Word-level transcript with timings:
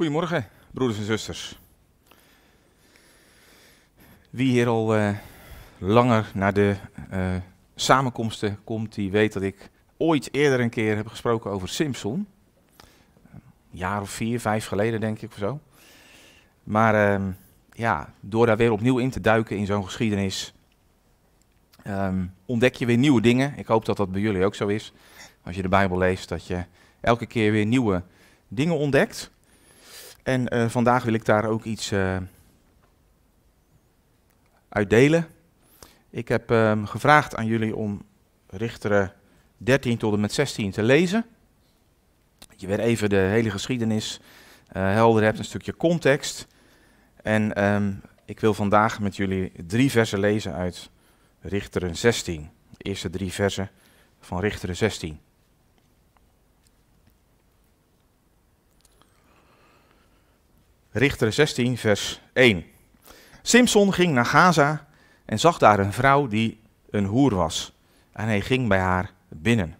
Goedemorgen, 0.00 0.46
broeders 0.70 0.98
en 0.98 1.04
zusters. 1.04 1.58
Wie 4.30 4.50
hier 4.50 4.66
al 4.66 4.96
uh, 4.96 5.10
langer 5.78 6.30
naar 6.34 6.54
de 6.54 6.76
uh, 7.12 7.34
samenkomsten 7.74 8.58
komt, 8.64 8.94
die 8.94 9.10
weet 9.10 9.32
dat 9.32 9.42
ik 9.42 9.70
ooit 9.96 10.34
eerder 10.34 10.60
een 10.60 10.70
keer 10.70 10.96
heb 10.96 11.06
gesproken 11.06 11.50
over 11.50 11.68
Simpson. 11.68 12.26
Een 13.32 13.40
jaar 13.70 14.00
of 14.00 14.10
vier, 14.10 14.40
vijf 14.40 14.66
geleden 14.66 15.00
denk 15.00 15.20
ik 15.20 15.30
of 15.30 15.38
zo. 15.38 15.60
Maar 16.64 17.20
uh, 17.20 17.26
ja, 17.72 18.14
door 18.20 18.46
daar 18.46 18.56
weer 18.56 18.72
opnieuw 18.72 18.98
in 18.98 19.10
te 19.10 19.20
duiken 19.20 19.56
in 19.56 19.66
zo'n 19.66 19.84
geschiedenis, 19.84 20.54
um, 21.86 22.34
ontdek 22.46 22.74
je 22.74 22.86
weer 22.86 22.98
nieuwe 22.98 23.20
dingen. 23.20 23.58
Ik 23.58 23.66
hoop 23.66 23.84
dat 23.84 23.96
dat 23.96 24.12
bij 24.12 24.20
jullie 24.20 24.44
ook 24.44 24.54
zo 24.54 24.66
is. 24.66 24.92
Als 25.42 25.56
je 25.56 25.62
de 25.62 25.68
Bijbel 25.68 25.98
leest, 25.98 26.28
dat 26.28 26.46
je 26.46 26.64
elke 27.00 27.26
keer 27.26 27.52
weer 27.52 27.66
nieuwe 27.66 28.02
dingen 28.48 28.76
ontdekt. 28.76 29.30
En 30.30 30.54
uh, 30.54 30.68
vandaag 30.68 31.04
wil 31.04 31.12
ik 31.12 31.24
daar 31.24 31.44
ook 31.44 31.64
iets 31.64 31.92
uh, 31.92 32.16
uit 34.68 34.90
delen. 34.90 35.26
Ik 36.10 36.28
heb 36.28 36.50
um, 36.50 36.86
gevraagd 36.86 37.36
aan 37.36 37.46
jullie 37.46 37.76
om 37.76 38.02
Richteren 38.46 39.12
13 39.56 39.98
tot 39.98 40.14
en 40.14 40.20
met 40.20 40.32
16 40.32 40.70
te 40.70 40.82
lezen. 40.82 41.24
Dat 42.48 42.60
je 42.60 42.66
weer 42.66 42.80
even 42.80 43.08
de 43.08 43.16
hele 43.16 43.50
geschiedenis 43.50 44.20
uh, 44.76 44.82
helder 44.92 45.22
hebt, 45.22 45.38
een 45.38 45.44
stukje 45.44 45.76
context. 45.76 46.46
En 47.22 47.64
um, 47.64 48.02
ik 48.24 48.40
wil 48.40 48.54
vandaag 48.54 49.00
met 49.00 49.16
jullie 49.16 49.52
drie 49.66 49.90
versen 49.90 50.18
lezen 50.18 50.54
uit 50.54 50.90
Richteren 51.40 51.96
16. 51.96 52.50
De 52.76 52.84
eerste 52.84 53.10
drie 53.10 53.32
versen 53.32 53.70
van 54.20 54.40
Richteren 54.40 54.76
16. 54.76 55.20
Richter 60.92 61.32
16, 61.32 61.76
vers 61.76 62.20
1. 62.32 62.64
Simson 63.42 63.92
ging 63.92 64.14
naar 64.14 64.26
Gaza 64.26 64.86
en 65.24 65.38
zag 65.38 65.58
daar 65.58 65.78
een 65.78 65.92
vrouw 65.92 66.26
die 66.26 66.60
een 66.90 67.04
hoer 67.04 67.34
was. 67.34 67.72
En 68.12 68.26
hij 68.26 68.40
ging 68.40 68.68
bij 68.68 68.78
haar 68.78 69.12
binnen. 69.28 69.76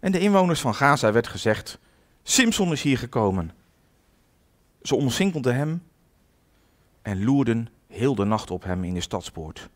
En 0.00 0.12
de 0.12 0.18
inwoners 0.18 0.60
van 0.60 0.74
Gaza 0.74 1.12
werd 1.12 1.26
gezegd: 1.26 1.78
Simson 2.22 2.72
is 2.72 2.82
hier 2.82 2.98
gekomen. 2.98 3.52
Ze 4.82 4.94
omsingelden 4.94 5.54
hem 5.54 5.82
en 7.02 7.24
loerden 7.24 7.68
heel 7.88 8.14
de 8.14 8.24
nacht 8.24 8.50
op 8.50 8.64
hem 8.64 8.84
in 8.84 8.94
de 8.94 9.00
stadspoort. 9.00 9.68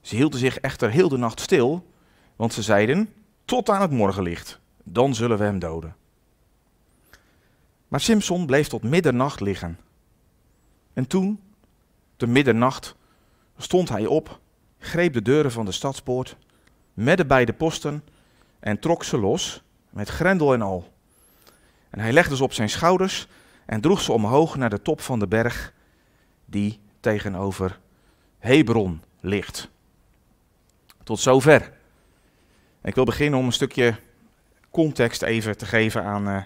Ze 0.00 0.16
hielden 0.16 0.38
zich 0.38 0.58
echter 0.58 0.90
heel 0.90 1.08
de 1.08 1.16
nacht 1.16 1.40
stil, 1.40 1.90
want 2.36 2.52
ze 2.52 2.62
zeiden: 2.62 3.12
Tot 3.44 3.68
aan 3.68 3.80
het 3.80 3.90
morgenlicht, 3.90 4.60
dan 4.82 5.14
zullen 5.14 5.38
we 5.38 5.44
hem 5.44 5.58
doden. 5.58 5.96
Maar 7.94 8.02
Simson 8.02 8.46
bleef 8.46 8.68
tot 8.68 8.82
middernacht 8.82 9.40
liggen. 9.40 9.78
En 10.92 11.06
toen, 11.06 11.40
te 12.16 12.26
middernacht, 12.26 12.96
stond 13.56 13.88
hij 13.88 14.06
op, 14.06 14.40
greep 14.78 15.12
de 15.12 15.22
deuren 15.22 15.52
van 15.52 15.64
de 15.64 15.72
stadspoort 15.72 16.36
met 16.94 17.16
de 17.16 17.26
beide 17.26 17.52
posten 17.52 18.04
en 18.60 18.78
trok 18.78 19.04
ze 19.04 19.18
los, 19.18 19.62
met 19.90 20.08
grendel 20.08 20.52
en 20.52 20.62
al. 20.62 20.92
En 21.90 22.00
hij 22.00 22.12
legde 22.12 22.36
ze 22.36 22.42
op 22.42 22.52
zijn 22.52 22.68
schouders 22.68 23.26
en 23.66 23.80
droeg 23.80 24.00
ze 24.00 24.12
omhoog 24.12 24.56
naar 24.56 24.70
de 24.70 24.82
top 24.82 25.00
van 25.00 25.18
de 25.18 25.26
berg 25.26 25.72
die 26.44 26.80
tegenover 27.00 27.80
Hebron 28.38 29.02
ligt. 29.20 29.70
Tot 31.02 31.20
zover. 31.20 31.72
Ik 32.82 32.94
wil 32.94 33.04
beginnen 33.04 33.38
om 33.38 33.46
een 33.46 33.52
stukje 33.52 33.94
context 34.70 35.22
even 35.22 35.56
te 35.56 35.66
geven 35.66 36.04
aan 36.04 36.28
uh, 36.28 36.42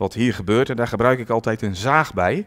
wat 0.00 0.14
hier 0.14 0.34
gebeurt. 0.34 0.70
En 0.70 0.76
daar 0.76 0.88
gebruik 0.88 1.18
ik 1.18 1.30
altijd 1.30 1.62
een 1.62 1.76
zaag 1.76 2.14
bij. 2.14 2.46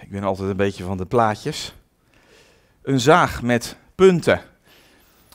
Ik 0.00 0.10
ben 0.10 0.22
altijd 0.22 0.50
een 0.50 0.56
beetje 0.56 0.84
van 0.84 0.96
de 0.96 1.06
plaatjes. 1.06 1.74
Een 2.82 3.00
zaag 3.00 3.42
met 3.42 3.76
punten. 3.94 4.40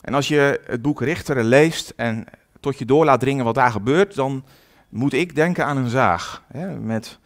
En 0.02 0.14
als 0.14 0.28
je 0.28 0.62
het 0.66 0.82
boek 0.82 1.02
Richteren 1.02 1.46
leest 1.46 1.94
en 1.96 2.26
tot 2.60 2.80
je 2.80 2.86
door 2.86 3.06
laat 3.06 3.20
dringen 3.20 3.46
wat 3.46 3.56
daar 3.56 3.72
gebeurt, 3.72 4.16
dan 4.16 4.46
moet 4.90 5.14
ik 5.14 5.36
denken 5.36 5.66
aan 5.66 5.78
een 5.78 5.90
zaag. 5.90 6.44
Hè, 6.48 6.80
met 6.80 7.20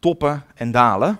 toppen 0.00 0.44
en 0.54 0.70
dalen. 0.70 1.18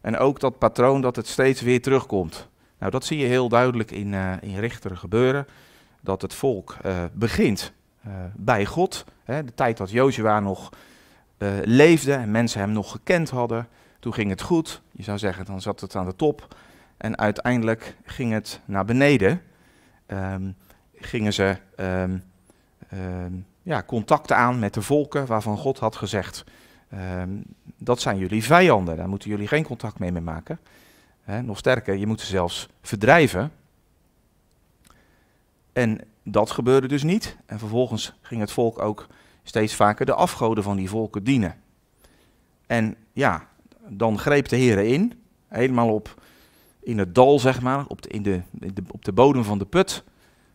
En 0.00 0.18
ook 0.18 0.40
dat 0.40 0.58
patroon 0.58 1.00
dat 1.00 1.16
het 1.16 1.26
steeds 1.26 1.60
weer 1.60 1.82
terugkomt. 1.82 2.48
Nou, 2.78 2.90
dat 2.90 3.04
zie 3.04 3.18
je 3.18 3.26
heel 3.26 3.48
duidelijk 3.48 3.90
in, 3.90 4.12
uh, 4.12 4.32
in 4.40 4.58
Richteren 4.58 4.98
gebeuren. 4.98 5.46
Dat 6.00 6.22
het 6.22 6.34
volk 6.34 6.76
uh, 6.86 7.04
begint 7.12 7.74
bij 8.34 8.66
God. 8.66 9.04
Hè, 9.24 9.44
de 9.44 9.54
tijd 9.54 9.76
dat 9.76 9.90
Jozua 9.90 10.40
nog 10.40 10.70
uh, 11.38 11.48
leefde 11.62 12.12
en 12.12 12.30
mensen 12.30 12.60
hem 12.60 12.72
nog 12.72 12.90
gekend 12.90 13.30
hadden. 13.30 13.68
Toen 13.98 14.14
ging 14.14 14.30
het 14.30 14.42
goed. 14.42 14.82
Je 14.92 15.02
zou 15.02 15.18
zeggen, 15.18 15.44
dan 15.44 15.60
zat 15.60 15.80
het 15.80 15.96
aan 15.96 16.06
de 16.06 16.16
top. 16.16 16.56
En 16.96 17.18
uiteindelijk 17.18 17.96
ging 18.04 18.32
het 18.32 18.60
naar 18.64 18.84
beneden. 18.84 19.42
Um, 20.06 20.56
gingen 20.94 21.32
ze 21.32 21.56
um, 21.76 22.24
ja, 23.62 23.82
contacten 23.82 24.36
aan 24.36 24.58
met 24.58 24.74
de 24.74 24.82
volken 24.82 25.26
waarvan 25.26 25.56
God 25.56 25.78
had 25.78 25.96
gezegd: 25.96 26.44
dat 27.78 28.00
zijn 28.00 28.18
jullie 28.18 28.44
vijanden, 28.44 28.96
daar 28.96 29.08
moeten 29.08 29.30
jullie 29.30 29.48
geen 29.48 29.64
contact 29.64 29.98
mee, 29.98 30.12
mee 30.12 30.22
maken. 30.22 30.60
Nog 31.42 31.58
sterker, 31.58 31.94
je 31.94 32.06
moet 32.06 32.20
ze 32.20 32.26
zelfs 32.26 32.68
verdrijven. 32.82 33.52
En 35.72 36.00
dat 36.28 36.50
gebeurde 36.50 36.88
dus 36.88 37.02
niet. 37.02 37.36
En 37.46 37.58
vervolgens 37.58 38.14
ging 38.20 38.40
het 38.40 38.52
volk 38.52 38.78
ook 38.78 39.06
steeds 39.42 39.74
vaker 39.74 40.06
de 40.06 40.14
afgoden 40.14 40.64
van 40.64 40.76
die 40.76 40.88
volken 40.88 41.24
dienen. 41.24 41.54
En 42.66 42.96
ja, 43.12 43.48
dan 43.88 44.18
greep 44.18 44.48
de 44.48 44.56
Heer 44.56 44.78
in, 44.78 45.12
helemaal 45.48 45.94
op 45.94 46.22
in 46.80 46.98
het 46.98 47.14
dal, 47.14 47.38
zeg 47.38 47.60
maar, 47.60 47.86
op 47.86 48.02
de, 48.02 48.08
in 48.08 48.22
de, 48.22 48.42
op 48.90 49.04
de 49.04 49.12
bodem 49.12 49.44
van 49.44 49.58
de 49.58 49.64
put, 49.64 50.04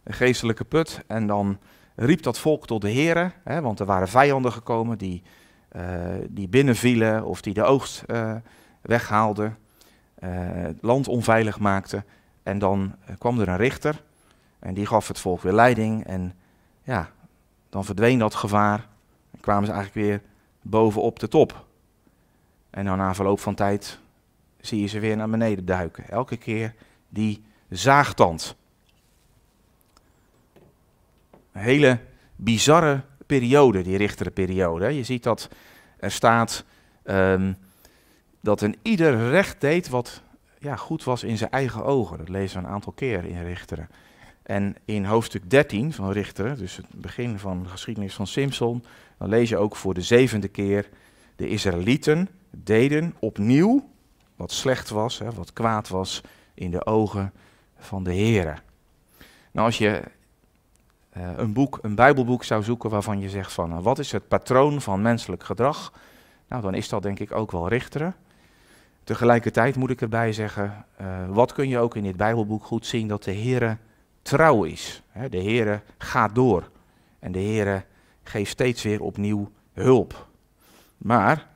een 0.03 0.13
geestelijke 0.13 0.63
put. 0.63 1.01
En 1.07 1.27
dan 1.27 1.57
riep 1.95 2.21
dat 2.21 2.39
volk 2.39 2.67
tot 2.67 2.81
de 2.81 2.89
Heer, 2.89 3.33
want 3.43 3.79
er 3.79 3.85
waren 3.85 4.07
vijanden 4.07 4.51
gekomen 4.51 4.97
die, 4.97 5.23
uh, 5.75 5.83
die 6.29 6.47
binnenvielen 6.47 7.25
of 7.25 7.41
die 7.41 7.53
de 7.53 7.63
oogst 7.63 8.03
uh, 8.07 8.35
weghaalden, 8.81 9.57
uh, 10.23 10.29
het 10.41 10.77
land 10.81 11.07
onveilig 11.07 11.59
maakten. 11.59 12.05
En 12.43 12.59
dan 12.59 12.95
kwam 13.17 13.39
er 13.39 13.47
een 13.47 13.57
richter 13.57 14.01
en 14.61 14.73
die 14.73 14.85
gaf 14.85 15.07
het 15.07 15.19
volk 15.19 15.41
weer 15.41 15.53
leiding. 15.53 16.05
En 16.05 16.33
ja, 16.83 17.11
dan 17.69 17.85
verdween 17.85 18.19
dat 18.19 18.35
gevaar. 18.35 18.88
En 19.31 19.39
kwamen 19.39 19.66
ze 19.66 19.72
eigenlijk 19.72 20.07
weer 20.07 20.22
bovenop 20.61 21.19
de 21.19 21.27
top. 21.27 21.66
En 22.69 22.85
dan 22.85 22.97
na 22.97 23.13
verloop 23.13 23.39
van 23.39 23.55
tijd 23.55 24.00
zie 24.59 24.81
je 24.81 24.88
ze 24.88 25.00
weer 25.00 25.17
naar 25.17 25.29
beneden 25.29 25.66
duiken. 25.66 26.09
Elke 26.09 26.38
keer 26.38 26.75
die 27.09 27.44
zaagtand. 27.69 28.55
Een 31.51 31.61
hele 31.61 32.00
bizarre 32.35 33.01
periode, 33.25 33.81
die 33.81 33.97
richtere 33.97 34.31
periode. 34.31 34.95
Je 34.95 35.03
ziet 35.03 35.23
dat 35.23 35.50
er 36.00 36.11
staat 36.11 36.63
um, 37.03 37.57
dat 38.39 38.61
een 38.61 38.75
ieder 38.81 39.29
recht 39.29 39.61
deed 39.61 39.89
wat 39.89 40.21
ja, 40.59 40.75
goed 40.75 41.03
was 41.03 41.23
in 41.23 41.38
zijn 41.38 41.51
eigen 41.51 41.83
ogen. 41.83 42.17
Dat 42.17 42.29
lezen 42.29 42.61
we 42.61 42.67
een 42.67 42.73
aantal 42.73 42.91
keer 42.91 43.25
in 43.25 43.44
Richteren. 43.44 43.89
En 44.44 44.75
in 44.85 45.06
hoofdstuk 45.06 45.50
13 45.50 45.94
van 45.94 46.12
Richteren, 46.12 46.57
dus 46.57 46.75
het 46.75 46.85
begin 46.90 47.40
van 47.40 47.63
de 47.63 47.69
geschiedenis 47.69 48.13
van 48.13 48.28
Simson, 48.28 48.84
dan 49.18 49.29
lees 49.29 49.50
je 49.50 49.57
ook 49.57 49.75
voor 49.75 49.94
de 49.94 50.02
zevende 50.02 50.47
keer, 50.47 50.90
de 51.35 51.47
Israëlieten 51.47 52.29
deden 52.50 53.16
opnieuw 53.19 53.90
wat 54.35 54.51
slecht 54.51 54.90
was, 54.90 55.19
hè, 55.19 55.31
wat 55.31 55.53
kwaad 55.53 55.88
was 55.88 56.22
in 56.53 56.72
de 56.72 56.85
ogen 56.85 57.34
van 57.78 58.03
de 58.03 58.13
Heer. 58.13 58.63
Nou, 59.51 59.66
als 59.66 59.78
je 59.78 60.01
uh, 61.18 61.30
een 61.35 61.53
boek, 61.53 61.80
een 61.81 61.96
Bijbelboek 61.96 62.44
zou 62.44 62.63
zoeken 62.63 62.90
waarvan 62.90 63.19
je 63.19 63.30
zegt 63.30 63.53
van, 63.53 63.72
uh, 63.72 63.81
wat 63.81 64.00
is 64.00 64.12
het 64.12 64.28
patroon 64.28 64.81
van 64.81 65.01
menselijk 65.01 65.44
gedrag? 65.44 65.94
Nou, 66.48 66.62
dan 66.62 66.74
is 66.74 66.89
dat 66.89 67.04
denk 67.04 67.19
ik 67.19 67.31
ook 67.31 67.51
wel 67.51 67.68
Richteren. 67.68 68.15
Tegelijkertijd 69.04 69.75
moet 69.75 69.89
ik 69.89 70.01
erbij 70.01 70.33
zeggen, 70.33 70.86
uh, 71.01 71.07
wat 71.30 71.54
kun 71.54 71.69
je 71.69 71.80
ook 71.80 71.95
in 71.95 72.04
dit 72.04 72.18
Bijbelboek 72.18 72.63
goed 72.63 72.86
zien, 72.86 73.07
dat 73.07 73.24
de 73.24 73.31
Heer 73.31 73.77
trouw 74.21 74.63
is. 74.63 75.01
De 75.29 75.44
Heere 75.44 75.81
gaat 75.97 76.35
door 76.35 76.69
en 77.19 77.31
de 77.31 77.39
Heere 77.39 77.85
geeft 78.23 78.51
steeds 78.51 78.83
weer 78.83 79.01
opnieuw 79.01 79.51
hulp. 79.73 80.27
Maar 80.97 81.47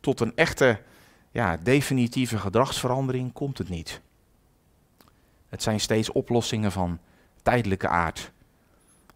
tot 0.00 0.20
een 0.20 0.36
echte, 0.36 0.80
ja, 1.30 1.56
definitieve 1.56 2.38
gedragsverandering 2.38 3.32
komt 3.32 3.58
het 3.58 3.68
niet. 3.68 4.00
Het 5.48 5.62
zijn 5.62 5.80
steeds 5.80 6.12
oplossingen 6.12 6.72
van 6.72 6.98
tijdelijke 7.42 7.88
aard. 7.88 8.32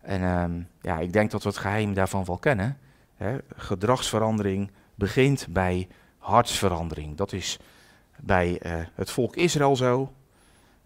En 0.00 0.20
uh, 0.20 0.64
ja, 0.80 0.98
ik 0.98 1.12
denk 1.12 1.30
dat 1.30 1.42
we 1.42 1.48
het 1.48 1.58
geheim 1.58 1.94
daarvan 1.94 2.24
wel 2.24 2.38
kennen. 2.38 2.78
Hè. 3.16 3.38
Gedragsverandering 3.56 4.70
begint 4.94 5.46
bij 5.50 5.88
hartsverandering. 6.18 7.16
Dat 7.16 7.32
is 7.32 7.58
bij 8.16 8.60
uh, 8.62 8.86
het 8.94 9.10
volk 9.10 9.36
Israël 9.36 9.76
zo. 9.76 10.12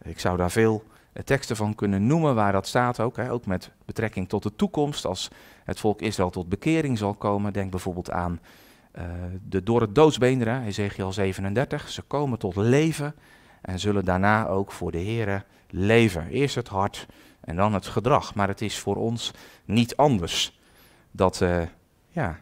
Ik 0.02 0.20
zou 0.20 0.36
daar 0.36 0.50
veel 0.50 0.84
teksten 1.24 1.56
van 1.56 1.74
kunnen 1.74 2.06
noemen 2.06 2.34
waar 2.34 2.52
dat 2.52 2.66
staat 2.66 3.00
ook. 3.00 3.16
Hè, 3.16 3.32
ook 3.32 3.46
met 3.46 3.70
betrekking 3.84 4.28
tot 4.28 4.42
de 4.42 4.56
toekomst, 4.56 5.04
als 5.04 5.30
het 5.64 5.80
volk 5.80 6.00
Israël 6.00 6.30
tot 6.30 6.48
bekering 6.48 6.98
zal 6.98 7.14
komen. 7.14 7.52
Denk 7.52 7.70
bijvoorbeeld 7.70 8.10
aan 8.10 8.40
uh, 8.98 9.04
de 9.48 9.62
door 9.62 9.80
het 9.80 9.94
doodsbeenderen, 9.94 10.62
Ezekiel 10.62 11.12
37. 11.12 11.88
Ze 11.88 12.02
komen 12.02 12.38
tot 12.38 12.56
leven 12.56 13.14
en 13.60 13.78
zullen 13.78 14.04
daarna 14.04 14.46
ook 14.46 14.72
voor 14.72 14.90
de 14.90 15.04
Here 15.04 15.44
leven. 15.70 16.28
Eerst 16.28 16.54
het 16.54 16.68
hart 16.68 17.06
en 17.40 17.56
dan 17.56 17.74
het 17.74 17.86
gedrag. 17.86 18.34
Maar 18.34 18.48
het 18.48 18.60
is 18.60 18.78
voor 18.78 18.96
ons 18.96 19.30
niet 19.64 19.96
anders. 19.96 20.60
Dat, 21.10 21.40
uh, 21.40 21.62
ja, 22.08 22.40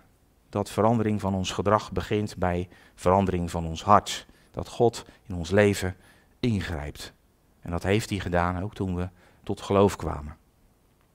dat 0.49 0.71
verandering 0.71 1.21
van 1.21 1.35
ons 1.35 1.51
gedrag 1.51 1.93
begint 1.93 2.37
bij 2.37 2.69
verandering 2.95 3.51
van 3.51 3.67
ons 3.67 3.83
hart. 3.83 4.27
Dat 4.51 4.69
God 4.69 5.05
in 5.27 5.35
ons 5.35 5.51
leven 5.51 5.97
ingrijpt. 6.41 7.13
En 7.61 7.71
dat 7.71 7.83
heeft 7.83 8.11
hij 8.11 8.19
gedaan 8.19 8.63
ook 8.63 8.75
toen 8.75 8.97
we 8.97 9.09
tot 9.43 9.61
geloof 9.61 9.97
kwamen. 9.97 10.37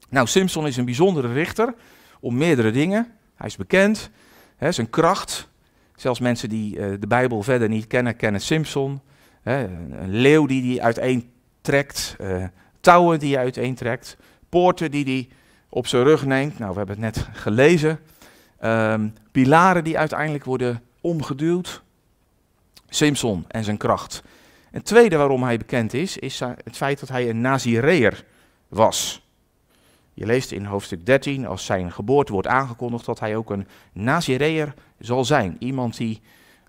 Nou, 0.10 0.28
Simpson 0.28 0.68
is 0.68 0.78
een 0.78 0.86
bijzondere 0.86 1.34
richter 1.34 1.74
om 2.20 2.38
meerdere 2.38 2.72
dingen. 2.72 3.12
Hij 3.36 3.48
is 3.48 3.56
bekend, 3.56 4.10
hè, 4.56 4.72
zijn 4.72 4.90
kracht. 4.90 5.50
Zelfs 5.96 6.20
mensen 6.20 6.50
die 6.50 6.76
uh, 6.76 7.00
de 7.00 7.08
Bijbel 7.08 7.44
verder 7.44 7.70
niet 7.70 7.88
kennen, 7.88 8.16
kennen 8.16 8.42
Simpson. 8.42 9.02
Hè, 9.42 9.64
een 10.02 10.16
leeuw 10.16 10.46
die 10.46 10.72
hij 10.72 10.86
uiteentrekt, 10.86 12.16
uh, 12.22 12.46
touwen 12.80 13.20
die 13.20 13.34
hij 13.34 13.44
uiteentrekt, 13.44 14.18
poorten 14.50 14.92
die 14.92 15.04
hij 15.04 15.30
op 15.70 15.88
zijn 15.88 16.04
rug 16.04 16.26
neemt. 16.26 16.60
Nou, 16.60 16.72
we 16.72 16.78
hebben 16.78 17.04
het 17.04 17.16
net 17.16 17.28
gelezen. 17.34 18.00
Um, 18.64 19.14
pilaren 19.32 19.84
die 19.84 19.98
uiteindelijk 19.98 20.46
worden 20.46 20.82
omgeduwd. 21.02 21.82
Simpson 22.90 23.46
en 23.48 23.64
zijn 23.64 23.78
kracht. 23.78 24.24
Een 24.74 24.84
tweede 24.84 25.18
waarom 25.18 25.44
hij 25.44 25.58
bekend 25.58 25.94
is, 25.94 26.18
is 26.18 26.40
het 26.40 26.78
feit 26.78 27.00
dat 27.00 27.10
hij 27.10 27.30
een 27.30 27.42
Nazireër 27.42 28.26
was. 28.68 29.28
Je 30.14 30.26
leest 30.26 30.52
in 30.52 30.66
hoofdstuk 30.66 31.06
13, 31.06 31.48
als 31.48 31.66
zijn 31.66 31.92
geboorte 31.92 32.32
wordt 32.32 32.48
aangekondigd, 32.48 33.06
dat 33.06 33.20
hij 33.20 33.36
ook 33.36 33.50
een 33.50 33.68
Nazireër 33.92 34.74
zal 35.00 35.26
zijn. 35.26 35.56
Iemand 35.60 35.98
die 35.98 36.22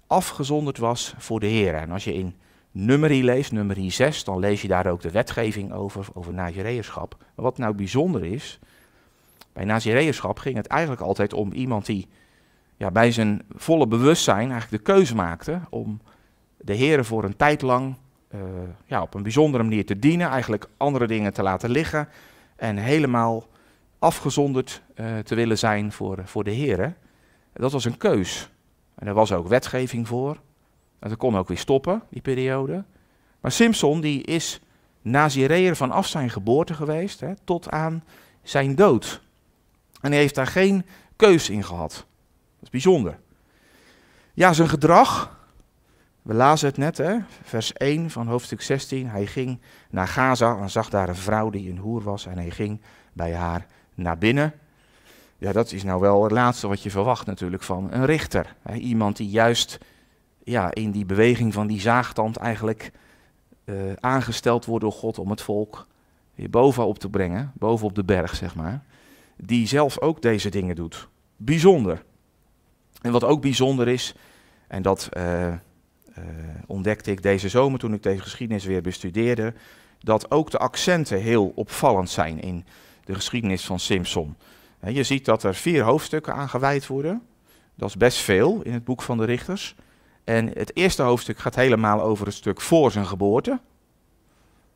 afgezonderd 0.06 0.78
was 0.78 1.14
voor 1.18 1.40
de 1.40 1.46
Heer. 1.46 1.74
En 1.74 1.90
als 1.90 2.04
je 2.04 2.14
in 2.14 2.34
Nummerie 2.70 3.24
leest, 3.24 3.52
Nummerie 3.52 3.90
6, 3.90 4.24
dan 4.24 4.38
lees 4.38 4.62
je 4.62 4.68
daar 4.68 4.86
ook 4.86 5.00
de 5.00 5.10
wetgeving 5.10 5.72
over, 5.72 6.06
over 6.14 6.34
Nazireërschap. 6.34 7.16
Maar 7.18 7.44
wat 7.44 7.58
nou 7.58 7.74
bijzonder 7.74 8.24
is, 8.24 8.58
bij 9.52 9.64
Nazireërschap 9.64 10.38
ging 10.38 10.56
het 10.56 10.66
eigenlijk 10.66 11.00
altijd 11.00 11.32
om 11.32 11.52
iemand 11.52 11.86
die 11.86 12.08
ja, 12.76 12.90
bij 12.90 13.12
zijn 13.12 13.42
volle 13.54 13.86
bewustzijn 13.86 14.50
eigenlijk 14.50 14.84
de 14.84 14.92
keuze 14.92 15.14
maakte 15.14 15.60
om 15.70 16.00
de 16.64 16.74
Heer 16.74 17.04
voor 17.04 17.24
een 17.24 17.36
tijd 17.36 17.62
lang 17.62 17.96
uh, 18.34 18.40
ja, 18.86 19.02
op 19.02 19.14
een 19.14 19.22
bijzondere 19.22 19.62
manier 19.62 19.86
te 19.86 19.98
dienen, 19.98 20.28
eigenlijk 20.28 20.68
andere 20.76 21.06
dingen 21.06 21.32
te 21.32 21.42
laten 21.42 21.70
liggen 21.70 22.08
en 22.56 22.76
helemaal 22.76 23.46
afgezonderd 23.98 24.82
uh, 24.96 25.18
te 25.18 25.34
willen 25.34 25.58
zijn 25.58 25.92
voor, 25.92 26.18
voor 26.24 26.44
de 26.44 26.50
Heer. 26.50 26.96
Dat 27.52 27.72
was 27.72 27.84
een 27.84 27.96
keus. 27.96 28.50
En 28.94 29.06
er 29.06 29.14
was 29.14 29.32
ook 29.32 29.48
wetgeving 29.48 30.08
voor. 30.08 30.38
En 30.98 31.08
dat 31.08 31.18
kon 31.18 31.36
ook 31.36 31.48
weer 31.48 31.58
stoppen, 31.58 32.02
die 32.10 32.22
periode. 32.22 32.84
Maar 33.40 33.52
Simpson 33.52 34.00
die 34.00 34.22
is 34.22 34.60
Nazireër 35.02 35.76
vanaf 35.76 36.06
zijn 36.06 36.30
geboorte 36.30 36.74
geweest 36.74 37.20
hè, 37.20 37.32
tot 37.44 37.70
aan 37.70 38.04
zijn 38.42 38.74
dood. 38.74 39.22
En 40.00 40.10
hij 40.10 40.20
heeft 40.20 40.34
daar 40.34 40.46
geen 40.46 40.86
keus 41.16 41.50
in 41.50 41.64
gehad. 41.64 41.92
Dat 41.92 42.62
is 42.62 42.70
bijzonder. 42.70 43.18
Ja, 44.34 44.52
zijn 44.52 44.68
gedrag, 44.68 45.36
we 46.24 46.34
lazen 46.34 46.68
het 46.68 46.76
net, 46.76 46.96
hè? 46.96 47.16
vers 47.42 47.72
1 47.72 48.10
van 48.10 48.26
hoofdstuk 48.26 48.62
16. 48.62 49.08
Hij 49.08 49.26
ging 49.26 49.60
naar 49.90 50.08
Gaza 50.08 50.58
en 50.58 50.70
zag 50.70 50.90
daar 50.90 51.08
een 51.08 51.16
vrouw 51.16 51.50
die 51.50 51.70
een 51.70 51.78
hoer 51.78 52.02
was 52.02 52.26
en 52.26 52.38
hij 52.38 52.50
ging 52.50 52.80
bij 53.12 53.34
haar 53.34 53.66
naar 53.94 54.18
binnen. 54.18 54.52
Ja, 55.38 55.52
dat 55.52 55.72
is 55.72 55.82
nou 55.82 56.00
wel 56.00 56.22
het 56.22 56.32
laatste 56.32 56.68
wat 56.68 56.82
je 56.82 56.90
verwacht 56.90 57.26
natuurlijk 57.26 57.62
van 57.62 57.92
een 57.92 58.04
richter. 58.04 58.54
Hè? 58.62 58.74
Iemand 58.74 59.16
die 59.16 59.28
juist 59.28 59.78
ja, 60.44 60.74
in 60.74 60.90
die 60.90 61.04
beweging 61.04 61.52
van 61.52 61.66
die 61.66 61.80
zaagtand 61.80 62.36
eigenlijk 62.36 62.92
uh, 63.64 63.74
aangesteld 64.00 64.64
wordt 64.64 64.84
door 64.84 64.92
God 64.92 65.18
om 65.18 65.30
het 65.30 65.42
volk 65.42 65.86
weer 66.34 66.50
bovenop 66.50 66.98
te 66.98 67.08
brengen, 67.08 67.52
bovenop 67.54 67.94
de 67.94 68.04
berg 68.04 68.34
zeg 68.34 68.54
maar. 68.54 68.84
Die 69.36 69.66
zelf 69.66 70.00
ook 70.00 70.22
deze 70.22 70.48
dingen 70.48 70.76
doet. 70.76 71.08
Bijzonder. 71.36 72.04
En 73.00 73.12
wat 73.12 73.24
ook 73.24 73.40
bijzonder 73.40 73.88
is, 73.88 74.14
en 74.66 74.82
dat... 74.82 75.08
Uh, 75.16 75.54
uh, 76.18 76.24
ontdekte 76.66 77.10
ik 77.10 77.22
deze 77.22 77.48
zomer 77.48 77.78
toen 77.78 77.94
ik 77.94 78.02
deze 78.02 78.22
geschiedenis 78.22 78.64
weer 78.64 78.82
bestudeerde, 78.82 79.54
dat 80.00 80.30
ook 80.30 80.50
de 80.50 80.58
accenten 80.58 81.20
heel 81.20 81.52
opvallend 81.54 82.10
zijn 82.10 82.40
in 82.40 82.64
de 83.04 83.14
geschiedenis 83.14 83.64
van 83.64 83.80
Simpson. 83.80 84.36
je 84.86 85.02
ziet 85.02 85.24
dat 85.24 85.42
er 85.42 85.54
vier 85.54 85.82
hoofdstukken 85.82 86.34
aan 86.34 86.48
gewijd 86.48 86.86
worden. 86.86 87.22
Dat 87.74 87.88
is 87.88 87.96
best 87.96 88.18
veel 88.18 88.62
in 88.62 88.72
het 88.72 88.84
boek 88.84 89.02
van 89.02 89.18
de 89.18 89.24
richters. 89.24 89.74
En 90.24 90.48
het 90.48 90.76
eerste 90.76 91.02
hoofdstuk 91.02 91.38
gaat 91.38 91.54
helemaal 91.54 92.02
over 92.02 92.26
het 92.26 92.34
stuk 92.34 92.60
voor 92.60 92.90
zijn 92.90 93.06
geboorte. 93.06 93.60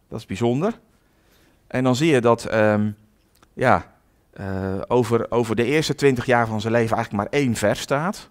Dat 0.09 0.19
is 0.19 0.27
bijzonder. 0.27 0.79
En 1.67 1.85
dan 1.85 1.97
zie 1.97 2.11
je 2.11 2.21
dat 2.21 2.55
um, 2.55 2.97
ja, 3.53 3.95
uh, 4.41 4.81
over, 4.87 5.31
over 5.31 5.57
de 5.57 5.65
eerste 5.65 5.95
twintig 5.95 6.27
jaar 6.27 6.47
van 6.47 6.61
zijn 6.61 6.73
leven 6.73 6.97
eigenlijk 6.97 7.31
maar 7.31 7.41
één 7.41 7.55
vers 7.55 7.81
staat. 7.81 8.31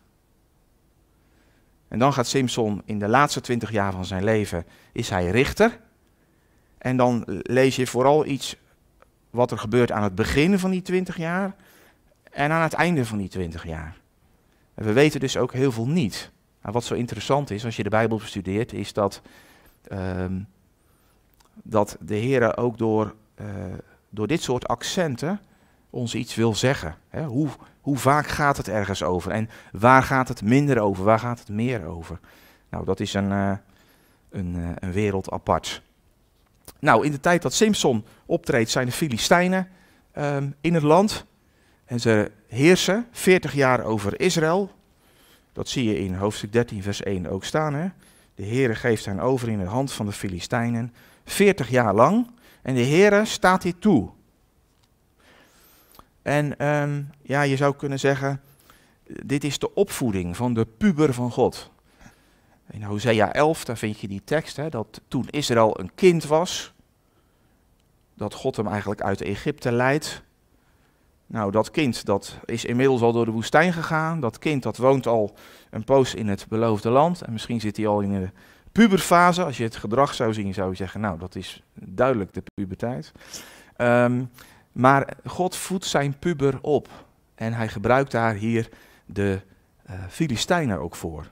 En 1.87 1.99
dan 1.99 2.13
gaat 2.13 2.27
Simpson 2.27 2.81
in 2.85 2.99
de 2.99 3.07
laatste 3.07 3.41
twintig 3.41 3.71
jaar 3.71 3.91
van 3.91 4.05
zijn 4.05 4.23
leven, 4.23 4.65
is 4.91 5.09
hij 5.09 5.29
richter. 5.29 5.79
En 6.77 6.97
dan 6.97 7.23
lees 7.27 7.75
je 7.75 7.87
vooral 7.87 8.25
iets 8.25 8.55
wat 9.29 9.51
er 9.51 9.57
gebeurt 9.57 9.91
aan 9.91 10.03
het 10.03 10.15
begin 10.15 10.59
van 10.59 10.71
die 10.71 10.81
twintig 10.81 11.17
jaar 11.17 11.55
en 12.31 12.51
aan 12.51 12.61
het 12.61 12.73
einde 12.73 13.05
van 13.05 13.17
die 13.17 13.29
twintig 13.29 13.65
jaar. 13.65 13.97
En 14.73 14.85
we 14.85 14.93
weten 14.93 15.19
dus 15.19 15.37
ook 15.37 15.53
heel 15.53 15.71
veel 15.71 15.87
niet. 15.87 16.31
Nou, 16.61 16.73
wat 16.73 16.83
zo 16.83 16.93
interessant 16.93 17.49
is 17.51 17.65
als 17.65 17.75
je 17.75 17.83
de 17.83 17.89
Bijbel 17.89 18.17
bestudeert, 18.17 18.73
is 18.73 18.93
dat, 18.93 19.21
um, 19.91 20.47
dat 21.53 21.97
de 21.99 22.15
Heer 22.15 22.57
ook 22.57 22.77
door, 22.77 23.15
uh, 23.41 23.47
door 24.09 24.27
dit 24.27 24.41
soort 24.41 24.67
accenten 24.67 25.39
ons 25.89 26.15
iets 26.15 26.35
wil 26.35 26.55
zeggen. 26.55 26.95
Hè? 27.09 27.25
Hoe, 27.25 27.49
hoe 27.81 27.97
vaak 27.97 28.27
gaat 28.27 28.57
het 28.57 28.67
ergens 28.67 29.03
over? 29.03 29.31
En 29.31 29.49
waar 29.71 30.03
gaat 30.03 30.27
het 30.27 30.41
minder 30.41 30.79
over? 30.79 31.03
Waar 31.03 31.19
gaat 31.19 31.39
het 31.39 31.49
meer 31.49 31.85
over? 31.85 32.19
Nou, 32.69 32.85
dat 32.85 32.99
is 32.99 33.13
een, 33.13 33.31
uh, 33.31 33.51
een, 34.29 34.55
uh, 34.55 34.69
een 34.75 34.91
wereld 34.91 35.31
apart. 35.31 35.81
Nou, 36.79 37.05
in 37.05 37.11
de 37.11 37.19
tijd 37.19 37.41
dat 37.41 37.53
Simpson 37.53 38.05
optreedt, 38.25 38.69
zijn 38.69 38.85
de 38.85 38.91
Filistijnen 38.91 39.67
um, 40.17 40.55
in 40.61 40.73
het 40.73 40.83
land. 40.83 41.25
En 41.85 41.99
ze 41.99 42.31
heersen 42.47 43.07
40 43.11 43.53
jaar 43.53 43.83
over 43.83 44.19
Israël. 44.19 44.71
Dat 45.53 45.69
zie 45.69 45.89
je 45.89 45.99
in 45.99 46.13
hoofdstuk 46.13 46.53
13, 46.53 46.83
vers 46.83 47.03
1 47.03 47.27
ook 47.27 47.43
staan. 47.43 47.73
Hè? 47.73 47.87
De 48.35 48.45
Heere 48.45 48.75
geeft 48.75 49.05
hen 49.05 49.19
over 49.19 49.49
in 49.49 49.59
de 49.59 49.65
hand 49.65 49.91
van 49.91 50.05
de 50.05 50.11
Filistijnen. 50.11 50.93
40 51.25 51.69
jaar 51.69 51.93
lang. 51.93 52.29
En 52.61 52.75
de 52.75 52.85
Heere 52.85 53.25
staat 53.25 53.63
hier 53.63 53.79
toe. 53.79 54.09
En 56.27 56.67
um, 56.67 57.09
ja, 57.21 57.41
je 57.41 57.55
zou 57.55 57.75
kunnen 57.75 57.99
zeggen, 57.99 58.41
dit 59.25 59.43
is 59.43 59.59
de 59.59 59.73
opvoeding 59.73 60.37
van 60.37 60.53
de 60.53 60.65
puber 60.65 61.13
van 61.13 61.31
God. 61.31 61.71
In 62.71 62.83
Hosea 62.83 63.33
11, 63.33 63.65
daar 63.65 63.77
vind 63.77 63.99
je 63.99 64.07
die 64.07 64.21
tekst, 64.23 64.55
hè, 64.55 64.69
dat 64.69 65.01
toen 65.07 65.27
Israël 65.29 65.79
een 65.79 65.91
kind 65.95 66.25
was, 66.25 66.73
dat 68.13 68.33
God 68.33 68.55
hem 68.55 68.67
eigenlijk 68.67 69.01
uit 69.01 69.21
Egypte 69.21 69.71
leidt. 69.71 70.23
Nou, 71.25 71.51
dat 71.51 71.71
kind 71.71 72.05
dat 72.05 72.37
is 72.45 72.65
inmiddels 72.65 73.01
al 73.01 73.11
door 73.11 73.25
de 73.25 73.31
woestijn 73.31 73.73
gegaan. 73.73 74.19
Dat 74.19 74.39
kind 74.39 74.63
dat 74.63 74.77
woont 74.77 75.07
al 75.07 75.35
een 75.69 75.83
poos 75.83 76.13
in 76.13 76.27
het 76.27 76.45
beloofde 76.49 76.89
land. 76.89 77.21
En 77.21 77.31
misschien 77.31 77.59
zit 77.59 77.77
hij 77.77 77.87
al 77.87 77.99
in 77.99 78.11
de 78.11 78.29
puberfase. 78.71 79.43
Als 79.43 79.57
je 79.57 79.63
het 79.63 79.75
gedrag 79.75 80.13
zou 80.13 80.33
zien, 80.33 80.53
zou 80.53 80.69
je 80.69 80.75
zeggen, 80.75 81.01
nou, 81.01 81.19
dat 81.19 81.35
is 81.35 81.63
duidelijk 81.73 82.33
de 82.33 82.43
puberteit. 82.53 83.11
Um, 83.77 84.29
maar 84.77 85.17
God 85.25 85.55
voedt 85.55 85.85
zijn 85.85 86.19
puber 86.19 86.61
op. 86.61 86.89
En 87.35 87.53
hij 87.53 87.67
gebruikt 87.67 88.11
daar 88.11 88.33
hier 88.33 88.69
de 89.05 89.41
uh, 89.89 89.95
Filistijnen 90.09 90.79
ook 90.79 90.95
voor. 90.95 91.31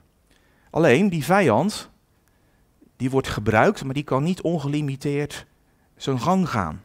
Alleen 0.70 1.10
die 1.10 1.24
vijand, 1.24 1.90
die 2.98 3.10
wordt 3.10 3.28
gebruikt, 3.28 3.84
maar 3.84 3.94
die 3.94 4.04
kan 4.04 4.24
niet 4.24 4.42
ongelimiteerd 4.42 5.46
zijn 5.96 6.20
gang 6.20 6.50
gaan. 6.50 6.84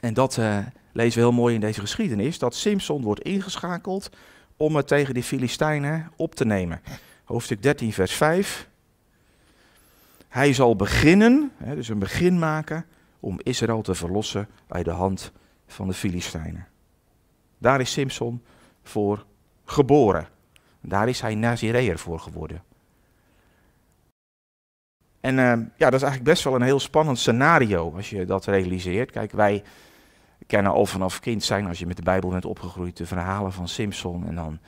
En 0.00 0.14
dat 0.14 0.36
uh, 0.36 0.58
lezen 0.92 1.18
we 1.18 1.26
heel 1.26 1.38
mooi 1.38 1.54
in 1.54 1.60
deze 1.60 1.80
geschiedenis, 1.80 2.38
dat 2.38 2.54
Simpson 2.54 3.02
wordt 3.02 3.22
ingeschakeld 3.22 4.10
om 4.56 4.76
het 4.76 4.86
tegen 4.86 5.14
de 5.14 5.22
Filistijnen 5.22 6.10
op 6.16 6.34
te 6.34 6.44
nemen. 6.44 6.80
Hoofdstuk 7.24 7.62
13, 7.62 7.92
vers 7.92 8.12
5. 8.12 8.68
Hij 10.28 10.52
zal 10.52 10.76
beginnen, 10.76 11.52
hè, 11.56 11.74
dus 11.74 11.88
een 11.88 11.98
begin 11.98 12.38
maken, 12.38 12.86
om 13.22 13.38
Israël 13.42 13.82
te 13.82 13.94
verlossen 13.94 14.48
uit 14.68 14.84
de 14.84 14.90
hand 14.90 15.32
van 15.66 15.88
de 15.88 15.94
Filistijnen. 15.94 16.66
Daar 17.58 17.80
is 17.80 17.92
Simpson 17.92 18.42
voor 18.82 19.24
geboren. 19.64 20.28
Daar 20.80 21.08
is 21.08 21.20
hij 21.20 21.34
Nazireër 21.34 21.98
voor 21.98 22.20
geworden. 22.20 22.62
En 25.20 25.34
uh, 25.34 25.52
ja, 25.76 25.90
dat 25.90 25.94
is 25.94 26.02
eigenlijk 26.02 26.24
best 26.24 26.44
wel 26.44 26.54
een 26.54 26.62
heel 26.62 26.80
spannend 26.80 27.18
scenario 27.18 27.92
als 27.96 28.10
je 28.10 28.24
dat 28.24 28.44
realiseert. 28.44 29.10
Kijk, 29.10 29.32
wij 29.32 29.62
kennen 30.46 30.72
al 30.72 30.86
vanaf 30.86 31.20
kind 31.20 31.44
zijn, 31.44 31.66
als 31.66 31.78
je 31.78 31.86
met 31.86 31.96
de 31.96 32.02
Bijbel 32.02 32.30
bent 32.30 32.44
opgegroeid, 32.44 32.96
de 32.96 33.06
verhalen 33.06 33.52
van 33.52 33.68
Simpson. 33.68 34.26
En 34.26 34.34
dan, 34.34 34.58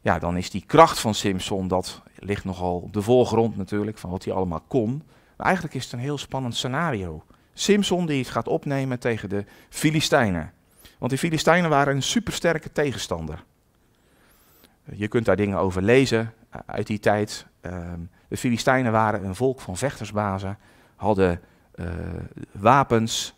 ja, 0.00 0.18
dan 0.18 0.36
is 0.36 0.50
die 0.50 0.64
kracht 0.66 0.98
van 0.98 1.14
Simpson, 1.14 1.68
dat 1.68 2.02
ligt 2.18 2.44
nogal 2.44 2.76
op 2.78 2.92
de 2.92 3.02
voorgrond 3.02 3.56
natuurlijk, 3.56 3.98
van 3.98 4.10
wat 4.10 4.24
hij 4.24 4.34
allemaal 4.34 4.64
kon. 4.68 5.02
Maar 5.36 5.46
eigenlijk 5.46 5.74
is 5.74 5.84
het 5.84 5.92
een 5.92 5.98
heel 5.98 6.18
spannend 6.18 6.56
scenario. 6.56 7.24
Simpson 7.58 8.06
die 8.06 8.18
het 8.18 8.28
gaat 8.28 8.48
opnemen 8.48 8.98
tegen 8.98 9.28
de 9.28 9.44
Filistijnen. 9.68 10.52
Want 10.98 11.10
die 11.10 11.20
Filistijnen 11.20 11.70
waren 11.70 11.94
een 11.94 12.02
supersterke 12.02 12.72
tegenstander. 12.72 13.44
Je 14.84 15.08
kunt 15.08 15.24
daar 15.24 15.36
dingen 15.36 15.58
over 15.58 15.82
lezen 15.82 16.32
eh, 16.50 16.60
uit 16.66 16.86
die 16.86 16.98
tijd. 16.98 17.46
Ehm, 17.60 18.00
de 18.28 18.36
Filistijnen 18.36 18.92
waren 18.92 19.24
een 19.24 19.34
volk 19.34 19.60
van 19.60 19.76
vechtersbazen, 19.76 20.58
hadden 20.96 21.40
uh, 21.74 21.86
wapens, 22.50 23.34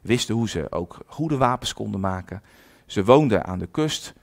wisten 0.00 0.34
hoe 0.34 0.48
ze 0.48 0.66
ook 0.70 0.98
goede 1.06 1.36
wapens 1.36 1.74
konden 1.74 2.00
maken. 2.00 2.42
Ze 2.86 3.04
woonden 3.04 3.44
aan 3.44 3.58
de 3.58 3.66
kust, 3.66 4.14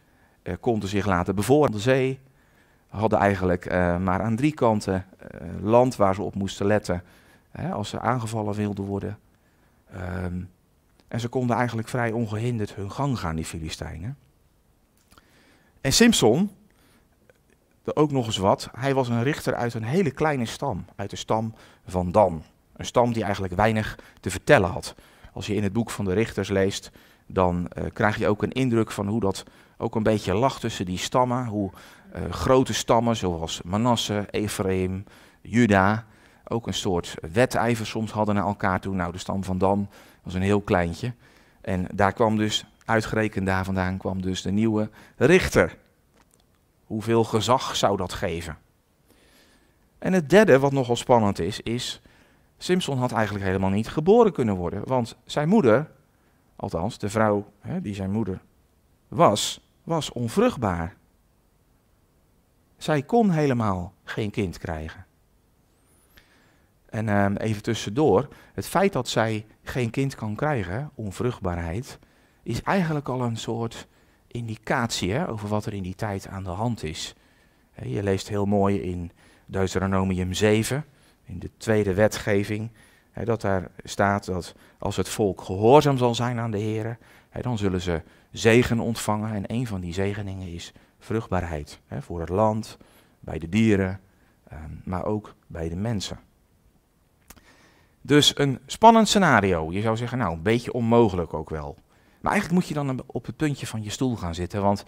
konden 0.60 0.90
zich 0.90 1.06
laten 1.06 1.36
bevoren 1.36 1.68
aan 1.68 1.76
de 1.76 1.80
zee, 1.80 2.20
hadden 2.88 3.20
eigenlijk 3.20 3.70
maar 4.00 4.22
aan 4.22 4.36
drie 4.36 4.54
kanten 4.54 5.06
land 5.62 5.96
waar 5.96 6.16
ze 6.16 6.22
op 6.22 6.36
moesten 6.36 6.66
letten 6.66 7.04
hè, 7.52 7.72
als 7.72 7.90
ze 7.90 8.00
aangevallen 8.00 8.54
wilden 8.54 8.86
worden. 8.86 9.20
Um, 9.96 10.50
en 11.08 11.20
ze 11.20 11.28
konden 11.28 11.56
eigenlijk 11.56 11.88
vrij 11.88 12.12
ongehinderd 12.12 12.76
hun 12.76 12.92
gang 12.92 13.20
gaan, 13.20 13.36
die 13.36 13.46
Filistijnen. 13.46 14.18
En 15.82 15.94
Simpson, 15.94 16.52
ook 17.94 18.12
nog 18.12 18.26
eens 18.26 18.38
wat, 18.38 18.70
hij 18.78 18.94
was 18.94 19.10
een 19.10 19.24
richter 19.24 19.56
uit 19.56 19.74
een 19.74 19.84
hele 19.84 20.12
kleine 20.12 20.46
stam, 20.46 20.86
uit 20.96 21.10
de 21.10 21.16
stam 21.16 21.54
van 21.86 22.12
Dan. 22.12 22.44
Een 22.76 22.86
stam 22.86 23.14
die 23.14 23.24
eigenlijk 23.24 23.54
weinig 23.54 24.00
te 24.20 24.30
vertellen 24.30 24.70
had. 24.70 24.96
Als 25.34 25.48
je 25.48 25.56
in 25.56 25.64
het 25.64 25.74
boek 25.74 25.90
van 25.90 26.06
de 26.06 26.14
richters 26.14 26.50
leest, 26.50 26.92
dan 27.26 27.70
uh, 27.78 27.84
krijg 27.94 28.18
je 28.18 28.28
ook 28.28 28.44
een 28.44 28.52
indruk 28.52 28.92
van 28.92 29.08
hoe 29.08 29.20
dat 29.20 29.44
ook 29.78 29.96
een 29.96 30.04
beetje 30.04 30.34
lag 30.34 30.60
tussen 30.60 30.86
die 30.86 30.98
stammen. 30.98 31.46
Hoe 31.46 31.72
uh, 32.16 32.32
grote 32.32 32.74
stammen 32.74 33.16
zoals 33.16 33.62
Manasse, 33.62 34.28
Ephraim, 34.30 35.04
Juda 35.42 36.06
ook 36.50 36.68
een 36.68 36.74
soort 36.74 37.16
wedijver 37.32 37.86
soms 37.86 38.12
hadden 38.12 38.36
naar 38.36 38.46
elkaar 38.46 38.80
toe. 38.80 38.96
Nou, 38.96 39.12
de 39.12 39.18
stam 39.18 39.44
van 39.44 39.58
Dan 39.58 39.90
was 40.24 40.34
een 40.34 40.42
heel 40.42 40.62
kleintje. 40.62 41.14
En 41.62 41.88
daar 41.94 42.14
kwam 42.14 42.38
dus, 42.38 42.66
uitgerekend 42.86 43.46
daar 43.46 43.66
vandaan, 43.66 43.98
kwam 43.98 44.22
dus 44.22 44.42
de 44.42 44.52
nieuwe 44.52 44.90
richter. 45.18 45.78
Hoeveel 46.86 47.24
gezag 47.24 47.76
zou 47.76 47.98
dat 47.98 48.14
geven? 48.14 48.58
En 50.00 50.14
het 50.14 50.30
derde, 50.30 50.60
wat 50.60 50.72
nogal 50.72 50.96
spannend 50.96 51.40
is, 51.40 51.62
is. 51.62 52.02
Simpson 52.58 52.98
had 52.98 53.12
eigenlijk 53.12 53.46
helemaal 53.46 53.70
niet 53.70 53.88
geboren 53.88 54.34
kunnen 54.34 54.56
worden. 54.56 54.82
Want 54.86 55.16
zijn 55.26 55.50
moeder, 55.50 55.92
althans 56.56 56.98
de 56.98 57.10
vrouw 57.10 57.52
hè, 57.60 57.82
die 57.82 57.96
zijn 57.96 58.12
moeder 58.12 58.42
was, 59.08 59.62
was 59.84 60.12
onvruchtbaar. 60.12 60.96
Zij 62.78 63.02
kon 63.02 63.30
helemaal 63.30 63.94
geen 64.04 64.32
kind 64.32 64.58
krijgen. 64.58 65.06
En 66.90 67.08
uh, 67.08 67.26
even 67.38 67.64
tussendoor, 67.64 68.28
het 68.54 68.68
feit 68.68 68.94
dat 68.94 69.08
zij 69.08 69.46
geen 69.64 69.90
kind 69.90 70.16
kan 70.16 70.36
krijgen, 70.36 70.92
onvruchtbaarheid, 70.96 72.00
is 72.44 72.62
eigenlijk 72.62 73.10
al 73.10 73.22
een 73.22 73.38
soort 73.38 73.88
indicatie 74.28 75.12
hè, 75.12 75.30
over 75.30 75.50
wat 75.50 75.66
er 75.66 75.74
in 75.74 75.84
die 75.84 75.96
tijd 75.96 76.28
aan 76.28 76.44
de 76.44 76.50
hand 76.50 76.84
is. 76.84 77.16
Je 77.84 78.04
leest 78.04 78.30
heel 78.30 78.46
mooi 78.46 78.82
in 78.82 79.12
Deuteronomium 79.46 80.34
7, 80.34 80.86
in 81.24 81.40
de 81.40 81.50
tweede 81.58 81.94
wetgeving, 81.94 82.72
dat 83.24 83.42
daar 83.42 83.72
staat 83.84 84.26
dat 84.26 84.56
als 84.78 84.96
het 84.96 85.10
volk 85.10 85.42
gehoorzaam 85.42 85.98
zal 85.98 86.16
zijn 86.16 86.40
aan 86.40 86.52
de 86.52 86.58
Heer, 86.58 86.98
dan 87.42 87.58
zullen 87.58 87.82
ze 87.82 88.02
zegen 88.32 88.80
ontvangen. 88.80 89.34
En 89.34 89.44
een 89.48 89.68
van 89.68 89.82
die 89.82 89.94
zegeningen 89.94 90.48
is 90.48 90.74
vruchtbaarheid 91.00 91.80
voor 92.00 92.20
het 92.20 92.30
land, 92.30 92.78
bij 93.20 93.40
de 93.40 93.50
dieren, 93.50 94.00
ehm, 94.48 94.70
maar 94.84 95.06
ook 95.06 95.36
bij 95.48 95.70
de 95.70 95.76
mensen. 95.76 96.20
Dus 98.02 98.38
een 98.38 98.60
spannend 98.66 99.08
scenario. 99.08 99.72
Je 99.72 99.82
zou 99.82 99.98
zeggen, 99.98 100.18
nou, 100.18 100.34
een 100.34 100.42
beetje 100.42 100.74
onmogelijk 100.74 101.34
ook 101.34 101.50
wel. 101.50 101.78
Maar 102.22 102.32
eigenlijk 102.32 102.62
moet 102.62 102.70
je 102.70 102.86
dan 102.86 103.04
op 103.06 103.26
het 103.26 103.38
puntje 103.38 103.68
van 103.68 103.84
je 103.84 103.90
stoel 103.90 104.16
gaan 104.16 104.36
zitten. 104.36 104.62
Want, 104.62 104.84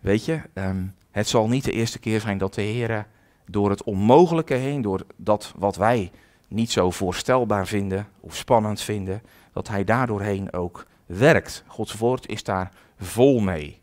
weet 0.00 0.24
je, 0.24 0.40
um, 0.54 0.94
het 1.10 1.28
zal 1.28 1.48
niet 1.48 1.64
de 1.64 1.72
eerste 1.72 1.98
keer 1.98 2.20
zijn 2.20 2.38
dat 2.38 2.54
de 2.54 2.62
Heer 2.62 3.06
door 3.46 3.70
het 3.70 3.82
onmogelijke 3.82 4.54
heen, 4.54 4.82
door 4.82 5.06
dat 5.16 5.54
wat 5.56 5.76
wij 5.76 6.10
niet 6.48 6.70
zo 6.70 6.90
voorstelbaar 6.90 7.66
vinden 7.66 8.08
of 8.20 8.36
spannend 8.36 8.80
vinden, 8.80 9.22
dat 9.52 9.68
Hij 9.68 9.84
daardoorheen 9.84 10.52
ook 10.52 10.86
werkt. 11.06 11.64
Gods 11.66 11.94
woord 11.94 12.28
is 12.28 12.44
daar 12.44 12.72
vol 12.98 13.40
mee. 13.40 13.80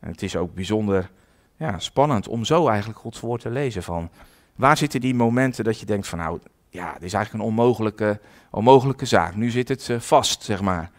En 0.00 0.10
het 0.10 0.22
is 0.22 0.36
ook 0.36 0.54
bijzonder 0.54 1.10
ja, 1.56 1.78
spannend 1.78 2.28
om 2.28 2.44
zo 2.44 2.68
eigenlijk 2.68 2.98
Gods 2.98 3.20
woord 3.20 3.40
te 3.40 3.50
lezen 3.50 3.82
van... 3.82 4.10
Waar 4.54 4.76
zitten 4.76 5.00
die 5.00 5.14
momenten 5.14 5.64
dat 5.64 5.80
je 5.80 5.86
denkt 5.86 6.06
van 6.06 6.18
nou, 6.18 6.38
ja, 6.74 6.92
dit 6.92 7.02
is 7.02 7.12
eigenlijk 7.12 7.44
een 7.44 7.50
onmogelijke, 7.50 8.20
onmogelijke 8.50 9.06
zaak. 9.06 9.34
Nu 9.34 9.50
zit 9.50 9.68
het 9.68 9.88
uh, 9.88 10.00
vast, 10.00 10.42
zeg 10.42 10.60
maar. 10.60 10.90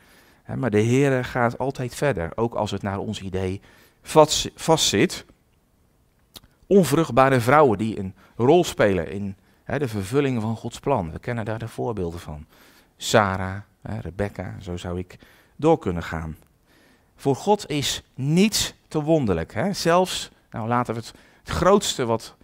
Maar 0.56 0.70
de 0.70 0.80
Heer 0.80 1.26
gaat 1.26 1.58
altijd 1.58 1.96
verder, 1.96 2.32
ook 2.36 2.54
als 2.54 2.72
het 2.72 2.82
naar 2.82 3.00
ons 3.00 3.22
idee 3.22 3.62
vast, 4.02 4.50
vastzit. 4.56 5.26
Onvruchtbare 6.68 7.40
vrouwen 7.40 7.78
die 7.78 8.00
een 8.00 8.16
rol 8.36 8.64
spelen 8.64 9.12
in 9.12 9.36
de 9.66 9.88
vervulling 9.88 10.42
van 10.42 10.56
Gods 10.56 10.80
plan. 10.80 11.12
We 11.12 11.20
kennen 11.20 11.46
daar 11.46 11.60
de 11.60 11.68
voorbeelden 11.68 12.20
van. 12.20 12.46
Sarah, 12.98 13.58
Rebecca, 13.82 14.56
zo 14.62 14.78
zou 14.78 15.00
ik 15.00 15.18
door 15.56 15.80
kunnen 15.80 16.04
gaan. 16.04 16.38
Voor 17.16 17.36
God 17.36 17.70
is 17.70 18.04
niets 18.14 18.74
te 18.88 19.02
wonderlijk. 19.02 19.54
Hè? 19.54 19.74
Zelfs, 19.74 20.32
nou 20.52 20.68
laten 20.68 20.94
we 20.94 21.00
het 21.00 21.14
grootste 21.44 22.06
wat 22.06 22.35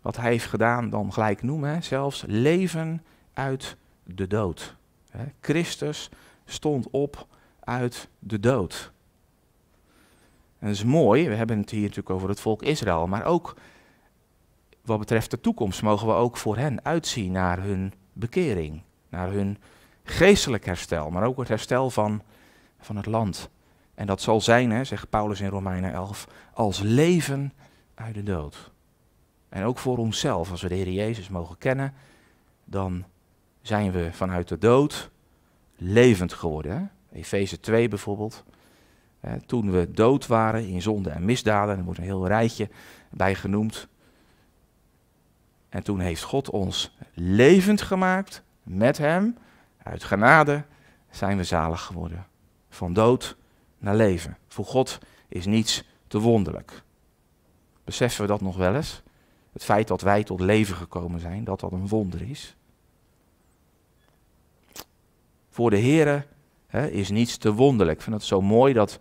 wat 0.00 0.16
hij 0.16 0.30
heeft 0.30 0.46
gedaan 0.46 0.90
dan 0.90 1.12
gelijk 1.12 1.42
noemen. 1.42 1.82
Zelfs 1.82 2.24
leven 2.26 3.04
uit 3.32 3.76
de 4.04 4.26
dood. 4.26 4.76
Hè. 5.10 5.24
Christus 5.40 6.10
stond 6.44 6.90
op 6.90 7.26
uit 7.60 8.08
de 8.18 8.40
dood. 8.40 8.92
En 10.58 10.66
dat 10.66 10.76
is 10.76 10.84
mooi, 10.84 11.28
we 11.28 11.34
hebben 11.34 11.58
het 11.58 11.70
hier 11.70 11.80
natuurlijk 11.80 12.10
over 12.10 12.28
het 12.28 12.40
volk 12.40 12.62
Israël, 12.62 13.06
maar 13.06 13.24
ook 13.24 13.56
wat 14.82 14.98
betreft 14.98 15.30
de 15.30 15.40
toekomst 15.40 15.82
mogen 15.82 16.06
we 16.06 16.12
ook 16.12 16.36
voor 16.36 16.56
hen 16.56 16.84
uitzien 16.84 17.32
naar 17.32 17.62
hun 17.62 17.92
bekering, 18.12 18.82
naar 19.08 19.30
hun 19.30 19.58
geestelijk 20.04 20.64
herstel, 20.64 21.10
maar 21.10 21.24
ook 21.24 21.38
het 21.38 21.48
herstel 21.48 21.90
van, 21.90 22.22
van 22.78 22.96
het 22.96 23.06
land. 23.06 23.50
En 23.94 24.06
dat 24.06 24.20
zal 24.20 24.40
zijn, 24.40 24.70
hè, 24.70 24.84
zegt 24.84 25.10
Paulus 25.10 25.40
in 25.40 25.48
Romeinen 25.48 25.92
11, 25.92 26.28
als 26.54 26.80
leven 26.80 27.52
uit 27.94 28.14
de 28.14 28.22
dood. 28.22 28.72
En 29.48 29.64
ook 29.64 29.78
voor 29.78 29.98
onszelf, 29.98 30.50
als 30.50 30.62
we 30.62 30.68
de 30.68 30.74
Heer 30.74 30.92
Jezus 30.92 31.28
mogen 31.28 31.58
kennen, 31.58 31.94
dan 32.64 33.04
zijn 33.60 33.92
we 33.92 34.12
vanuit 34.12 34.48
de 34.48 34.58
dood 34.58 35.10
levend 35.76 36.32
geworden. 36.32 36.90
Efeze 37.12 37.60
2 37.60 37.88
bijvoorbeeld. 37.88 38.44
toen 39.46 39.70
we 39.70 39.90
dood 39.90 40.26
waren 40.26 40.66
in 40.66 40.82
zonde 40.82 41.10
en 41.10 41.24
misdaden, 41.24 41.78
er 41.78 41.84
wordt 41.84 41.98
een 41.98 42.04
heel 42.04 42.26
rijtje 42.26 42.68
bij 43.10 43.34
genoemd. 43.34 43.88
En 45.68 45.82
toen 45.82 46.00
heeft 46.00 46.22
God 46.22 46.50
ons 46.50 46.96
levend 47.14 47.82
gemaakt 47.82 48.42
met 48.62 48.98
Hem. 48.98 49.36
Uit 49.82 50.04
genade 50.04 50.64
zijn 51.10 51.36
we 51.36 51.44
zalig 51.44 51.82
geworden. 51.82 52.26
Van 52.68 52.92
dood 52.92 53.36
naar 53.78 53.96
leven. 53.96 54.36
Voor 54.48 54.64
God 54.64 54.98
is 55.28 55.46
niets 55.46 55.84
te 56.06 56.18
wonderlijk. 56.18 56.82
Beseffen 57.84 58.22
we 58.22 58.28
dat 58.28 58.40
nog 58.40 58.56
wel 58.56 58.74
eens? 58.74 59.02
Het 59.58 59.66
feit 59.66 59.88
dat 59.88 60.00
wij 60.00 60.24
tot 60.24 60.40
leven 60.40 60.76
gekomen 60.76 61.20
zijn, 61.20 61.44
dat 61.44 61.60
dat 61.60 61.72
een 61.72 61.88
wonder 61.88 62.22
is. 62.30 62.56
Voor 65.50 65.70
de 65.70 65.80
Here 65.80 66.24
is 66.90 67.10
niets 67.10 67.36
te 67.36 67.52
wonderlijk. 67.52 67.98
Ik 67.98 68.04
vind 68.04 68.16
het 68.16 68.24
zo 68.24 68.40
mooi 68.40 68.72
dat 68.72 68.98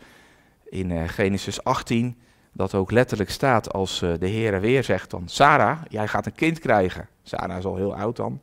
in 0.64 0.90
uh, 0.90 1.08
Genesis 1.08 1.64
18 1.64 2.18
dat 2.52 2.76
ook 2.76 2.92
letterlijk 2.92 3.30
staat 3.30 3.74
als 3.74 4.02
uh, 4.02 4.14
de 4.20 4.30
Heere 4.30 4.60
weer 4.60 4.84
zegt 4.84 5.10
dan, 5.10 5.28
Sarah, 5.28 5.82
jij 5.90 6.08
gaat 6.08 6.26
een 6.26 6.36
kind 6.36 6.60
krijgen. 6.60 7.08
Sarah 7.24 7.58
is 7.58 7.66
al 7.66 7.76
heel 7.76 7.96
oud 7.96 8.16
dan. 8.16 8.40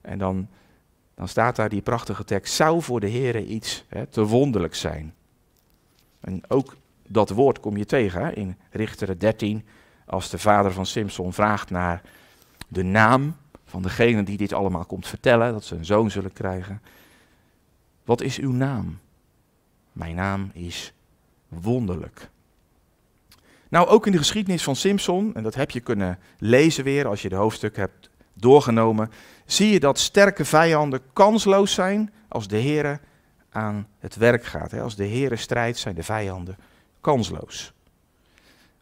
En 0.00 0.18
dan, 0.18 0.48
dan 1.14 1.28
staat 1.28 1.56
daar 1.56 1.68
die 1.68 1.82
prachtige 1.82 2.24
tekst, 2.24 2.54
zou 2.54 2.82
voor 2.82 3.00
de 3.00 3.10
Heere 3.10 3.46
iets 3.46 3.84
te 4.10 4.24
wonderlijk 4.24 4.74
zijn. 4.74 5.14
En 6.20 6.42
ook 6.48 6.76
dat 7.06 7.30
woord 7.30 7.60
kom 7.60 7.76
je 7.76 7.84
tegen 7.84 8.20
hè, 8.20 8.32
in 8.32 8.56
Richteren 8.70 9.18
13, 9.18 9.64
als 10.08 10.30
de 10.30 10.38
vader 10.38 10.72
van 10.72 10.86
Simpson 10.86 11.32
vraagt 11.32 11.70
naar 11.70 12.02
de 12.68 12.82
naam 12.82 13.36
van 13.64 13.82
degene 13.82 14.22
die 14.22 14.36
dit 14.36 14.52
allemaal 14.52 14.84
komt 14.84 15.06
vertellen, 15.06 15.52
dat 15.52 15.64
ze 15.64 15.74
een 15.74 15.84
zoon 15.84 16.10
zullen 16.10 16.32
krijgen. 16.32 16.82
Wat 18.04 18.20
is 18.20 18.38
uw 18.38 18.52
naam? 18.52 18.98
Mijn 19.92 20.14
naam 20.14 20.50
is 20.52 20.92
wonderlijk. 21.48 22.28
Nou, 23.68 23.88
ook 23.88 24.06
in 24.06 24.12
de 24.12 24.18
geschiedenis 24.18 24.62
van 24.62 24.76
Simpson, 24.76 25.34
en 25.34 25.42
dat 25.42 25.54
heb 25.54 25.70
je 25.70 25.80
kunnen 25.80 26.18
lezen 26.38 26.84
weer 26.84 27.06
als 27.06 27.22
je 27.22 27.28
de 27.28 27.34
hoofdstuk 27.34 27.76
hebt 27.76 28.10
doorgenomen, 28.34 29.10
zie 29.46 29.70
je 29.72 29.80
dat 29.80 29.98
sterke 29.98 30.44
vijanden 30.44 31.00
kansloos 31.12 31.74
zijn 31.74 32.12
als 32.28 32.48
de 32.48 32.56
Heer 32.56 33.00
aan 33.50 33.86
het 33.98 34.16
werk 34.16 34.44
gaat. 34.44 34.72
Als 34.72 34.96
de 34.96 35.04
Heer 35.04 35.38
strijdt, 35.38 35.78
zijn 35.78 35.94
de 35.94 36.02
vijanden 36.02 36.56
kansloos. 37.00 37.72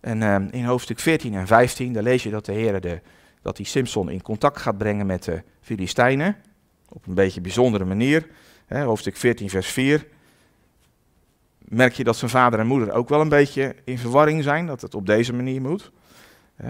En 0.06 0.22
ehm, 0.22 0.48
in 0.50 0.64
hoofdstuk 0.64 0.98
14 0.98 1.34
en 1.34 1.46
15, 1.46 1.92
daar 1.92 2.02
lees 2.02 2.22
je 2.22 2.30
dat 2.30 2.44
de 2.44 2.52
Heer 2.52 2.80
de, 2.80 3.00
dat 3.42 3.56
die 3.56 3.66
Simpson 3.66 4.10
in 4.10 4.22
contact 4.22 4.60
gaat 4.60 4.78
brengen 4.78 5.06
met 5.06 5.24
de 5.24 5.42
Filistijnen. 5.60 6.36
Op 6.88 7.06
een 7.06 7.14
beetje 7.14 7.40
bijzondere 7.40 7.84
manier. 7.84 8.26
hoofdstuk 8.68 9.16
14, 9.16 9.50
vers 9.50 9.66
4. 9.66 10.06
Merk 11.58 11.92
je 11.92 12.04
dat 12.04 12.16
zijn 12.16 12.30
vader 12.30 12.58
en 12.58 12.66
moeder 12.66 12.92
ook 12.92 13.08
wel 13.08 13.20
een 13.20 13.28
beetje 13.28 13.74
in 13.84 13.98
verwarring 13.98 14.42
zijn, 14.42 14.66
dat 14.66 14.80
het 14.80 14.94
op 14.94 15.06
deze 15.06 15.32
manier 15.32 15.60
moet. 15.60 15.90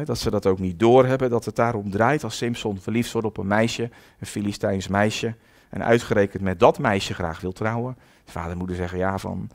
dat 0.05 0.19
ze 0.19 0.31
dat 0.31 0.47
ook 0.47 0.59
niet 0.59 0.79
doorhebben, 0.79 1.31
dat 1.31 1.45
het 1.45 1.57
daarom 1.57 1.91
draait 1.91 2.25
als 2.25 2.37
Simpson 2.37 2.81
verliefd 2.81 3.13
wordt 3.13 3.27
op 3.27 3.39
een 3.39 3.47
meisje, 3.47 3.91
een 4.19 4.27
Filistijns 4.27 4.89
meisje. 4.89 5.35
En 5.69 5.85
uitgerekend 5.85 6.43
met 6.43 6.61
dat 6.61 6.79
meisje 6.79 7.15
graag 7.15 7.41
wil 7.41 7.53
trouwen. 7.53 7.97
Vader 8.25 8.51
en 8.51 8.59
moeder 8.59 8.77
zeggen 8.77 8.99
ja 8.99 9.19
van, 9.19 9.51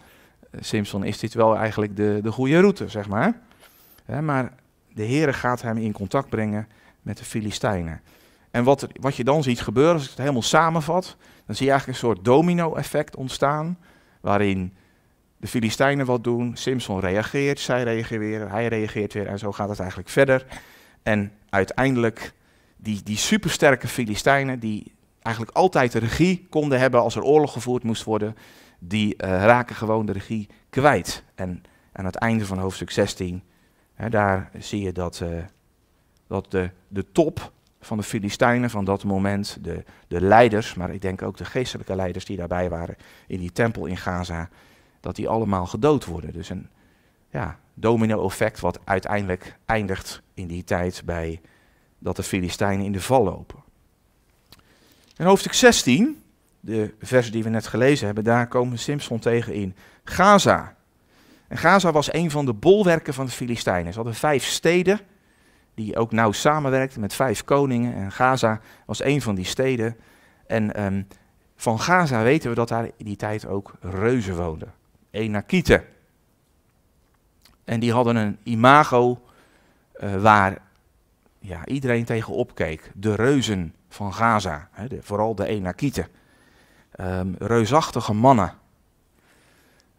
eh, 0.51 0.61
Simpson 0.61 1.03
is 1.03 1.19
dit 1.19 1.33
wel 1.33 1.57
eigenlijk 1.57 1.95
de, 1.95 2.19
de 2.23 2.31
goede 2.31 2.59
route, 2.59 2.89
zeg 2.89 3.07
maar. 3.07 3.41
Maar 4.19 4.53
de 4.93 5.05
Heere 5.05 5.33
gaat 5.33 5.61
hem 5.61 5.77
in 5.77 5.91
contact 5.91 6.29
brengen 6.29 6.67
met 7.01 7.17
de 7.17 7.23
Filistijnen. 7.23 8.01
En 8.51 8.63
wat, 8.63 8.87
wat 8.93 9.15
je 9.15 9.23
dan 9.23 9.43
ziet 9.43 9.61
gebeuren, 9.61 9.93
als 9.93 10.03
ik 10.03 10.09
het 10.09 10.17
helemaal 10.17 10.41
samenvat, 10.41 11.17
dan 11.45 11.55
zie 11.55 11.65
je 11.65 11.71
eigenlijk 11.71 12.01
een 12.01 12.07
soort 12.07 12.25
domino-effect 12.25 13.15
ontstaan, 13.15 13.77
waarin 14.21 14.73
de 15.37 15.47
Filistijnen 15.47 16.05
wat 16.05 16.23
doen, 16.23 16.55
Simpson 16.55 16.99
reageert, 16.99 17.59
zij 17.59 17.83
reageren 17.83 18.49
hij 18.49 18.67
reageert 18.67 19.13
weer 19.13 19.27
en 19.27 19.39
zo 19.39 19.51
gaat 19.51 19.69
het 19.69 19.79
eigenlijk 19.79 20.09
verder. 20.09 20.45
En 21.03 21.31
uiteindelijk 21.49 22.33
die, 22.77 23.03
die 23.03 23.17
supersterke 23.17 23.87
Filistijnen, 23.87 24.59
die 24.59 24.93
eigenlijk 25.21 25.57
altijd 25.57 25.91
de 25.91 25.99
regie 25.99 26.47
konden 26.49 26.79
hebben 26.79 27.01
als 27.01 27.15
er 27.15 27.23
oorlog 27.23 27.51
gevoerd 27.51 27.83
moest 27.83 28.03
worden, 28.03 28.35
die 28.79 29.07
uh, 29.07 29.29
raken 29.29 29.75
gewoon 29.75 30.05
de 30.05 30.11
regie 30.11 30.49
kwijt. 30.69 31.23
En 31.35 31.63
aan 31.91 32.05
het 32.05 32.15
einde 32.15 32.45
van 32.45 32.57
hoofdstuk 32.57 32.91
16, 32.91 33.43
daar 34.10 34.51
zie 34.60 34.81
je 34.81 34.91
dat, 34.91 35.20
uh, 35.24 35.43
dat 36.27 36.51
de, 36.51 36.70
de 36.88 37.12
top 37.12 37.51
van 37.79 37.98
de 37.98 38.03
Filistijnen 38.03 38.70
van 38.70 38.86
dat 38.86 39.03
moment, 39.03 39.58
de, 39.62 39.84
de 40.08 40.22
leiders, 40.22 40.74
maar 40.74 40.93
ik 40.93 41.01
denk 41.01 41.22
ook 41.22 41.38
de 41.38 41.46
geestelijke 41.46 41.96
leiders 41.96 42.25
die 42.25 42.38
daarbij 42.38 42.70
waren 42.70 42.96
in 43.27 43.39
die 43.39 43.51
tempel 43.51 43.86
in 43.86 43.98
Gaza, 43.98 44.50
dat 45.00 45.15
die 45.15 45.29
allemaal 45.29 45.65
gedood 45.65 46.05
worden. 46.05 46.34
Dus 46.34 46.50
een 46.50 46.67
ja, 47.29 47.60
domino-effect 47.74 48.60
wat 48.60 48.79
uiteindelijk 48.84 49.58
eindigt 49.65 50.22
in 50.34 50.48
die 50.48 50.63
tijd 50.63 51.01
bij 51.05 51.41
dat 52.00 52.15
de 52.15 52.24
Filistijnen 52.24 52.86
in 52.86 52.91
de 52.91 53.01
val 53.01 53.24
lopen. 53.24 53.60
In 55.17 55.25
hoofdstuk 55.25 55.53
16, 55.53 56.24
de 56.60 56.93
vers 57.00 57.31
die 57.31 57.43
we 57.43 57.50
net 57.50 57.67
gelezen 57.67 58.05
hebben, 58.05 58.24
daar 58.24 58.48
komen 58.48 58.79
Simpson 58.79 59.20
tegen 59.20 59.53
in 59.53 59.75
Gaza. 60.03 60.75
En 61.51 61.58
Gaza 61.58 61.91
was 61.91 62.13
een 62.13 62.31
van 62.31 62.46
de 62.46 62.53
bolwerken 62.53 63.13
van 63.13 63.25
de 63.25 63.31
Filistijnen. 63.31 63.91
Ze 63.91 63.98
hadden 63.98 64.15
vijf 64.15 64.43
steden 64.43 65.00
die 65.74 65.98
ook 65.98 66.12
nauw 66.12 66.31
samenwerkten 66.31 67.01
met 67.01 67.13
vijf 67.13 67.43
koningen. 67.43 67.96
En 67.96 68.12
Gaza 68.12 68.60
was 68.86 69.03
een 69.03 69.22
van 69.22 69.36
die 69.36 69.46
steden. 69.46 69.98
En 70.48 70.74
ehm, 70.74 71.03
van 71.55 71.79
Gaza 71.79 72.24
weten 72.24 72.50
we 72.50 72.55
dat 72.55 72.67
daar 72.67 72.86
in 72.98 73.05
die 73.05 73.15
tijd 73.15 73.46
ook 73.46 73.74
reuzen 73.81 74.36
woonden. 74.36 74.74
Enakieten. 75.10 75.84
En 77.63 77.79
die 77.79 77.93
hadden 77.93 78.15
een 78.15 78.38
imago 78.43 79.22
uh, 80.03 80.15
waar 80.15 80.58
ja, 81.39 81.65
iedereen 81.65 82.05
tegen 82.05 82.34
opkeek. 82.34 82.91
De 82.96 83.15
reuzen 83.15 83.75
van 83.89 84.13
Gaza, 84.13 84.70
hè, 84.72 84.88
vooral 85.01 85.36
de 85.36 85.46
Enakieten. 85.46 86.08
Um, 87.00 87.36
reusachtige 87.39 88.13
mannen. 88.13 88.53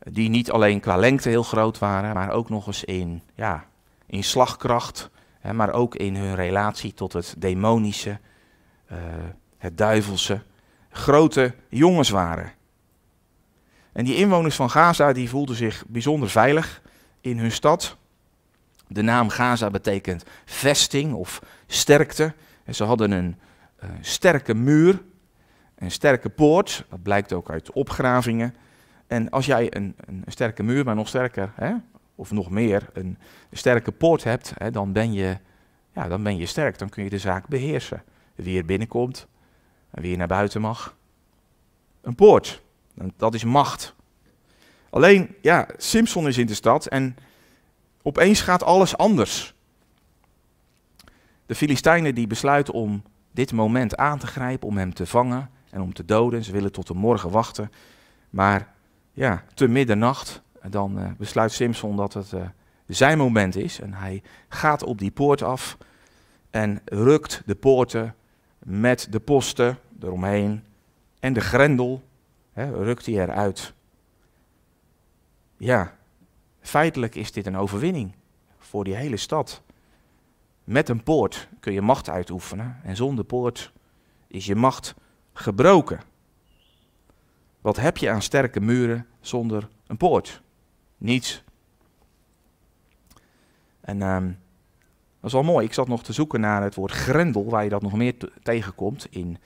Die 0.04 0.28
niet 0.28 0.50
alleen 0.50 0.80
qua 0.80 0.96
lengte 0.96 1.28
heel 1.28 1.42
groot 1.42 1.78
waren, 1.78 2.14
maar 2.14 2.30
ook 2.30 2.48
nog 2.48 2.66
eens 2.66 2.84
in, 2.84 3.22
ja, 3.34 3.64
in 4.06 4.24
slagkracht. 4.24 5.10
Hè, 5.40 5.52
maar 5.52 5.72
ook 5.72 5.94
in 5.94 6.16
hun 6.16 6.34
relatie 6.34 6.94
tot 6.94 7.12
het 7.12 7.34
demonische, 7.38 8.18
uh, 8.92 8.98
het 9.58 9.78
duivelse. 9.78 10.42
Grote 10.90 11.54
jongens 11.68 12.10
waren. 12.10 12.52
En 13.92 14.04
die 14.04 14.16
inwoners 14.16 14.56
van 14.56 14.70
Gaza 14.70 15.12
die 15.12 15.28
voelden 15.28 15.56
zich 15.56 15.84
bijzonder 15.86 16.30
veilig 16.30 16.82
in 17.20 17.38
hun 17.38 17.52
stad. 17.52 17.96
De 18.88 19.02
naam 19.02 19.28
Gaza 19.28 19.70
betekent 19.70 20.24
vesting 20.44 21.14
of 21.14 21.42
sterkte. 21.66 22.34
En 22.64 22.74
ze 22.74 22.84
hadden 22.84 23.10
een 23.10 23.36
uh, 23.82 23.90
sterke 24.00 24.54
muur, 24.54 25.02
een 25.74 25.90
sterke 25.90 26.28
poort. 26.28 26.84
Dat 26.88 27.02
blijkt 27.02 27.32
ook 27.32 27.50
uit 27.50 27.72
opgravingen. 27.72 28.54
En 29.12 29.30
als 29.30 29.46
jij 29.46 29.76
een, 29.76 29.94
een 30.06 30.24
sterke 30.26 30.62
muur, 30.62 30.84
maar 30.84 30.94
nog 30.94 31.08
sterker, 31.08 31.52
hè, 31.54 31.74
of 32.14 32.30
nog 32.30 32.50
meer, 32.50 32.88
een, 32.92 33.18
sterke 33.50 33.92
poort 33.92 34.24
hebt, 34.24 34.52
hè, 34.56 34.70
dan, 34.70 34.92
ben 34.92 35.12
je, 35.12 35.38
ja, 35.94 36.08
dan 36.08 36.22
ben 36.22 36.36
je 36.36 36.46
sterk. 36.46 36.78
Dan 36.78 36.88
kun 36.88 37.04
je 37.04 37.10
de 37.10 37.18
zaak 37.18 37.48
beheersen. 37.48 38.02
Wie 38.34 38.58
er 38.58 38.64
binnenkomt 38.64 39.26
en 39.90 40.02
wie 40.02 40.12
er 40.12 40.18
naar 40.18 40.26
buiten 40.26 40.60
mag. 40.60 40.96
Een 42.00 42.14
poort. 42.14 42.62
Dat 43.16 43.34
is 43.34 43.44
macht. 43.44 43.94
Alleen, 44.90 45.34
ja, 45.40 45.68
Simpson 45.76 46.28
is 46.28 46.38
in 46.38 46.46
de 46.46 46.54
stad 46.54 46.86
en 46.86 47.16
opeens 48.02 48.40
gaat 48.40 48.62
alles 48.62 48.96
anders. 48.96 49.54
De 51.46 51.54
Filistijnen 51.54 52.14
die 52.14 52.26
besluiten 52.26 52.74
om 52.74 53.02
dit 53.30 53.52
moment 53.52 53.96
aan 53.96 54.18
te 54.18 54.26
grijpen, 54.26 54.68
om 54.68 54.76
hem 54.76 54.94
te 54.94 55.06
vangen 55.06 55.50
en 55.70 55.80
om 55.80 55.92
te 55.92 56.04
doden. 56.04 56.44
Ze 56.44 56.52
willen 56.52 56.72
tot 56.72 56.86
de 56.86 56.94
morgen 56.94 57.30
wachten. 57.30 57.70
Maar 58.30 58.72
ja, 59.12 59.44
te 59.54 59.68
middernacht, 59.68 60.42
dan 60.68 60.98
uh, 60.98 61.10
besluit 61.18 61.52
Simpson 61.52 61.96
dat 61.96 62.14
het 62.14 62.32
uh, 62.32 62.44
zijn 62.86 63.18
moment 63.18 63.56
is. 63.56 63.80
En 63.80 63.94
hij 63.94 64.22
gaat 64.48 64.82
op 64.82 64.98
die 64.98 65.10
poort 65.10 65.42
af 65.42 65.78
en 66.50 66.80
rukt 66.84 67.42
de 67.46 67.54
poorten 67.54 68.14
met 68.58 69.06
de 69.10 69.20
posten 69.20 69.78
eromheen 70.00 70.64
en 71.20 71.32
de 71.32 71.40
grendel 71.40 72.02
Hè, 72.52 72.70
rukt 72.70 73.06
hij 73.06 73.14
eruit. 73.14 73.72
Ja, 75.56 75.96
feitelijk 76.60 77.14
is 77.14 77.32
dit 77.32 77.46
een 77.46 77.56
overwinning 77.56 78.14
voor 78.58 78.84
die 78.84 78.94
hele 78.94 79.16
stad. 79.16 79.62
Met 80.64 80.88
een 80.88 81.02
poort 81.02 81.48
kun 81.60 81.72
je 81.72 81.80
macht 81.80 82.08
uitoefenen 82.08 82.80
en 82.82 82.96
zonder 82.96 83.24
poort 83.24 83.72
is 84.26 84.46
je 84.46 84.54
macht 84.54 84.94
gebroken. 85.32 86.00
Wat 87.62 87.76
heb 87.76 87.96
je 87.96 88.10
aan 88.10 88.22
sterke 88.22 88.60
muren 88.60 89.06
zonder 89.20 89.68
een 89.86 89.96
poort? 89.96 90.42
Niets. 90.96 91.44
En 93.80 94.02
um, 94.02 94.38
dat 95.20 95.30
is 95.30 95.32
wel 95.32 95.42
mooi. 95.42 95.66
Ik 95.66 95.72
zat 95.72 95.88
nog 95.88 96.02
te 96.02 96.12
zoeken 96.12 96.40
naar 96.40 96.62
het 96.62 96.74
woord 96.74 96.92
grendel, 96.92 97.50
waar 97.50 97.64
je 97.64 97.70
dat 97.70 97.82
nog 97.82 97.92
meer 97.92 98.14
tegenkomt 98.42 99.06
in, 99.10 99.38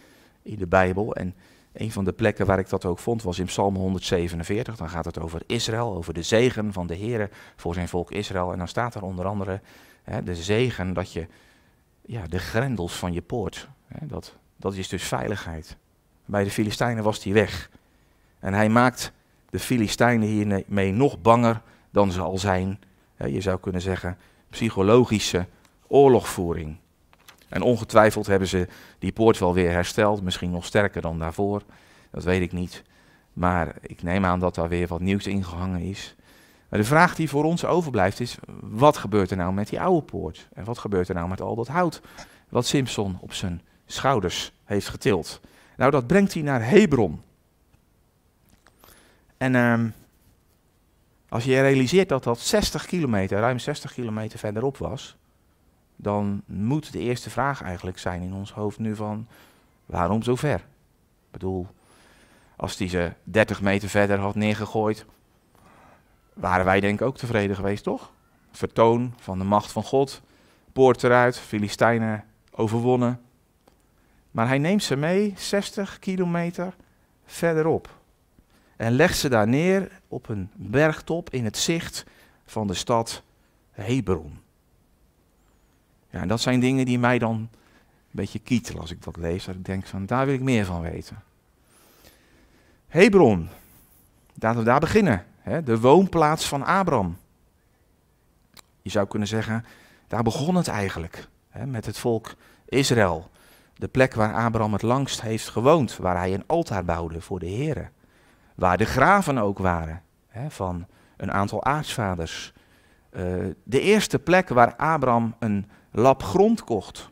in 0.42 0.58
de 0.58 0.66
Bijbel. 0.66 1.14
En 1.14 1.34
een 1.72 1.92
van 1.92 2.04
de 2.04 2.12
plekken 2.12 2.46
waar 2.46 2.58
ik 2.58 2.68
dat 2.68 2.84
ook 2.84 2.98
vond 2.98 3.22
was 3.22 3.38
in 3.38 3.46
Psalm 3.46 3.76
147. 3.76 4.76
Dan 4.76 4.88
gaat 4.88 5.04
het 5.04 5.18
over 5.18 5.42
Israël, 5.46 5.94
over 5.94 6.14
de 6.14 6.22
zegen 6.22 6.72
van 6.72 6.86
de 6.86 6.94
Heer 6.94 7.30
voor 7.56 7.74
zijn 7.74 7.88
volk 7.88 8.10
Israël. 8.10 8.52
En 8.52 8.58
dan 8.58 8.68
staat 8.68 8.94
er 8.94 9.02
onder 9.02 9.26
andere 9.26 9.60
hè, 10.02 10.22
de 10.22 10.34
zegen 10.34 10.92
dat 10.92 11.12
je, 11.12 11.26
ja, 12.06 12.26
de 12.26 12.38
grendels 12.38 12.92
van 12.92 13.12
je 13.12 13.22
poort, 13.22 13.68
hè, 13.86 14.06
dat, 14.06 14.36
dat 14.56 14.74
is 14.74 14.88
dus 14.88 15.02
veiligheid. 15.02 15.76
Bij 16.24 16.44
de 16.44 16.50
Filistijnen 16.50 17.04
was 17.04 17.20
die 17.20 17.32
weg. 17.32 17.70
En 18.38 18.54
hij 18.54 18.68
maakt 18.68 19.12
de 19.50 19.58
Filistijnen 19.58 20.28
hiermee 20.28 20.92
nog 20.92 21.20
banger 21.20 21.62
dan 21.90 22.12
ze 22.12 22.20
al 22.20 22.38
zijn. 22.38 22.80
Je 23.16 23.40
zou 23.40 23.60
kunnen 23.60 23.80
zeggen, 23.80 24.18
psychologische 24.50 25.46
oorlogvoering. 25.86 26.76
En 27.48 27.62
ongetwijfeld 27.62 28.26
hebben 28.26 28.48
ze 28.48 28.68
die 28.98 29.12
poort 29.12 29.38
wel 29.38 29.54
weer 29.54 29.70
hersteld, 29.70 30.22
misschien 30.22 30.50
nog 30.50 30.64
sterker 30.64 31.02
dan 31.02 31.18
daarvoor. 31.18 31.62
Dat 32.10 32.24
weet 32.24 32.40
ik 32.40 32.52
niet. 32.52 32.82
Maar 33.32 33.74
ik 33.80 34.02
neem 34.02 34.24
aan 34.24 34.40
dat 34.40 34.54
daar 34.54 34.68
weer 34.68 34.86
wat 34.86 35.00
nieuws 35.00 35.26
ingehangen 35.26 35.80
is. 35.80 36.14
Maar 36.68 36.78
de 36.78 36.86
vraag 36.86 37.14
die 37.14 37.28
voor 37.28 37.44
ons 37.44 37.64
overblijft 37.64 38.20
is: 38.20 38.36
wat 38.60 38.96
gebeurt 38.96 39.30
er 39.30 39.36
nou 39.36 39.52
met 39.52 39.68
die 39.68 39.80
oude 39.80 40.06
poort? 40.06 40.48
En 40.54 40.64
wat 40.64 40.78
gebeurt 40.78 41.08
er 41.08 41.14
nou 41.14 41.28
met 41.28 41.40
al 41.40 41.54
dat 41.54 41.68
hout 41.68 42.00
wat 42.48 42.66
Simpson 42.66 43.18
op 43.20 43.32
zijn 43.32 43.62
schouders 43.86 44.52
heeft 44.64 44.88
getild? 44.88 45.40
Nou, 45.76 45.90
dat 45.90 46.06
brengt 46.06 46.34
hij 46.34 46.42
naar 46.42 46.68
Hebron. 46.68 47.22
En 49.36 49.54
um, 49.54 49.94
als 51.28 51.44
je 51.44 51.60
realiseert 51.60 52.08
dat 52.08 52.24
dat 52.24 52.38
60 52.38 52.86
kilometer, 52.86 53.38
ruim 53.38 53.58
60 53.58 53.92
kilometer 53.92 54.38
verderop 54.38 54.76
was, 54.76 55.16
dan 55.96 56.42
moet 56.46 56.92
de 56.92 56.98
eerste 56.98 57.30
vraag 57.30 57.62
eigenlijk 57.62 57.98
zijn 57.98 58.22
in 58.22 58.34
ons 58.34 58.52
hoofd 58.52 58.78
nu 58.78 58.96
van, 58.96 59.26
waarom 59.86 60.22
zo 60.22 60.34
ver? 60.34 60.58
Ik 60.58 61.30
bedoel, 61.30 61.66
als 62.56 62.76
die 62.76 62.88
ze 62.88 63.12
30 63.22 63.60
meter 63.60 63.88
verder 63.88 64.18
had 64.18 64.34
neergegooid, 64.34 65.04
waren 66.32 66.64
wij 66.64 66.80
denk 66.80 67.00
ik 67.00 67.06
ook 67.06 67.16
tevreden 67.16 67.56
geweest, 67.56 67.84
toch? 67.84 68.12
Vertoon 68.50 69.14
van 69.16 69.38
de 69.38 69.44
macht 69.44 69.72
van 69.72 69.82
God, 69.82 70.22
poort 70.72 71.04
eruit, 71.04 71.38
Filistijnen 71.38 72.24
overwonnen. 72.50 73.20
Maar 74.30 74.48
hij 74.48 74.58
neemt 74.58 74.82
ze 74.82 74.96
mee 74.96 75.34
60 75.36 75.98
kilometer 75.98 76.74
verderop. 77.24 77.88
En 78.76 78.92
legt 78.92 79.18
ze 79.18 79.28
daar 79.28 79.48
neer 79.48 79.90
op 80.08 80.28
een 80.28 80.50
bergtop 80.54 81.30
in 81.30 81.44
het 81.44 81.56
zicht 81.56 82.04
van 82.46 82.66
de 82.66 82.74
stad 82.74 83.22
Hebron. 83.70 84.38
Ja, 86.10 86.20
en 86.20 86.28
dat 86.28 86.40
zijn 86.40 86.60
dingen 86.60 86.84
die 86.84 86.98
mij 86.98 87.18
dan 87.18 87.34
een 87.34 87.50
beetje 88.10 88.38
kietelen 88.38 88.80
als 88.80 88.90
ik 88.90 89.02
dat 89.02 89.16
lees. 89.16 89.44
Dat 89.44 89.54
ik 89.54 89.64
denk 89.64 89.86
van, 89.86 90.06
daar 90.06 90.26
wil 90.26 90.34
ik 90.34 90.40
meer 90.40 90.64
van 90.64 90.80
weten. 90.80 91.22
Hebron, 92.86 93.48
laten 94.34 94.58
we 94.58 94.64
daar 94.64 94.80
beginnen. 94.80 95.24
Hè, 95.40 95.62
de 95.62 95.80
woonplaats 95.80 96.48
van 96.48 96.64
Abraham. 96.64 97.16
Je 98.82 98.90
zou 98.90 99.06
kunnen 99.06 99.28
zeggen, 99.28 99.64
daar 100.06 100.22
begon 100.22 100.54
het 100.54 100.68
eigenlijk. 100.68 101.28
Hè, 101.48 101.66
met 101.66 101.86
het 101.86 101.98
volk 101.98 102.34
Israël. 102.68 103.30
De 103.76 103.88
plek 103.88 104.14
waar 104.14 104.34
Abraham 104.34 104.72
het 104.72 104.82
langst 104.82 105.20
heeft 105.20 105.48
gewoond. 105.48 105.96
Waar 105.96 106.16
hij 106.16 106.34
een 106.34 106.46
altaar 106.46 106.84
bouwde 106.84 107.20
voor 107.20 107.38
de 107.38 107.50
Here. 107.50 107.88
Waar 108.56 108.76
de 108.76 108.84
graven 108.84 109.38
ook 109.38 109.58
waren. 109.58 110.02
Hè, 110.26 110.50
van 110.50 110.86
een 111.16 111.32
aantal 111.32 111.64
aartsvaders. 111.64 112.52
Uh, 113.10 113.22
de 113.64 113.80
eerste 113.80 114.18
plek 114.18 114.48
waar 114.48 114.76
Abraham 114.76 115.34
een 115.38 115.66
lap 115.90 116.22
grond 116.22 116.64
kocht, 116.64 117.10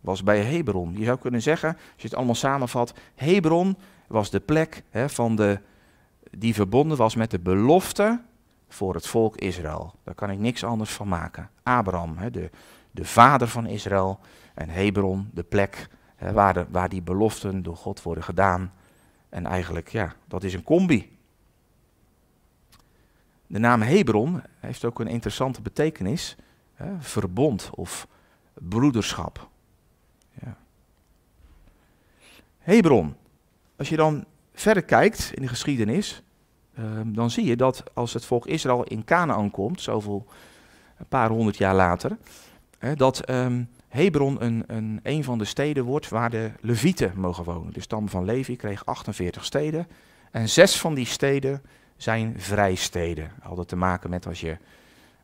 was 0.00 0.22
bij 0.22 0.42
Hebron. 0.42 0.94
Je 0.96 1.04
zou 1.04 1.18
kunnen 1.18 1.42
zeggen, 1.42 1.68
als 1.68 2.02
je 2.02 2.08
het 2.08 2.14
allemaal 2.14 2.34
samenvat, 2.34 2.94
Hebron 3.14 3.76
was 4.06 4.30
de 4.30 4.40
plek 4.40 4.82
hè, 4.90 5.08
van 5.08 5.36
de, 5.36 5.60
die 6.30 6.54
verbonden 6.54 6.96
was 6.96 7.14
met 7.14 7.30
de 7.30 7.38
belofte 7.38 8.20
voor 8.68 8.94
het 8.94 9.06
volk 9.06 9.36
Israël. 9.36 9.94
Daar 10.04 10.14
kan 10.14 10.30
ik 10.30 10.38
niks 10.38 10.64
anders 10.64 10.90
van 10.90 11.08
maken. 11.08 11.50
Abraham, 11.62 12.16
hè, 12.16 12.30
de, 12.30 12.50
de 12.90 13.04
vader 13.04 13.48
van 13.48 13.66
Israël, 13.66 14.20
en 14.54 14.68
Hebron, 14.68 15.30
de 15.32 15.42
plek 15.42 15.88
hè, 16.16 16.32
waar, 16.32 16.66
waar 16.70 16.88
die 16.88 17.02
beloften 17.02 17.62
door 17.62 17.76
God 17.76 18.02
worden 18.02 18.24
gedaan. 18.24 18.72
En 19.30 19.46
eigenlijk, 19.46 19.88
ja, 19.88 20.14
dat 20.28 20.44
is 20.44 20.54
een 20.54 20.62
combi. 20.62 21.18
De 23.46 23.58
naam 23.58 23.82
Hebron 23.82 24.42
heeft 24.58 24.84
ook 24.84 25.00
een 25.00 25.06
interessante 25.06 25.62
betekenis. 25.62 26.36
Hè, 26.74 27.00
verbond 27.00 27.70
of 27.74 28.06
broederschap. 28.54 29.48
Ja. 30.42 30.56
Hebron. 32.58 33.14
Als 33.76 33.88
je 33.88 33.96
dan 33.96 34.24
verder 34.52 34.82
kijkt 34.82 35.30
in 35.34 35.42
de 35.42 35.48
geschiedenis, 35.48 36.22
ehm, 36.74 37.12
dan 37.12 37.30
zie 37.30 37.44
je 37.44 37.56
dat 37.56 37.84
als 37.94 38.12
het 38.12 38.24
volk 38.24 38.46
Israël 38.46 38.84
in 38.84 39.04
Canaan 39.04 39.50
komt, 39.50 39.80
zoveel, 39.80 40.26
een 40.98 41.06
paar 41.06 41.30
honderd 41.30 41.56
jaar 41.56 41.74
later, 41.74 42.18
hè, 42.78 42.94
dat 42.94 43.30
um, 43.30 43.68
Hebron 43.90 44.44
een, 44.44 44.64
een, 44.66 45.00
een 45.02 45.24
van 45.24 45.38
de 45.38 45.44
steden 45.44 45.84
wordt 45.84 46.08
waar 46.08 46.30
de 46.30 46.50
Levieten 46.60 47.12
mogen 47.16 47.44
wonen. 47.44 47.72
De 47.72 47.80
stam 47.80 48.08
van 48.08 48.24
Levi 48.24 48.56
kreeg 48.56 48.86
48 48.86 49.44
steden 49.44 49.86
en 50.30 50.48
zes 50.48 50.80
van 50.80 50.94
die 50.94 51.06
steden 51.06 51.62
zijn 51.96 52.34
vrijsteden. 52.36 53.32
Hadden 53.40 53.66
te 53.66 53.76
maken 53.76 54.10
met 54.10 54.26
als 54.26 54.40
je 54.40 54.56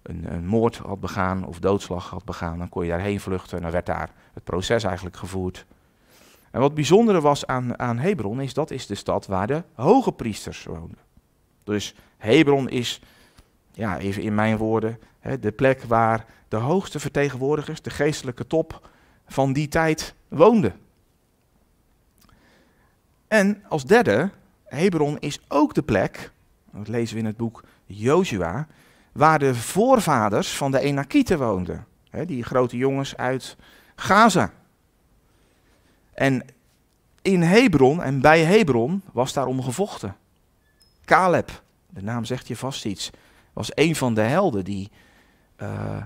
een, 0.02 0.32
een, 0.32 0.46
moord 0.46 0.76
had 0.76 1.00
begaan 1.00 1.46
of 1.46 1.58
doodslag 1.58 2.10
had 2.10 2.24
begaan, 2.24 2.58
dan 2.58 2.68
kon 2.68 2.84
je 2.84 2.90
daarheen 2.90 3.20
vluchten 3.20 3.56
en 3.56 3.62
dan 3.62 3.72
werd 3.72 3.86
daar 3.86 4.10
het 4.32 4.44
proces 4.44 4.84
eigenlijk 4.84 5.16
gevoerd. 5.16 5.66
En 6.50 6.60
wat 6.60 6.74
bijzondere 6.74 7.20
was 7.20 7.46
aan, 7.46 7.78
aan 7.78 7.98
Hebron 7.98 8.40
is 8.40 8.54
dat 8.54 8.70
is 8.70 8.86
de 8.86 8.94
stad 8.94 9.26
waar 9.26 9.46
de 9.46 9.62
hoge 9.74 10.12
priesters 10.12 10.64
woonden. 10.64 10.98
Dus 11.64 11.94
Hebron 12.16 12.68
is, 12.68 13.00
ja, 13.72 13.98
even 13.98 14.22
in 14.22 14.34
mijn 14.34 14.56
woorden, 14.56 14.98
hè, 15.20 15.38
de 15.38 15.52
plek 15.52 15.82
waar 15.82 16.24
de 16.48 16.56
hoogste 16.56 17.00
vertegenwoordigers, 17.00 17.82
de 17.82 17.90
geestelijke 17.90 18.46
top 18.46 18.88
van 19.26 19.52
die 19.52 19.68
tijd 19.68 20.14
woonden. 20.28 20.74
En 23.28 23.64
als 23.68 23.84
derde, 23.84 24.30
Hebron 24.64 25.18
is 25.18 25.40
ook 25.48 25.74
de 25.74 25.82
plek, 25.82 26.30
dat 26.72 26.88
lezen 26.88 27.14
we 27.14 27.20
in 27.20 27.26
het 27.26 27.36
boek 27.36 27.64
Joshua, 27.86 28.66
waar 29.12 29.38
de 29.38 29.54
voorvaders 29.54 30.56
van 30.56 30.70
de 30.70 30.78
Enakieten 30.78 31.38
woonden. 31.38 31.86
Die 32.26 32.42
grote 32.42 32.76
jongens 32.76 33.16
uit 33.16 33.56
Gaza. 33.96 34.52
En 36.14 36.44
in 37.22 37.42
Hebron 37.42 38.02
en 38.02 38.20
bij 38.20 38.44
Hebron 38.44 39.02
was 39.12 39.32
daarom 39.32 39.62
gevochten. 39.62 40.16
Caleb, 41.04 41.62
de 41.90 42.02
naam 42.02 42.24
zegt 42.24 42.48
je 42.48 42.56
vast 42.56 42.84
iets, 42.84 43.10
was 43.52 43.70
een 43.74 43.96
van 43.96 44.14
de 44.14 44.20
helden 44.20 44.64
die 44.64 44.90
uh, 45.62 45.96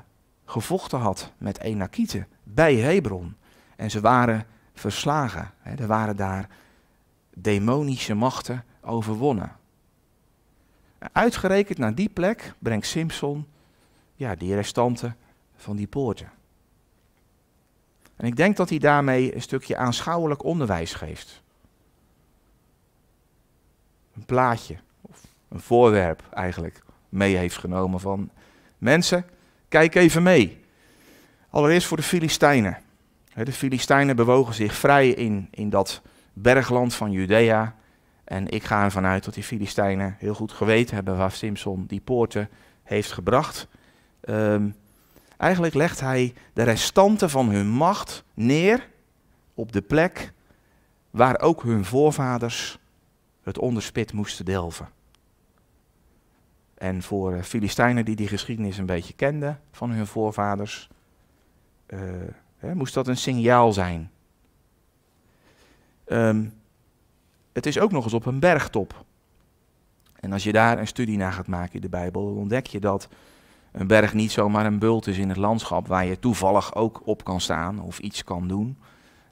gevochten 0.50 0.98
had 0.98 1.32
met 1.38 1.60
Enakieten 1.60 2.26
bij 2.42 2.74
Hebron. 2.74 3.36
En 3.76 3.90
ze 3.90 4.00
waren 4.00 4.46
verslagen. 4.74 5.50
Hè. 5.58 5.74
Er 5.74 5.86
waren 5.86 6.16
daar 6.16 6.48
demonische 7.34 8.14
machten 8.14 8.64
overwonnen. 8.80 9.56
Uitgerekend 11.12 11.78
naar 11.78 11.94
die 11.94 12.08
plek 12.08 12.52
brengt 12.58 12.86
Simpson 12.86 13.46
ja, 14.14 14.34
die 14.34 14.54
restanten 14.54 15.16
van 15.56 15.76
die 15.76 15.86
poorten. 15.86 16.30
En 18.16 18.26
ik 18.26 18.36
denk 18.36 18.56
dat 18.56 18.68
hij 18.68 18.78
daarmee 18.78 19.34
een 19.34 19.42
stukje 19.42 19.76
aanschouwelijk 19.76 20.44
onderwijs 20.44 20.94
geeft. 20.94 21.42
Een 24.14 24.24
plaatje, 24.24 24.76
of 25.00 25.26
een 25.48 25.60
voorwerp 25.60 26.22
eigenlijk, 26.30 26.82
mee 27.08 27.36
heeft 27.36 27.56
genomen 27.56 28.00
van 28.00 28.30
mensen, 28.78 29.24
kijk 29.70 29.94
even 29.94 30.22
mee. 30.22 30.60
Allereerst 31.50 31.86
voor 31.86 31.96
de 31.96 32.02
Filistijnen. 32.02 32.78
De 33.34 33.52
Filistijnen 33.52 34.16
bewogen 34.16 34.54
zich 34.54 34.74
vrij 34.74 35.08
in, 35.08 35.48
in 35.50 35.70
dat 35.70 36.02
bergland 36.32 36.94
van 36.94 37.10
Judea. 37.10 37.74
En 38.24 38.48
ik 38.48 38.64
ga 38.64 38.84
ervan 38.84 39.06
uit 39.06 39.24
dat 39.24 39.34
die 39.34 39.42
Filistijnen 39.42 40.16
heel 40.18 40.34
goed 40.34 40.52
geweten 40.52 40.94
hebben 40.94 41.16
waar 41.16 41.32
Simson 41.32 41.84
die 41.86 42.00
poorten 42.00 42.48
heeft 42.82 43.12
gebracht. 43.12 43.68
Um, 44.24 44.74
Eigenlijk 45.40 45.74
legt 45.74 46.00
hij 46.00 46.34
de 46.52 46.62
restanten 46.62 47.30
van 47.30 47.50
hun 47.50 47.68
macht 47.68 48.24
neer 48.34 48.88
op 49.54 49.72
de 49.72 49.82
plek 49.82 50.32
waar 51.10 51.40
ook 51.40 51.62
hun 51.62 51.84
voorvaders 51.84 52.78
het 53.42 53.58
onderspit 53.58 54.12
moesten 54.12 54.44
delven. 54.44 54.88
En 56.80 57.02
voor 57.02 57.34
eh, 57.34 57.42
Filistijnen 57.42 58.04
die 58.04 58.16
die 58.16 58.28
geschiedenis 58.28 58.78
een 58.78 58.86
beetje 58.86 59.14
kenden 59.14 59.60
van 59.72 59.90
hun 59.90 60.06
voorvaders, 60.06 60.88
uh, 61.86 62.00
hè, 62.56 62.74
moest 62.74 62.94
dat 62.94 63.08
een 63.08 63.16
signaal 63.16 63.72
zijn. 63.72 64.10
Um, 66.06 66.52
het 67.52 67.66
is 67.66 67.78
ook 67.78 67.92
nog 67.92 68.04
eens 68.04 68.12
op 68.12 68.26
een 68.26 68.38
bergtop. 68.38 69.04
En 70.20 70.32
als 70.32 70.44
je 70.44 70.52
daar 70.52 70.78
een 70.78 70.86
studie 70.86 71.16
naar 71.16 71.32
gaat 71.32 71.46
maken 71.46 71.74
in 71.74 71.80
de 71.80 71.88
Bijbel, 71.88 72.22
ontdek 72.22 72.66
je 72.66 72.80
dat 72.80 73.08
een 73.72 73.86
berg 73.86 74.14
niet 74.14 74.30
zomaar 74.32 74.66
een 74.66 74.78
bult 74.78 75.06
is 75.06 75.18
in 75.18 75.28
het 75.28 75.38
landschap 75.38 75.86
waar 75.86 76.06
je 76.06 76.18
toevallig 76.18 76.74
ook 76.74 77.00
op 77.04 77.24
kan 77.24 77.40
staan 77.40 77.80
of 77.80 77.98
iets 77.98 78.24
kan 78.24 78.48
doen. 78.48 78.78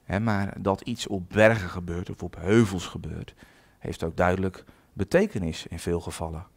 Hè, 0.04 0.20
maar 0.20 0.54
dat 0.60 0.80
iets 0.80 1.06
op 1.06 1.30
bergen 1.30 1.68
gebeurt 1.68 2.10
of 2.10 2.22
op 2.22 2.36
heuvels 2.38 2.86
gebeurt, 2.86 3.34
heeft 3.78 4.04
ook 4.04 4.16
duidelijk 4.16 4.64
betekenis 4.92 5.66
in 5.66 5.78
veel 5.78 6.00
gevallen. 6.00 6.56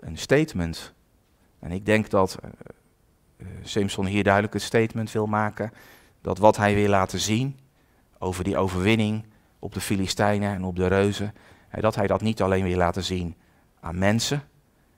Een 0.00 0.18
statement. 0.18 0.92
En 1.58 1.70
ik 1.72 1.86
denk 1.86 2.10
dat 2.10 2.38
uh, 3.38 3.48
Simpson 3.62 4.06
hier 4.06 4.24
duidelijk 4.24 4.52
het 4.52 4.62
statement 4.62 5.12
wil 5.12 5.26
maken 5.26 5.72
dat 6.20 6.38
wat 6.38 6.56
hij 6.56 6.74
wil 6.74 6.88
laten 6.88 7.20
zien 7.20 7.58
over 8.18 8.44
die 8.44 8.56
overwinning 8.56 9.24
op 9.58 9.74
de 9.74 9.80
Filistijnen 9.80 10.54
en 10.54 10.64
op 10.64 10.76
de 10.76 10.86
reuzen, 10.86 11.34
dat 11.80 11.94
hij 11.94 12.06
dat 12.06 12.20
niet 12.20 12.42
alleen 12.42 12.64
wil 12.64 12.76
laten 12.76 13.04
zien 13.04 13.34
aan 13.80 13.98
mensen, 13.98 14.42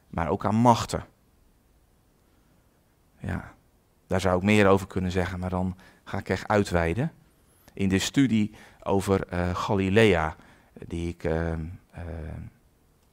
maar 0.08 0.28
ook 0.28 0.44
aan 0.44 0.54
machten. 0.54 1.04
Ja, 3.18 3.54
daar 4.06 4.20
zou 4.20 4.36
ik 4.36 4.42
meer 4.42 4.66
over 4.66 4.86
kunnen 4.86 5.10
zeggen, 5.10 5.38
maar 5.38 5.50
dan 5.50 5.76
ga 6.04 6.18
ik 6.18 6.28
echt 6.28 6.48
uitweiden. 6.48 7.12
In 7.72 7.88
de 7.88 7.98
studie 7.98 8.54
over 8.82 9.32
uh, 9.32 9.54
Galilea, 9.54 10.36
die 10.86 11.08
ik 11.08 11.24
uh, 11.24 11.52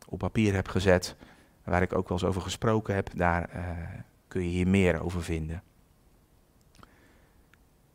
op 0.08 0.20
papier 0.20 0.54
heb 0.54 0.68
gezet, 0.68 1.16
waar 1.70 1.82
ik 1.82 1.94
ook 1.94 2.10
wel 2.10 2.18
eens 2.18 2.28
over 2.28 2.42
gesproken 2.42 2.96
heb, 2.96 3.10
daar 3.16 3.50
kun 4.28 4.44
je 4.44 4.50
hier 4.50 4.68
meer 4.68 5.04
over 5.04 5.24
vinden. 5.24 5.64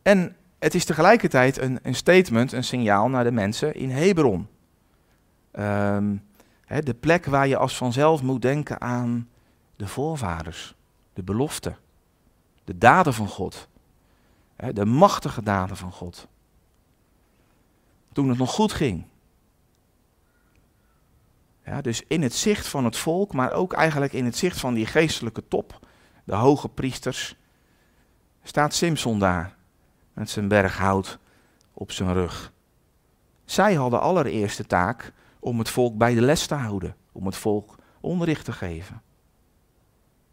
En 0.03 0.37
het 0.59 0.75
is 0.75 0.85
tegelijkertijd 0.85 1.59
een, 1.59 1.79
een 1.83 1.95
statement, 1.95 2.53
een 2.53 2.65
signaal 2.65 3.09
naar 3.09 3.25
de 3.25 3.33
mensen 3.33 3.75
in 3.75 3.91
Hebron. 3.91 4.49
Hè, 6.65 6.81
de 6.83 6.95
plek 7.01 7.25
waar 7.25 7.47
je 7.47 7.57
als 7.57 7.77
vanzelf 7.77 8.23
moet 8.23 8.43
denken 8.43 8.81
aan 8.81 9.29
de 9.77 9.87
voorvaders, 9.87 10.75
de 11.13 11.23
belofte 11.23 11.77
de 12.65 12.79
daden 12.79 13.15
van 13.15 13.29
God. 13.29 13.69
De 14.73 14.85
machtige 14.85 15.43
daden 15.43 15.77
van 15.77 15.93
God. 15.93 16.29
Toen 18.13 18.29
het 18.29 18.39
nog 18.39 18.51
goed 18.51 18.73
ging. 18.73 19.05
Ja, 21.65 21.81
dus 21.81 22.03
in 22.07 22.23
het 22.23 22.35
zicht 22.35 22.69
van 22.69 22.85
het 22.85 22.97
volk, 22.97 23.33
maar 23.33 23.53
ook 23.53 23.73
eigenlijk 23.73 24.13
in 24.13 24.25
het 24.25 24.37
zicht 24.37 24.61
van 24.61 24.75
die 24.75 24.87
geestelijke 24.87 25.49
top, 25.49 25.87
de 26.25 26.35
hoge 26.35 26.69
priesters, 26.69 27.37
staat 28.43 28.75
Simson 28.75 29.19
daar 29.19 29.57
met 30.13 30.31
zijn 30.31 30.49
berg 30.49 30.79
hout 30.79 31.19
op 31.73 31.93
zijn 31.93 32.13
rug. 32.13 32.53
Zij 33.45 33.75
hadden 33.75 34.01
allereerst 34.01 34.57
de 34.57 34.67
taak 34.67 35.13
om 35.39 35.59
het 35.59 35.69
volk 35.69 35.97
bij 35.97 36.15
de 36.15 36.21
les 36.21 36.47
te 36.47 36.55
houden, 36.55 36.97
om 37.13 37.27
het 37.27 37.37
volk 37.37 37.77
onderricht 38.01 38.45
te 38.45 38.53
geven. 38.53 39.03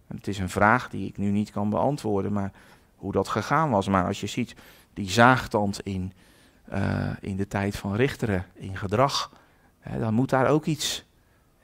En 0.08 0.16
het 0.16 0.28
is 0.28 0.40
een 0.40 0.50
vraag 0.50 0.90
die 0.90 1.08
ik 1.08 1.18
nu 1.18 1.30
niet 1.30 1.52
kan 1.52 1.70
beantwoorden, 1.70 2.34
maar 2.34 2.52
hoe 2.96 3.12
dat 3.12 3.28
gegaan 3.28 3.70
was. 3.70 3.88
Maar 3.88 4.06
als 4.06 4.20
je 4.20 4.28
ziet 4.28 4.56
die 4.94 5.10
zaagtand 5.10 5.82
in, 5.82 6.14
uh, 6.74 7.10
in 7.20 7.36
de 7.36 7.48
tijd 7.48 7.76
van 7.76 7.96
richteren, 7.96 8.46
in 8.54 8.78
gedrag, 8.78 9.32
hè, 9.80 10.00
dan 10.00 10.14
moet 10.14 10.30
daar 10.30 10.48
ook 10.48 10.66
iets, 10.66 11.06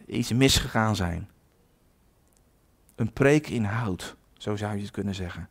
iets 0.08 0.32
misgegaan 0.32 0.96
zijn. 0.96 1.30
Een 2.96 3.13
preekinhoud, 3.13 4.15
zo 4.38 4.56
zou 4.56 4.76
je 4.76 4.82
het 4.82 4.91
kunnen 4.91 5.15
zeggen. 5.15 5.50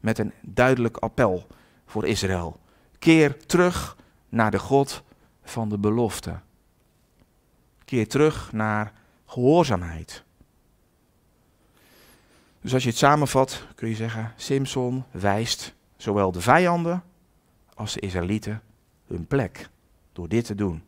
Met 0.00 0.18
een 0.18 0.32
duidelijk 0.40 0.96
appel 0.96 1.46
voor 1.86 2.06
Israël. 2.06 2.60
Keer 2.98 3.46
terug 3.46 3.96
naar 4.28 4.50
de 4.50 4.58
God 4.58 5.02
van 5.42 5.68
de 5.68 5.78
belofte. 5.78 6.38
Keer 7.84 8.08
terug 8.08 8.52
naar 8.52 8.92
gehoorzaamheid. 9.26 10.24
Dus 12.60 12.74
als 12.74 12.82
je 12.82 12.88
het 12.88 12.98
samenvat, 12.98 13.66
kun 13.74 13.88
je 13.88 13.94
zeggen: 13.94 14.32
Simpson 14.36 15.04
wijst 15.10 15.74
zowel 15.96 16.32
de 16.32 16.40
vijanden 16.40 17.02
als 17.74 17.92
de 17.92 18.00
Israëlieten 18.00 18.62
hun 19.06 19.26
plek 19.26 19.68
door 20.12 20.28
dit 20.28 20.44
te 20.44 20.54
doen. 20.54 20.82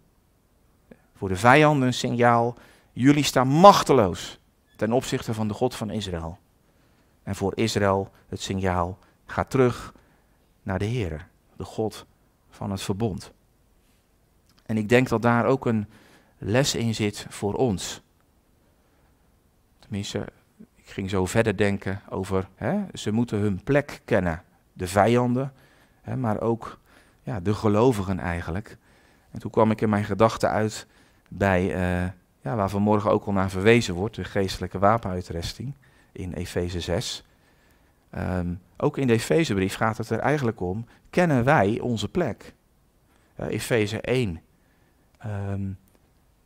Voor 1.17 1.29
de 1.29 1.37
vijanden 1.37 1.87
een 1.87 1.95
signaal: 1.95 2.57
jullie 3.03 3.25
staan 3.25 3.49
machteloos 3.49 4.39
ten 4.77 4.93
opzichte 4.93 5.35
van 5.35 5.49
de 5.49 5.55
God 5.55 5.75
van 5.75 5.91
Israël. 5.91 6.39
En 7.23 7.35
voor 7.35 7.53
Israël 7.57 8.11
het 8.29 8.41
signaal: 8.41 8.99
ga 9.27 9.45
terug 9.45 9.95
naar 10.63 10.79
de 10.79 10.85
Heer, 10.85 11.29
de 11.57 11.65
God 11.65 12.07
van 12.51 12.71
het 12.71 12.83
verbond. 12.83 13.33
En 14.67 14.77
ik 14.77 14.89
denk 14.89 15.09
dat 15.09 15.23
daar 15.23 15.45
ook 15.45 15.67
een 15.67 15.87
les 16.39 16.75
in 16.75 16.95
zit 16.95 17.27
voor 17.29 17.55
ons. 17.55 18.03
Tenminste, 19.79 20.27
ik 20.75 20.87
ging 20.87 21.11
zo 21.11 21.27
verder 21.27 21.57
denken 21.57 22.03
over, 22.09 22.49
hè, 22.55 22.85
ze 22.95 23.11
moeten 23.11 23.39
hun 23.39 23.63
plek 23.65 24.01
kennen. 24.05 24.43
De 24.73 24.87
vijanden, 24.87 25.53
hè, 26.01 26.17
maar 26.17 26.41
ook 26.41 26.79
ja, 27.23 27.41
de 27.41 27.55
gelovigen 27.55 28.19
eigenlijk. 28.19 28.77
En 29.31 29.39
toen 29.39 29.51
kwam 29.51 29.71
ik 29.71 29.81
in 29.81 29.89
mijn 29.89 30.05
gedachten 30.05 30.51
uit 30.51 30.87
bij, 31.29 32.03
uh, 32.05 32.11
ja, 32.47 32.57
waar 32.57 32.71
vanmorgen 32.71 33.11
ook 33.11 33.27
al 33.27 33.33
naar 33.33 33.51
verwezen 33.51 33.95
wordt, 33.95 34.17
de 34.17 34.25
geestelijke 34.25 34.79
wapenuitrusting 34.79 35.75
in 36.13 36.33
Efeze 36.33 36.81
6. 36.81 37.25
Ehm, 38.11 38.55
ook 38.77 38.99
in 38.99 39.07
de 39.07 39.13
Efezebrief 39.13 39.75
gaat 39.75 39.97
het 39.97 40.11
er 40.11 40.19
eigenlijk 40.19 40.61
om, 40.61 40.87
kennen 41.11 41.45
wij 41.45 41.81
onze 41.81 42.09
plek? 42.09 42.55
Uh, 43.41 43.47
Efeze 43.47 44.01
1. 44.01 44.41
Ehm, 45.19 45.71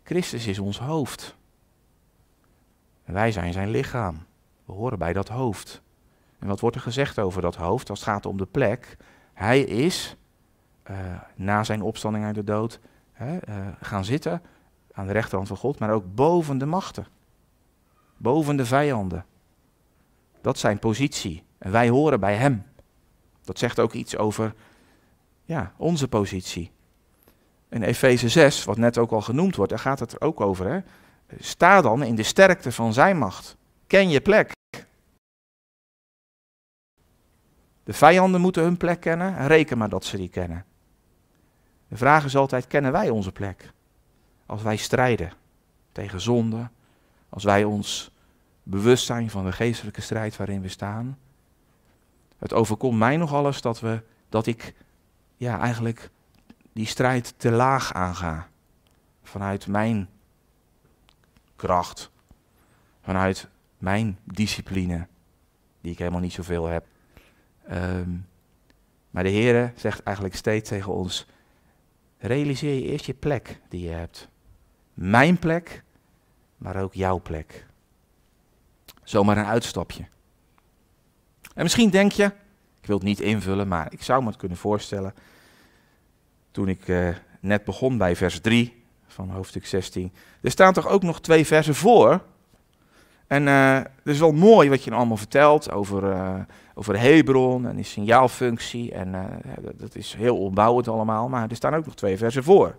Christus 0.03 0.47
is 0.47 0.59
ons 0.59 0.79
hoofd. 0.79 1.37
Wij 3.05 3.33
zijn 3.33 3.53
zijn 3.53 3.71
lichaam. 3.71 4.27
We 4.65 4.73
horen 4.73 4.99
bij 4.99 5.13
dat 5.13 5.29
hoofd. 5.29 5.83
En 6.39 6.47
wat 6.47 6.61
wordt 6.61 6.77
er 6.77 6.83
gezegd 6.83 7.19
over 7.19 7.43
dat 7.43 7.57
hoofd 7.57 7.91
als 7.91 8.01
het 8.01 8.09
gaat 8.09 8.27
om 8.27 8.37
de 8.37 8.47
plek? 8.47 8.97
Hij 9.33 9.61
is 9.61 10.17
uh, 10.91 10.97
na 11.35 11.65
zijn 11.65 11.83
opstanding 11.83 12.25
uit 12.25 12.35
de 12.35 12.45
dood 12.45 12.81
hè, 13.13 13.35
uh, 13.49 13.67
gaan 13.81 14.05
zitten 14.05 14.43
aan 15.01 15.07
de 15.07 15.13
rechterhand 15.13 15.49
van 15.49 15.57
God, 15.57 15.79
maar 15.79 15.91
ook 15.91 16.15
boven 16.15 16.59
de 16.59 16.67
machten. 16.67 17.07
Boven 18.17 18.57
de 18.57 18.67
vijanden. 18.67 19.25
Dat 20.41 20.55
is 20.55 20.61
zijn 20.61 20.79
positie. 20.79 21.43
En 21.59 21.71
wij 21.71 21.89
horen 21.89 22.21
bij 22.21 22.37
hem. 22.37 22.67
Dat 23.45 23.59
zegt 23.59 23.79
ook 23.79 23.93
iets 23.93 24.17
over 24.17 24.55
ja, 25.45 25.73
onze 25.77 26.09
positie. 26.09 26.71
In 27.69 27.83
Efeze 27.83 28.29
6, 28.29 28.65
wat 28.65 28.77
net 28.77 28.99
ook 28.99 29.11
al 29.11 29.21
genoemd 29.21 29.57
wordt, 29.57 29.71
daar 29.71 29.81
gaat 29.81 29.99
het 29.99 30.13
er 30.13 30.21
ook 30.21 30.41
over. 30.41 30.67
Hè? 30.67 30.81
Sta 31.39 31.81
dan 31.81 32.03
in 32.03 32.15
de 32.15 32.23
sterkte 32.23 32.73
van 32.73 32.93
zijn 32.93 33.19
macht. 33.19 33.57
Ken 33.87 34.09
je 34.09 34.21
plek. 34.21 34.53
De 37.85 37.93
vijanden 37.93 38.41
moeten 38.41 38.63
hun 38.63 38.77
plek 38.77 39.01
kennen 39.01 39.37
en 39.37 39.47
reken 39.47 39.79
maar 39.79 39.89
dat 39.89 40.05
ze 40.05 40.17
die 40.17 40.29
kennen. 40.29 40.65
De 41.89 41.97
vraag 41.97 42.25
is 42.25 42.37
altijd, 42.37 42.67
kennen 42.67 42.93
wij 42.93 43.11
onze 43.11 43.33
plek? 43.33 43.73
Als 44.51 44.63
wij 44.63 44.77
strijden 44.77 45.33
tegen 45.93 46.21
zonde, 46.21 46.69
als 47.29 47.45
wij 47.45 47.65
ons 47.65 48.11
bewust 48.63 49.05
zijn 49.05 49.31
van 49.31 49.45
de 49.45 49.53
geestelijke 49.53 50.01
strijd 50.01 50.37
waarin 50.37 50.61
we 50.61 50.69
staan. 50.69 51.19
Het 52.39 52.53
overkomt 52.53 52.99
mij 52.99 53.17
nog 53.17 53.33
alles 53.33 53.61
dat, 53.61 53.81
we, 53.81 54.03
dat 54.29 54.47
ik 54.47 54.75
ja, 55.37 55.59
eigenlijk 55.59 56.11
die 56.73 56.87
strijd 56.87 57.35
te 57.37 57.51
laag 57.51 57.93
aanga. 57.93 58.49
Vanuit 59.23 59.67
mijn 59.67 60.09
kracht, 61.57 62.11
vanuit 63.03 63.49
mijn 63.79 64.19
discipline, 64.25 65.07
die 65.81 65.93
ik 65.93 65.99
helemaal 65.99 66.21
niet 66.21 66.33
zoveel 66.33 66.67
heb. 66.67 66.87
Um, 67.73 68.29
maar 69.11 69.23
de 69.23 69.29
Heer 69.29 69.73
zegt 69.77 70.03
eigenlijk 70.03 70.37
steeds 70.37 70.69
tegen 70.69 70.93
ons: 70.93 71.27
realiseer 72.19 72.75
je 72.75 72.83
eerst 72.83 73.05
je 73.05 73.15
plek 73.15 73.61
die 73.69 73.83
je 73.83 73.91
hebt. 73.91 74.29
Mijn 75.01 75.39
plek, 75.39 75.83
maar 76.57 76.83
ook 76.83 76.95
jouw 76.95 77.21
plek. 77.21 77.67
Zomaar 79.03 79.37
een 79.37 79.45
uitstapje. 79.45 80.05
En 81.55 81.63
misschien 81.63 81.91
denk 81.91 82.13
je, 82.13 82.25
ik 82.81 82.87
wil 82.87 82.97
het 82.97 83.05
niet 83.05 83.21
invullen, 83.21 83.69
maar 83.69 83.93
ik 83.93 84.03
zou 84.03 84.23
me 84.23 84.29
het 84.29 84.37
kunnen 84.37 84.59
voorstellen. 84.59 85.15
Toen 86.51 86.69
ik 86.69 86.89
uh, 86.89 87.09
net 87.41 87.65
begon 87.65 87.99
bij 87.99 88.17
vers 88.17 88.41
3 88.41 88.85
van 89.07 89.31
hoofdstuk 89.31 89.67
16. 89.67 90.13
Er 90.41 90.51
staan 90.51 90.73
toch 90.73 90.89
ook 90.89 91.03
nog 91.03 91.21
twee 91.21 91.47
versen 91.47 91.75
voor. 91.75 92.23
En 93.27 93.47
uh, 93.47 93.75
het 93.75 93.89
is 94.15 94.19
wel 94.19 94.33
mooi 94.33 94.69
wat 94.69 94.85
je 94.85 94.91
allemaal 94.91 95.17
vertelt 95.17 95.71
over, 95.71 96.03
uh, 96.03 96.41
over 96.75 96.99
Hebron 96.99 97.67
en 97.67 97.77
die 97.77 97.85
signaalfunctie. 97.85 98.93
En 98.93 99.41
dat 99.73 99.95
is 99.95 100.15
heel 100.15 100.39
opbouwend 100.39 100.89
allemaal, 100.89 101.29
maar 101.29 101.51
er 101.51 101.57
staan 101.57 101.75
ook 101.75 101.87
nog 101.87 101.95
twee 101.95 102.17
versen 102.17 102.45
voor. 102.45 102.79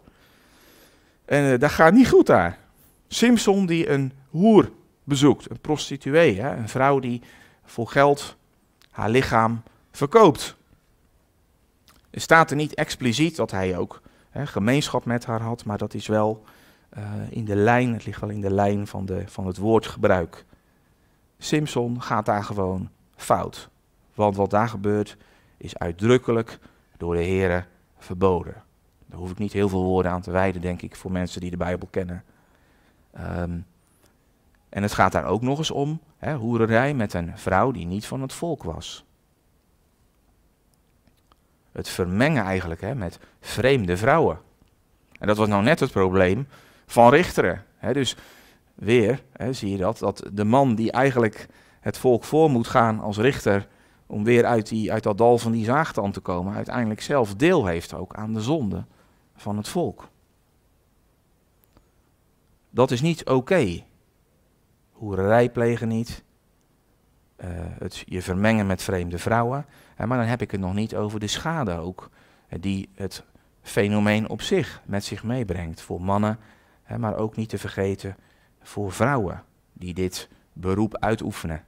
En 1.31 1.59
dat 1.59 1.71
gaat 1.71 1.93
niet 1.93 2.09
goed 2.09 2.25
daar. 2.25 2.57
Simpson 3.07 3.65
die 3.65 3.89
een 3.89 4.13
hoer 4.29 4.71
bezoekt, 5.03 5.49
een 5.49 5.59
prostituee, 5.59 6.41
hè, 6.41 6.55
een 6.55 6.69
vrouw 6.69 6.99
die 6.99 7.21
voor 7.63 7.87
geld 7.87 8.37
haar 8.89 9.09
lichaam 9.09 9.63
verkoopt. 9.91 10.55
Er 12.09 12.21
staat 12.21 12.49
er 12.49 12.55
niet 12.55 12.73
expliciet 12.73 13.35
dat 13.35 13.51
hij 13.51 13.77
ook 13.77 14.01
hè, 14.29 14.47
gemeenschap 14.47 15.05
met 15.05 15.25
haar 15.25 15.41
had, 15.41 15.65
maar 15.65 15.77
dat 15.77 15.93
is 15.93 16.07
wel 16.07 16.43
uh, 16.97 17.03
in 17.29 17.45
de 17.45 17.55
lijn, 17.55 17.93
het 17.93 18.05
ligt 18.05 18.21
wel 18.21 18.29
in 18.29 18.41
de 18.41 18.53
lijn 18.53 18.87
van, 18.87 19.05
de, 19.05 19.23
van 19.25 19.47
het 19.47 19.57
woordgebruik. 19.57 20.45
Simpson 21.37 22.01
gaat 22.01 22.25
daar 22.25 22.43
gewoon 22.43 22.89
fout. 23.15 23.69
Want 24.13 24.35
wat 24.35 24.49
daar 24.49 24.69
gebeurt 24.69 25.17
is 25.57 25.77
uitdrukkelijk 25.77 26.59
door 26.97 27.15
de 27.15 27.23
Heer 27.23 27.67
verboden. 27.97 28.63
Daar 29.11 29.19
hoef 29.19 29.31
ik 29.31 29.37
niet 29.37 29.53
heel 29.53 29.69
veel 29.69 29.83
woorden 29.83 30.11
aan 30.11 30.21
te 30.21 30.31
wijden, 30.31 30.61
denk 30.61 30.81
ik, 30.81 30.95
voor 30.95 31.11
mensen 31.11 31.41
die 31.41 31.49
de 31.49 31.57
Bijbel 31.57 31.87
kennen. 31.91 32.23
Um, 33.19 33.65
en 34.69 34.81
het 34.81 34.93
gaat 34.93 35.11
daar 35.11 35.25
ook 35.25 35.41
nog 35.41 35.57
eens 35.57 35.71
om, 35.71 35.99
hè, 36.17 36.35
hoererij 36.35 36.93
met 36.93 37.13
een 37.13 37.37
vrouw 37.37 37.71
die 37.71 37.85
niet 37.85 38.05
van 38.05 38.21
het 38.21 38.33
volk 38.33 38.63
was. 38.63 39.05
Het 41.71 41.89
vermengen 41.89 42.43
eigenlijk 42.43 42.81
hè, 42.81 42.95
met 42.95 43.19
vreemde 43.39 43.97
vrouwen. 43.97 44.39
En 45.19 45.27
dat 45.27 45.37
was 45.37 45.47
nou 45.47 45.63
net 45.63 45.79
het 45.79 45.91
probleem 45.91 46.47
van 46.85 47.09
richteren. 47.09 47.63
Hè. 47.77 47.93
Dus 47.93 48.15
weer 48.73 49.23
hè, 49.33 49.53
zie 49.53 49.71
je 49.71 49.77
dat, 49.77 49.97
dat 49.97 50.29
de 50.33 50.43
man 50.43 50.75
die 50.75 50.91
eigenlijk 50.91 51.47
het 51.79 51.97
volk 51.97 52.23
voor 52.23 52.49
moet 52.49 52.67
gaan 52.67 52.99
als 52.99 53.17
richter, 53.17 53.67
om 54.07 54.23
weer 54.23 54.45
uit, 54.45 54.67
die, 54.69 54.91
uit 54.91 55.03
dat 55.03 55.17
dal 55.17 55.37
van 55.37 55.51
die 55.51 55.65
zaagtand 55.65 56.13
te 56.13 56.19
komen, 56.19 56.55
uiteindelijk 56.55 57.01
zelf 57.01 57.35
deel 57.35 57.65
heeft 57.65 57.93
ook 57.93 58.15
aan 58.15 58.33
de 58.33 58.41
zonde 58.41 58.85
van 59.41 59.57
het 59.57 59.67
volk. 59.67 60.09
Dat 62.69 62.91
is 62.91 63.01
niet 63.01 63.21
oké. 63.21 63.31
Okay. 63.31 63.85
Hoererij 64.91 65.49
plegen 65.49 65.87
niet. 65.87 66.23
Uh, 67.37 67.47
het 67.79 68.03
je 68.05 68.21
vermengen 68.21 68.67
met 68.67 68.83
vreemde 68.83 69.17
vrouwen. 69.17 69.65
maar 69.97 70.17
dan 70.17 70.27
heb 70.27 70.41
ik 70.41 70.51
het 70.51 70.59
nog 70.59 70.73
niet 70.73 70.95
over 70.95 71.19
de 71.19 71.27
schade 71.27 71.73
ook. 71.73 72.09
die 72.59 72.89
het 72.95 73.23
fenomeen 73.61 74.29
op 74.29 74.41
zich 74.41 74.81
met 74.85 75.03
zich 75.03 75.23
meebrengt. 75.23 75.81
Voor 75.81 76.01
mannen, 76.01 76.39
maar 76.97 77.15
ook 77.15 77.35
niet 77.35 77.49
te 77.49 77.57
vergeten 77.57 78.15
voor 78.61 78.91
vrouwen 78.91 79.43
die 79.73 79.93
dit 79.93 80.29
beroep 80.53 80.97
uitoefenen. 80.97 81.63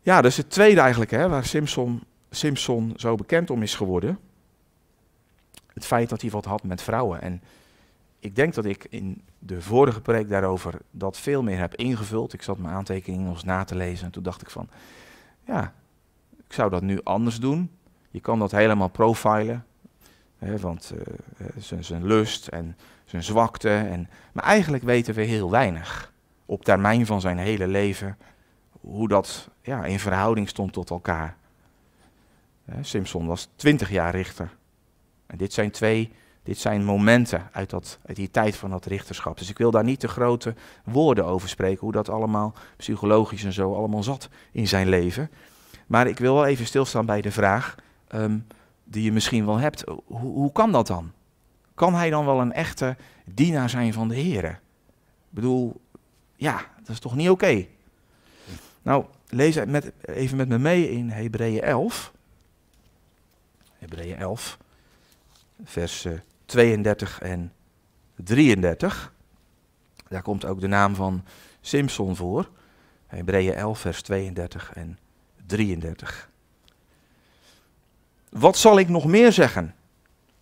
Ja, 0.00 0.20
dat 0.20 0.30
is 0.30 0.36
het 0.36 0.50
tweede 0.50 0.80
eigenlijk 0.80 1.10
hè, 1.10 1.28
waar 1.28 1.44
Simpson, 1.44 2.02
Simpson 2.30 2.92
zo 2.96 3.14
bekend 3.14 3.50
om 3.50 3.62
is 3.62 3.74
geworden. 3.74 4.18
Het 5.78 5.86
feit 5.86 6.08
dat 6.08 6.20
hij 6.20 6.30
wat 6.30 6.44
had 6.44 6.62
met 6.62 6.82
vrouwen. 6.82 7.22
En 7.22 7.42
ik 8.18 8.36
denk 8.36 8.54
dat 8.54 8.64
ik 8.64 8.86
in 8.90 9.22
de 9.38 9.62
vorige 9.62 10.00
preek 10.00 10.28
daarover 10.28 10.74
dat 10.90 11.18
veel 11.18 11.42
meer 11.42 11.58
heb 11.58 11.74
ingevuld. 11.74 12.32
Ik 12.32 12.42
zat 12.42 12.58
mijn 12.58 12.74
aantekeningen 12.74 13.26
nog 13.26 13.44
na 13.44 13.64
te 13.64 13.74
lezen 13.74 14.06
en 14.06 14.12
toen 14.12 14.22
dacht 14.22 14.42
ik 14.42 14.50
van, 14.50 14.68
ja, 15.44 15.72
ik 16.46 16.52
zou 16.52 16.70
dat 16.70 16.82
nu 16.82 17.00
anders 17.02 17.40
doen. 17.40 17.70
Je 18.10 18.20
kan 18.20 18.38
dat 18.38 18.50
helemaal 18.50 18.88
profilen. 18.88 19.64
Hè, 20.38 20.58
want 20.58 20.92
uh, 20.94 21.82
zijn 21.82 22.06
lust 22.06 22.46
en 22.46 22.76
zijn 23.04 23.22
zwakte. 23.22 23.70
En, 23.70 24.08
maar 24.32 24.44
eigenlijk 24.44 24.84
weten 24.84 25.14
we 25.14 25.22
heel 25.22 25.50
weinig 25.50 26.12
op 26.46 26.64
termijn 26.64 27.06
van 27.06 27.20
zijn 27.20 27.38
hele 27.38 27.66
leven 27.66 28.18
hoe 28.70 29.08
dat 29.08 29.48
ja, 29.62 29.84
in 29.84 29.98
verhouding 29.98 30.48
stond 30.48 30.72
tot 30.72 30.90
elkaar. 30.90 31.36
Simpson 32.80 33.26
was 33.26 33.48
twintig 33.56 33.90
jaar 33.90 34.14
richter. 34.14 34.57
En 35.28 35.38
dit 35.38 35.52
zijn 35.52 35.70
twee, 35.70 36.12
dit 36.42 36.58
zijn 36.58 36.84
momenten 36.84 37.48
uit, 37.52 37.70
dat, 37.70 37.98
uit 38.06 38.16
die 38.16 38.30
tijd 38.30 38.56
van 38.56 38.70
dat 38.70 38.86
richterschap. 38.86 39.38
Dus 39.38 39.50
ik 39.50 39.58
wil 39.58 39.70
daar 39.70 39.84
niet 39.84 40.00
te 40.00 40.08
grote 40.08 40.54
woorden 40.84 41.24
over 41.24 41.48
spreken, 41.48 41.80
hoe 41.80 41.92
dat 41.92 42.08
allemaal 42.08 42.54
psychologisch 42.76 43.44
en 43.44 43.52
zo 43.52 43.74
allemaal 43.74 44.02
zat 44.02 44.28
in 44.52 44.68
zijn 44.68 44.88
leven. 44.88 45.30
Maar 45.86 46.06
ik 46.06 46.18
wil 46.18 46.34
wel 46.34 46.46
even 46.46 46.66
stilstaan 46.66 47.06
bij 47.06 47.20
de 47.20 47.30
vraag 47.32 47.74
um, 48.14 48.46
die 48.84 49.02
je 49.02 49.12
misschien 49.12 49.46
wel 49.46 49.58
hebt. 49.58 49.84
Hoe, 50.04 50.32
hoe 50.32 50.52
kan 50.52 50.72
dat 50.72 50.86
dan? 50.86 51.12
Kan 51.74 51.94
hij 51.94 52.10
dan 52.10 52.24
wel 52.24 52.40
een 52.40 52.52
echte 52.52 52.96
dienaar 53.24 53.70
zijn 53.70 53.92
van 53.92 54.08
de 54.08 54.14
Heer? 54.14 54.44
Ik 54.44 54.60
bedoel, 55.30 55.80
ja, 56.36 56.56
dat 56.78 56.88
is 56.88 56.98
toch 56.98 57.16
niet 57.16 57.30
oké? 57.30 57.66
Nou, 58.82 59.04
lees 59.28 59.64
met, 59.64 59.92
even 60.00 60.36
met 60.36 60.48
me 60.48 60.58
mee 60.58 60.90
in 60.90 61.10
Hebreeën 61.10 61.62
11. 61.62 62.12
Hebreeën 63.78 64.16
11, 64.16 64.58
vers 65.64 66.06
32 66.44 67.20
eh, 67.20 67.30
en 67.30 67.52
33. 68.14 69.12
Daar 70.08 70.22
komt 70.22 70.44
ook 70.44 70.60
de 70.60 70.66
naam 70.66 70.94
van 70.94 71.24
Simpson 71.60 72.16
voor. 72.16 72.50
Hebreeën 73.06 73.54
11, 73.54 73.78
vers 73.78 74.02
32 74.02 74.72
en 74.72 74.98
33. 75.46 76.30
Wat 78.28 78.56
zal 78.56 78.78
ik 78.78 78.88
nog 78.88 79.04
meer 79.04 79.32
zeggen? 79.32 79.74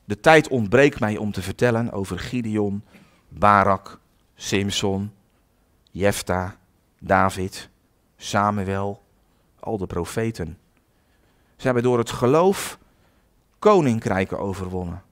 De 0.04 0.20
tijd 0.20 0.48
ontbreekt 0.48 1.00
mij 1.00 1.16
om 1.16 1.32
te 1.32 1.42
vertellen 1.42 1.92
over 1.92 2.18
Gideon, 2.18 2.84
Barak, 3.28 3.98
Simpson, 4.34 5.12
Jefta, 5.90 6.56
David, 6.98 7.68
Samuel, 8.16 9.02
al 9.60 9.78
de 9.78 9.86
profeten. 9.86 10.58
Ze 11.56 11.64
hebben 11.64 11.82
door 11.82 11.98
het 11.98 12.10
geloof 12.10 12.78
koninkrijken 13.58 14.38
overwonnen, 14.38 15.02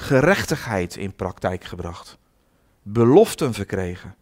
gerechtigheid 0.00 0.96
in 0.96 1.14
praktijk 1.14 1.64
gebracht, 1.64 2.18
beloften 2.82 3.52
verkregen, 3.52 4.14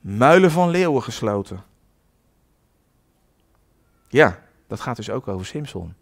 muilen 0.00 0.50
van 0.50 0.68
leeuwen 0.68 1.02
gesloten. 1.02 1.64
Ja, 4.08 4.42
dat 4.66 4.80
gaat 4.80 4.96
dus 4.96 5.10
ook 5.10 5.28
over 5.28 5.46
Simpson. 5.46 5.94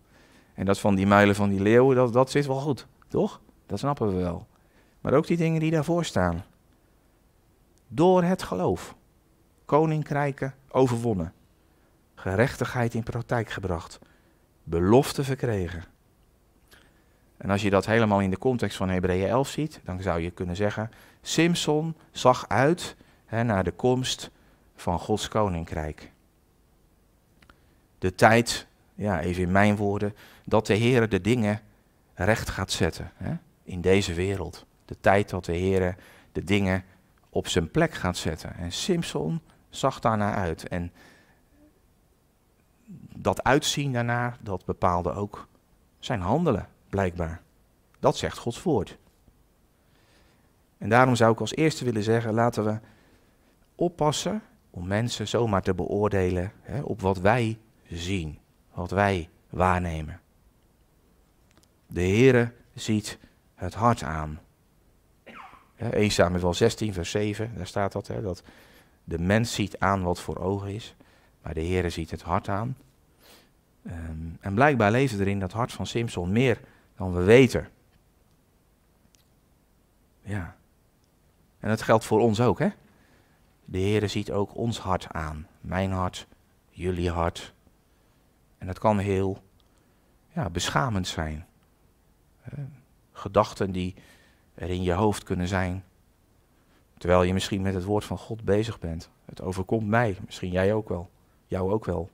En 0.55 0.64
dat 0.64 0.81
van 0.81 0.94
die 0.94 1.07
muilen 1.07 1.35
van 1.35 1.49
die 1.49 1.61
leeuwen, 1.61 1.96
dat, 1.96 2.12
dat 2.12 2.31
zit 2.31 2.46
wel 2.46 2.61
goed, 2.61 2.87
toch? 3.09 3.40
Dat 3.66 3.79
snappen 3.79 4.09
we 4.09 4.14
wel. 4.14 4.46
Maar 5.01 5.12
ook 5.12 5.27
die 5.27 5.37
dingen 5.37 5.61
die 5.61 5.70
daarvoor 5.70 6.05
staan. 6.05 6.44
Door 7.88 8.23
het 8.23 8.42
geloof. 8.42 8.94
Koninkrijken 9.64 10.55
overwonnen. 10.68 11.33
Gerechtigheid 12.14 12.94
in 12.94 13.03
praktijk 13.03 13.51
gebracht. 13.51 13.99
Belofte 14.62 15.25
verkregen. 15.25 15.85
En 17.40 17.50
als 17.50 17.62
je 17.62 17.70
dat 17.70 17.87
helemaal 17.87 18.20
in 18.20 18.31
de 18.31 18.38
context 18.38 18.76
van 18.76 18.88
Hebreeën 18.88 19.29
11 19.29 19.48
ziet, 19.48 19.81
dan 19.85 20.03
zou 20.03 20.20
je 20.20 20.31
kunnen 20.31 20.57
zeggen: 20.57 20.90
Simson 21.22 21.96
zag 22.11 22.48
uit 22.48 22.96
hè, 23.26 23.42
naar 23.42 23.64
de 23.64 23.70
komst 23.70 24.31
van 24.76 24.98
Gods 24.98 25.29
koninkrijk. 25.29 26.11
De 27.98 28.14
tijd, 28.14 28.66
ja, 28.94 29.20
even 29.20 29.42
in 29.42 29.50
mijn 29.50 29.76
woorden, 29.76 30.16
dat 30.44 30.66
de 30.66 30.74
Heer 30.74 31.09
de 31.09 31.20
dingen 31.20 31.61
recht 32.14 32.50
gaat 32.50 32.70
zetten 32.70 33.12
hè, 33.16 33.35
in 33.62 33.81
deze 33.81 34.14
wereld. 34.14 34.66
De 34.85 34.96
tijd 35.00 35.31
dat 35.31 35.44
de 35.44 35.57
Heer 35.57 35.96
de 36.33 36.44
dingen 36.44 36.85
op 37.31 37.48
zijn 37.48 37.70
plek 37.70 37.94
gaat 37.94 38.16
zetten. 38.16 38.55
En 38.57 38.72
Simpson 38.72 39.40
zag 39.68 40.00
daarnaar 40.00 40.35
uit. 40.35 40.68
En 40.68 40.92
dat 43.14 43.44
uitzien 43.44 43.92
daarnaar, 43.92 44.37
dat 44.40 44.64
bepaalde 44.64 45.12
ook 45.12 45.48
zijn 45.98 46.20
handelen, 46.20 46.68
blijkbaar. 46.90 47.42
Dat 47.98 48.16
zegt 48.16 48.38
Gods 48.38 48.62
woord. 48.62 48.98
En 50.79 50.88
daarom 50.88 51.16
zou 51.16 51.33
ik 51.33 51.40
als 51.40 51.55
eerste 51.55 51.85
willen 51.85 52.03
zeggen, 52.03 52.35
laten 52.35 52.64
we 52.64 52.79
oppassen 53.74 54.42
om 54.70 54.87
mensen 54.87 55.29
zomaar 55.29 55.62
te 55.62 55.74
beoordelen 55.74 56.53
hè, 56.61 56.81
op 56.81 57.00
wat 57.00 57.18
wij 57.18 57.59
zien, 57.88 58.38
wat 58.74 58.90
wij 58.90 59.29
waarnemen. 59.50 60.20
De 61.87 62.00
Heere 62.03 62.53
ziet 62.74 63.18
het 63.55 63.74
hart 63.74 64.03
aan. 64.03 64.40
1 65.76 66.11
Samuel 66.11 66.55
16, 66.55 66.92
vers 66.92 67.11
7, 67.11 67.53
daar 67.57 67.66
staat 67.66 67.92
dat, 67.92 68.07
hè, 68.07 68.22
dat 68.22 68.42
de 69.05 69.18
mens 69.18 69.55
ziet 69.55 69.79
aan 69.79 70.03
wat 70.03 70.20
voor 70.20 70.38
ogen 70.38 70.74
is, 70.74 70.94
maar 71.42 71.55
de 71.55 71.64
Heere 71.64 71.90
ziet 71.90 72.11
het 72.11 72.22
hart 72.22 72.48
aan. 72.48 72.76
Ehm, 73.83 74.29
en 74.40 74.55
blijkbaar 74.55 74.90
leefde 74.90 75.18
er 75.18 75.29
in 75.29 75.40
dat 75.40 75.53
hart 75.53 75.72
van 75.72 75.87
Simpson 75.87 76.33
meer 76.33 76.61
dan 77.00 77.12
we 77.12 77.22
weten. 77.22 77.68
Ja. 80.22 80.56
En 81.58 81.68
dat 81.68 81.82
geldt 81.82 82.04
voor 82.04 82.20
ons 82.20 82.40
ook, 82.40 82.58
hè? 82.58 82.68
De 83.64 83.78
Heere 83.78 84.06
ziet 84.06 84.32
ook 84.32 84.56
ons 84.56 84.78
hart 84.78 85.08
aan. 85.08 85.46
Mijn 85.60 85.92
hart, 85.92 86.26
jullie 86.70 87.10
hart. 87.10 87.54
En 88.58 88.66
dat 88.66 88.78
kan 88.78 88.98
heel 88.98 89.42
ja, 90.32 90.50
beschamend 90.50 91.06
zijn. 91.06 91.46
Gedachten 93.12 93.72
die 93.72 93.94
er 94.54 94.70
in 94.70 94.82
je 94.82 94.92
hoofd 94.92 95.22
kunnen 95.22 95.48
zijn. 95.48 95.84
Terwijl 96.98 97.22
je 97.22 97.32
misschien 97.32 97.62
met 97.62 97.74
het 97.74 97.84
woord 97.84 98.04
van 98.04 98.18
God 98.18 98.44
bezig 98.44 98.78
bent. 98.78 99.10
Het 99.24 99.40
overkomt 99.40 99.86
mij, 99.86 100.16
misschien 100.24 100.50
jij 100.50 100.72
ook 100.72 100.88
wel. 100.88 101.10
Jou 101.46 101.72
ook 101.72 101.84
wel. 101.84 102.10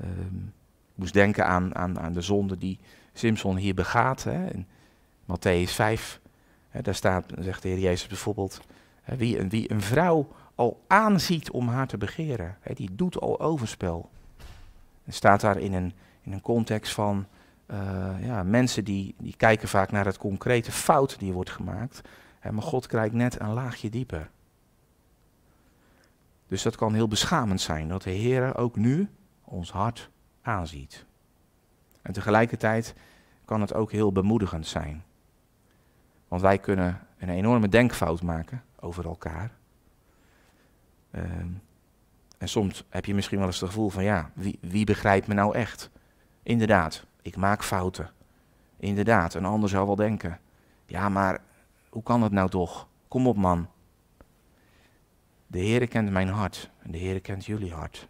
Um, 0.00 0.52
ik 0.92 0.96
moest 0.96 1.12
denken 1.12 1.46
aan, 1.46 1.74
aan, 1.74 1.98
aan 1.98 2.12
de 2.12 2.20
zonde 2.20 2.58
die 2.58 2.78
Simpson 3.12 3.56
hier 3.56 3.74
begaat. 3.74 4.24
Hè, 4.24 4.50
in 4.50 4.66
Matthäus 5.24 5.72
5, 5.72 6.20
hè, 6.68 6.82
daar 6.82 6.94
staat, 6.94 7.24
zegt 7.38 7.62
de 7.62 7.68
Heer 7.68 7.78
Jezus 7.78 8.06
bijvoorbeeld, 8.06 8.60
hè, 9.02 9.16
wie, 9.16 9.70
een, 9.70 9.80
vrouw 9.80 10.28
al 10.54 10.84
aanziet 10.86 11.50
om 11.50 11.68
haar 11.68 11.86
te 11.86 11.98
begeren, 11.98 12.56
die 12.74 12.94
doet 12.94 13.20
al 13.20 13.40
overspel. 13.40 14.10
En 15.04 15.12
staat 15.12 15.40
daar 15.40 15.58
in 15.58 15.72
een, 15.72 15.92
in 16.22 16.32
een 16.32 16.40
context 16.40 16.92
van 16.92 17.26
uh, 17.70 18.10
ja, 18.20 18.42
mensen 18.42 18.84
die, 18.84 19.14
die 19.18 19.34
kijken 19.36 19.68
vaak 19.68 19.90
naar 19.90 20.04
het 20.04 20.18
concrete 20.18 20.72
fout 20.72 21.18
die 21.18 21.32
wordt 21.32 21.50
gemaakt. 21.50 22.00
Maar 22.50 22.62
God 22.62 22.86
kijkt 22.86 23.14
net 23.14 23.40
een 23.40 23.52
laagje 23.52 23.90
dieper. 23.90 24.30
Dus 26.48 26.62
dat 26.62 26.76
kan 26.76 26.94
heel 26.94 27.08
beschamend 27.08 27.60
zijn, 27.60 27.88
dat 27.88 28.02
de 28.02 28.10
Heer 28.10 28.56
ook 28.56 28.76
nu 28.76 29.08
ons 29.44 29.72
hart 29.72 30.10
aanziet. 30.42 31.04
En 32.02 32.12
tegelijkertijd 32.12 32.94
kan 33.44 33.60
het 33.60 33.74
ook 33.74 33.92
heel 33.92 34.12
bemoedigend 34.12 34.66
zijn. 34.66 35.04
Want 36.28 36.42
wij 36.42 36.58
kunnen 36.58 37.00
een 37.18 37.28
enorme 37.28 37.68
denkfout 37.68 38.22
maken 38.22 38.62
over 38.80 39.04
elkaar. 39.04 39.50
Ehm, 41.10 41.48
en 42.38 42.48
soms 42.48 42.84
heb 42.88 43.04
je 43.04 43.14
misschien 43.14 43.38
wel 43.38 43.46
eens 43.46 43.60
het 43.60 43.68
gevoel 43.68 43.90
van 43.90 44.04
ja, 44.04 44.30
wie, 44.34 44.58
wie 44.60 44.84
begrijpt 44.84 45.26
me 45.26 45.34
nou 45.34 45.54
echt? 45.54 45.90
Inderdaad, 46.42 47.06
ik 47.22 47.36
maak 47.36 47.64
fouten. 47.64 48.10
Inderdaad, 48.76 49.34
een 49.34 49.44
ander 49.44 49.68
zou 49.68 49.86
wel 49.86 49.96
denken. 49.96 50.40
Ja, 50.86 51.08
maar 51.08 51.40
hoe 51.88 52.02
kan 52.02 52.22
het 52.22 52.32
nou 52.32 52.48
toch? 52.48 52.88
Kom 53.08 53.26
op 53.26 53.36
man. 53.36 53.68
De 55.46 55.58
Heere 55.58 55.86
kent 55.86 56.10
mijn 56.10 56.28
hart 56.28 56.70
en 56.78 56.90
de 56.90 56.98
Heere 56.98 57.20
kent 57.20 57.46
jullie 57.46 57.72
hart. 57.72 58.08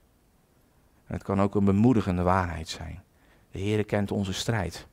Het 1.04 1.22
kan 1.22 1.40
ook 1.40 1.54
een 1.54 1.64
bemoedigende 1.64 2.22
waarheid 2.22 2.68
zijn. 2.68 3.02
De 3.50 3.58
Heere 3.58 3.84
kent 3.84 4.10
onze 4.10 4.32
strijd. 4.32 4.86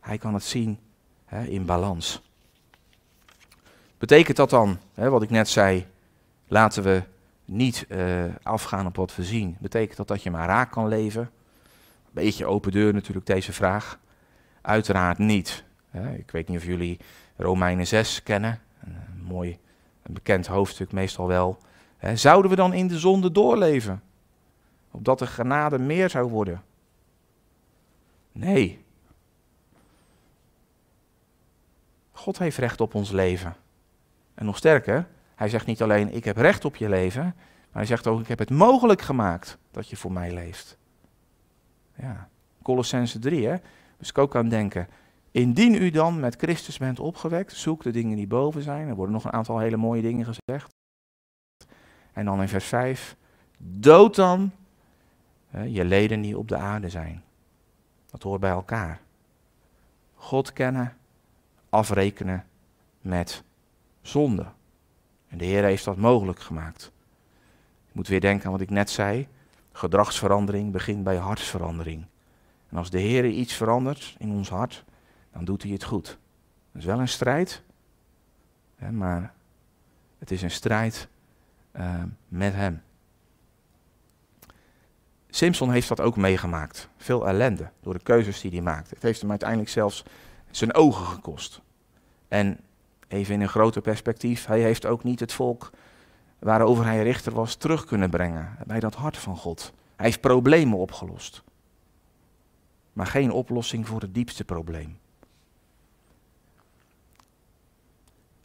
Hij 0.00 0.18
kan 0.18 0.34
het 0.34 0.44
zien 0.44 0.78
hè, 1.24 1.44
in 1.44 1.64
balans. 1.64 2.22
Betekent 3.98 4.36
dat 4.36 4.50
dan, 4.50 4.78
hè, 4.94 5.10
wat 5.10 5.22
ik 5.22 5.30
net 5.30 5.48
zei, 5.48 5.86
laten 6.48 6.82
we 6.82 7.02
niet 7.44 7.86
uh, 7.88 8.24
afgaan 8.42 8.86
op 8.86 8.96
wat 8.96 9.16
we 9.16 9.24
zien? 9.24 9.56
Betekent 9.58 9.96
dat 9.96 10.08
dat 10.08 10.22
je 10.22 10.30
maar 10.30 10.46
raak 10.46 10.70
kan 10.70 10.88
leven? 10.88 11.22
Een 11.22 11.30
beetje 12.10 12.46
open 12.46 12.72
deur 12.72 12.92
natuurlijk 12.92 13.26
deze 13.26 13.52
vraag. 13.52 13.98
Uiteraard 14.60 15.18
niet. 15.18 15.64
Hè. 15.90 16.14
Ik 16.14 16.30
weet 16.30 16.48
niet 16.48 16.58
of 16.58 16.64
jullie 16.64 16.98
Romeinen 17.36 17.86
6 17.86 18.22
kennen. 18.22 18.60
Een, 18.84 19.22
mooi, 19.22 19.58
een 20.02 20.14
bekend 20.14 20.46
hoofdstuk 20.46 20.92
meestal 20.92 21.26
wel. 21.26 21.58
Hè. 21.96 22.16
Zouden 22.16 22.50
we 22.50 22.56
dan 22.56 22.72
in 22.72 22.88
de 22.88 22.98
zonde 22.98 23.32
doorleven? 23.32 24.02
Opdat 24.90 25.18
de 25.18 25.26
genade 25.26 25.78
meer 25.78 26.10
zou 26.10 26.30
worden? 26.30 26.62
Nee. 28.32 28.84
God 32.12 32.38
heeft 32.38 32.58
recht 32.58 32.80
op 32.80 32.94
ons 32.94 33.10
leven. 33.10 33.56
En 34.34 34.44
nog 34.44 34.56
sterker, 34.56 35.08
hij 35.34 35.48
zegt 35.48 35.66
niet 35.66 35.82
alleen 35.82 36.14
ik 36.14 36.24
heb 36.24 36.36
recht 36.36 36.64
op 36.64 36.76
je 36.76 36.88
leven, 36.88 37.22
maar 37.24 37.34
hij 37.70 37.86
zegt 37.86 38.06
ook 38.06 38.20
ik 38.20 38.28
heb 38.28 38.38
het 38.38 38.50
mogelijk 38.50 39.02
gemaakt 39.02 39.58
dat 39.70 39.88
je 39.88 39.96
voor 39.96 40.12
mij 40.12 40.32
leeft. 40.32 40.78
Ja, 41.94 42.28
Colossense 42.62 43.18
3, 43.18 43.46
hè. 43.46 43.56
Dus 43.98 44.08
ik 44.08 44.18
ook 44.18 44.36
aan 44.36 44.48
denken, 44.48 44.88
Indien 45.30 45.74
u 45.74 45.90
dan 45.90 46.20
met 46.20 46.36
Christus 46.36 46.78
bent 46.78 47.00
opgewekt, 47.00 47.52
zoek 47.52 47.82
de 47.82 47.90
dingen 47.90 48.16
die 48.16 48.26
boven 48.26 48.62
zijn. 48.62 48.88
Er 48.88 48.94
worden 48.94 49.14
nog 49.14 49.24
een 49.24 49.32
aantal 49.32 49.58
hele 49.58 49.76
mooie 49.76 50.02
dingen 50.02 50.24
gezegd. 50.24 50.74
En 52.12 52.24
dan 52.24 52.40
in 52.40 52.48
vers 52.48 52.64
5, 52.64 53.16
dood 53.58 54.14
dan 54.14 54.50
hè, 55.48 55.62
je 55.62 55.84
leden 55.84 56.20
die 56.20 56.38
op 56.38 56.48
de 56.48 56.56
aarde 56.56 56.88
zijn. 56.88 57.22
Dat 58.10 58.22
hoort 58.22 58.40
bij 58.40 58.50
elkaar. 58.50 59.00
God 60.14 60.52
kennen, 60.52 60.96
afrekenen 61.68 62.46
met 63.00 63.42
zonde. 64.02 64.46
En 65.28 65.38
de 65.38 65.44
Heer 65.44 65.64
heeft 65.64 65.84
dat 65.84 65.96
mogelijk 65.96 66.40
gemaakt. 66.40 66.92
Je 67.86 67.92
moet 67.92 68.08
weer 68.08 68.20
denken 68.20 68.46
aan 68.46 68.52
wat 68.52 68.60
ik 68.60 68.70
net 68.70 68.90
zei. 68.90 69.28
Gedragsverandering 69.72 70.72
begint 70.72 71.04
bij 71.04 71.16
hartsverandering. 71.16 72.04
En 72.68 72.76
als 72.76 72.90
de 72.90 72.98
Heer 72.98 73.26
iets 73.26 73.54
verandert 73.54 74.14
in 74.18 74.30
ons 74.30 74.48
hart, 74.48 74.84
dan 75.32 75.44
doet 75.44 75.62
hij 75.62 75.72
het 75.72 75.84
goed. 75.84 76.18
Dat 76.72 76.82
is 76.82 76.84
wel 76.84 77.00
een 77.00 77.08
strijd, 77.08 77.62
hè, 78.76 78.92
maar 78.92 79.34
het 80.18 80.30
is 80.30 80.42
een 80.42 80.50
strijd 80.50 81.08
uh, 81.76 82.02
met 82.28 82.54
hem. 82.54 82.82
Simpson 85.30 85.70
heeft 85.70 85.88
dat 85.88 86.00
ook 86.00 86.16
meegemaakt. 86.16 86.88
Veel 86.96 87.28
ellende 87.28 87.70
door 87.80 87.92
de 87.92 88.02
keuzes 88.02 88.40
die 88.40 88.50
hij 88.50 88.60
maakte. 88.60 88.94
Het 88.94 89.02
heeft 89.02 89.20
hem 89.20 89.30
uiteindelijk 89.30 89.70
zelfs 89.70 90.04
zijn 90.50 90.74
ogen 90.74 91.06
gekost. 91.06 91.60
En 92.28 92.58
even 93.08 93.34
in 93.34 93.40
een 93.40 93.48
groter 93.48 93.82
perspectief, 93.82 94.46
hij 94.46 94.60
heeft 94.60 94.86
ook 94.86 95.04
niet 95.04 95.20
het 95.20 95.32
volk 95.32 95.70
waarover 96.38 96.84
hij 96.84 97.02
richter 97.02 97.32
was 97.32 97.54
terug 97.54 97.84
kunnen 97.84 98.10
brengen 98.10 98.56
bij 98.66 98.80
dat 98.80 98.94
hart 98.94 99.16
van 99.16 99.36
God. 99.36 99.72
Hij 99.96 100.06
heeft 100.06 100.20
problemen 100.20 100.78
opgelost. 100.78 101.42
Maar 102.92 103.06
geen 103.06 103.32
oplossing 103.32 103.86
voor 103.86 104.00
het 104.00 104.14
diepste 104.14 104.44
probleem. 104.44 104.98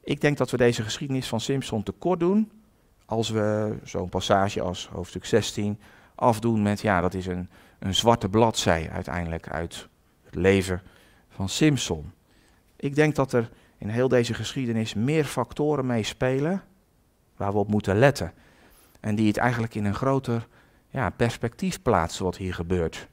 Ik 0.03 0.21
denk 0.21 0.38
dat 0.38 0.51
we 0.51 0.57
deze 0.57 0.83
geschiedenis 0.83 1.27
van 1.27 1.39
Simpson 1.39 1.83
tekort 1.83 2.19
doen 2.19 2.51
als 3.05 3.29
we 3.29 3.77
zo'n 3.83 4.09
passage 4.09 4.61
als 4.61 4.88
hoofdstuk 4.88 5.25
16 5.25 5.79
afdoen 6.16 6.61
met, 6.61 6.82
ja, 6.82 7.01
dat 7.01 7.13
is 7.13 7.26
een, 7.26 7.49
een 7.80 7.95
zwarte 7.95 8.30
bladzij 8.30 8.89
uiteindelijk 8.91 9.49
uit 9.49 9.88
het 10.24 10.36
leven 10.36 10.82
van 11.30 11.49
Simpson. 11.49 12.11
Ik 12.76 12.95
denk 12.95 13.16
dat 13.16 13.34
er 13.34 13.49
in 13.78 13.89
heel 13.89 14.07
deze 14.07 14.34
geschiedenis 14.34 14.93
meer 14.93 15.26
factoren 15.26 15.86
meespelen 15.86 16.63
waar 17.36 17.51
we 17.51 17.57
op 17.57 17.68
moeten 17.68 17.97
letten. 17.97 18.34
En 18.99 19.16
die 19.16 19.28
het 19.28 19.38
eigenlijk 19.38 19.76
in 19.76 19.86
een 19.86 19.95
groter 19.95 20.47
ja, 20.89 21.09
perspectief 21.09 21.82
plaatsen 21.82 22.24
wat 22.24 22.38
hier 22.38 22.53
gebeurt. 22.53 23.07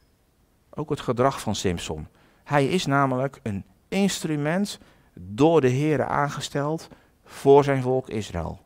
Ook 0.70 0.90
het 0.90 1.00
gedrag 1.00 1.40
van 1.40 1.54
Simpson. 1.54 2.08
Hij 2.44 2.66
is 2.66 2.86
namelijk 2.86 3.40
een 3.42 3.64
instrument 3.88 4.78
door 5.14 5.60
de 5.60 5.68
Heer 5.68 6.04
aangesteld 6.04 6.88
voor 7.24 7.64
zijn 7.64 7.82
volk 7.82 8.08
Israël. 8.08 8.60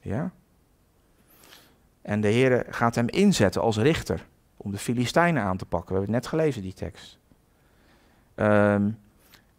Ja? 0.00 0.30
En 2.06 2.20
de 2.20 2.28
Heer 2.28 2.66
gaat 2.70 2.94
hem 2.94 3.08
inzetten 3.08 3.62
als 3.62 3.76
richter 3.76 4.26
om 4.56 4.70
de 4.70 4.78
Filistijnen 4.78 5.42
aan 5.42 5.56
te 5.56 5.66
pakken. 5.66 5.94
We 5.94 5.98
hebben 5.98 6.14
het 6.14 6.22
net 6.22 6.32
gelezen, 6.32 6.62
die 6.62 6.72
tekst. 6.72 7.18
Um, 8.36 8.98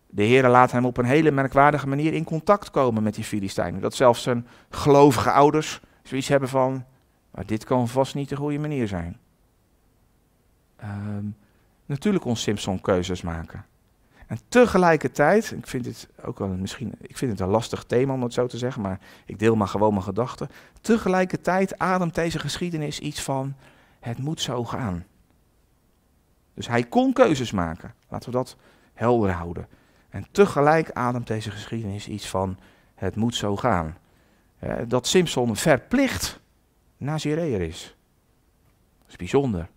de 0.07 0.23
Heer 0.23 0.47
laat 0.47 0.71
hem 0.71 0.85
op 0.85 0.97
een 0.97 1.05
hele 1.05 1.31
merkwaardige 1.31 1.87
manier 1.87 2.13
in 2.13 2.23
contact 2.23 2.71
komen 2.71 3.03
met 3.03 3.15
die 3.15 3.23
Filistijnen. 3.23 3.81
Dat 3.81 3.93
zelfs 3.93 4.23
zijn 4.23 4.47
gelovige 4.69 5.31
ouders 5.31 5.81
zoiets 6.03 6.27
hebben 6.27 6.49
van, 6.49 6.85
maar 7.31 7.45
dit 7.45 7.63
kan 7.63 7.87
vast 7.87 8.15
niet 8.15 8.29
de 8.29 8.35
goede 8.35 8.59
manier 8.59 8.87
zijn. 8.87 9.17
Um, 10.83 11.35
natuurlijk 11.85 12.23
kon 12.23 12.35
Simpson 12.35 12.81
keuzes 12.81 13.21
maken. 13.21 13.65
En 14.27 14.39
tegelijkertijd, 14.47 15.51
ik 15.51 15.67
vind 15.67 15.85
het 15.85 16.09
ook 16.23 16.39
wel 16.39 16.47
misschien, 16.47 16.93
ik 17.01 17.17
vind 17.17 17.31
het 17.31 17.39
een 17.39 17.47
lastig 17.47 17.83
thema 17.83 18.13
om 18.13 18.23
het 18.23 18.33
zo 18.33 18.47
te 18.47 18.57
zeggen, 18.57 18.81
maar 18.81 18.99
ik 19.25 19.39
deel 19.39 19.55
maar 19.55 19.67
gewoon 19.67 19.93
mijn 19.93 20.03
gedachten. 20.05 20.49
Tegelijkertijd 20.81 21.79
ademt 21.79 22.15
deze 22.15 22.39
geschiedenis 22.39 22.99
iets 22.99 23.21
van, 23.21 23.55
het 23.99 24.17
moet 24.17 24.41
zo 24.41 24.63
gaan. 24.63 25.05
Dus 26.53 26.67
hij 26.67 26.83
kon 26.83 27.13
keuzes 27.13 27.51
maken. 27.51 27.93
Laten 28.09 28.29
we 28.29 28.35
dat 28.35 28.55
helder 28.93 29.31
houden. 29.31 29.67
En 30.09 30.27
tegelijk 30.31 30.91
ademt 30.91 31.27
deze 31.27 31.51
geschiedenis 31.51 32.07
iets 32.07 32.29
van, 32.29 32.57
het 32.95 33.15
moet 33.15 33.35
zo 33.35 33.55
gaan. 33.55 33.97
Dat 34.87 35.07
Simpson 35.07 35.55
verplicht 35.55 36.39
Nazireër 36.97 37.61
is. 37.61 37.95
Dat 38.99 39.09
is 39.09 39.15
bijzonder. 39.15 39.69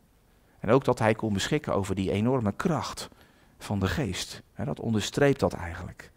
En 0.61 0.71
ook 0.71 0.85
dat 0.85 0.99
hij 0.99 1.15
kon 1.15 1.33
beschikken 1.33 1.75
over 1.75 1.95
die 1.95 2.11
enorme 2.11 2.53
kracht 2.53 3.09
van 3.65 3.79
de 3.79 3.89
geest. 3.89 4.43
dat 4.65 4.81
onderstreept 4.81 5.41
dat 5.41 5.53
eigenlijk. 5.53 6.11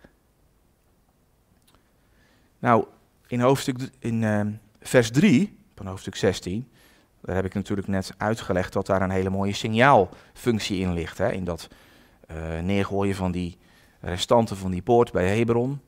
Nou, 2.59 2.85
in, 3.27 3.39
hoofdstuk, 3.39 3.77
in 3.99 4.21
uh, 4.21 4.41
vers 4.81 5.11
3 5.11 5.57
van 5.75 5.85
hoofdstuk 5.85 6.15
16, 6.15 6.67
daar 7.21 7.35
heb 7.35 7.45
ik 7.45 7.53
natuurlijk 7.53 7.87
net 7.87 8.13
uitgelegd 8.17 8.73
dat 8.73 8.85
daar 8.85 9.01
een 9.01 9.09
hele 9.09 9.29
mooie 9.29 9.53
signaalfunctie 9.53 10.79
in 10.79 10.93
ligt. 10.93 11.17
Hè, 11.17 11.31
in 11.31 11.43
dat 11.43 11.67
uh, 12.31 12.59
neergooien 12.59 13.15
van 13.15 13.31
die 13.31 13.57
restanten 13.99 14.57
van 14.57 14.71
die 14.71 14.81
poort 14.81 15.11
bij 15.11 15.37
Hebron. 15.37 15.81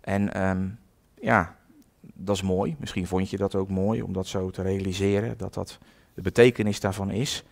En 0.00 0.48
um, 0.48 0.78
ja, 1.20 1.56
dat 2.00 2.36
is 2.36 2.42
mooi. 2.42 2.76
Misschien 2.78 3.06
vond 3.06 3.30
je 3.30 3.36
dat 3.36 3.54
ook 3.54 3.68
mooi 3.68 4.02
om 4.02 4.12
dat 4.12 4.26
zo 4.26 4.50
te 4.50 4.62
realiseren, 4.62 5.38
dat 5.38 5.54
dat 5.54 5.78
de 6.14 6.22
betekenis 6.22 6.80
daarvan 6.80 7.10
is. 7.10 7.44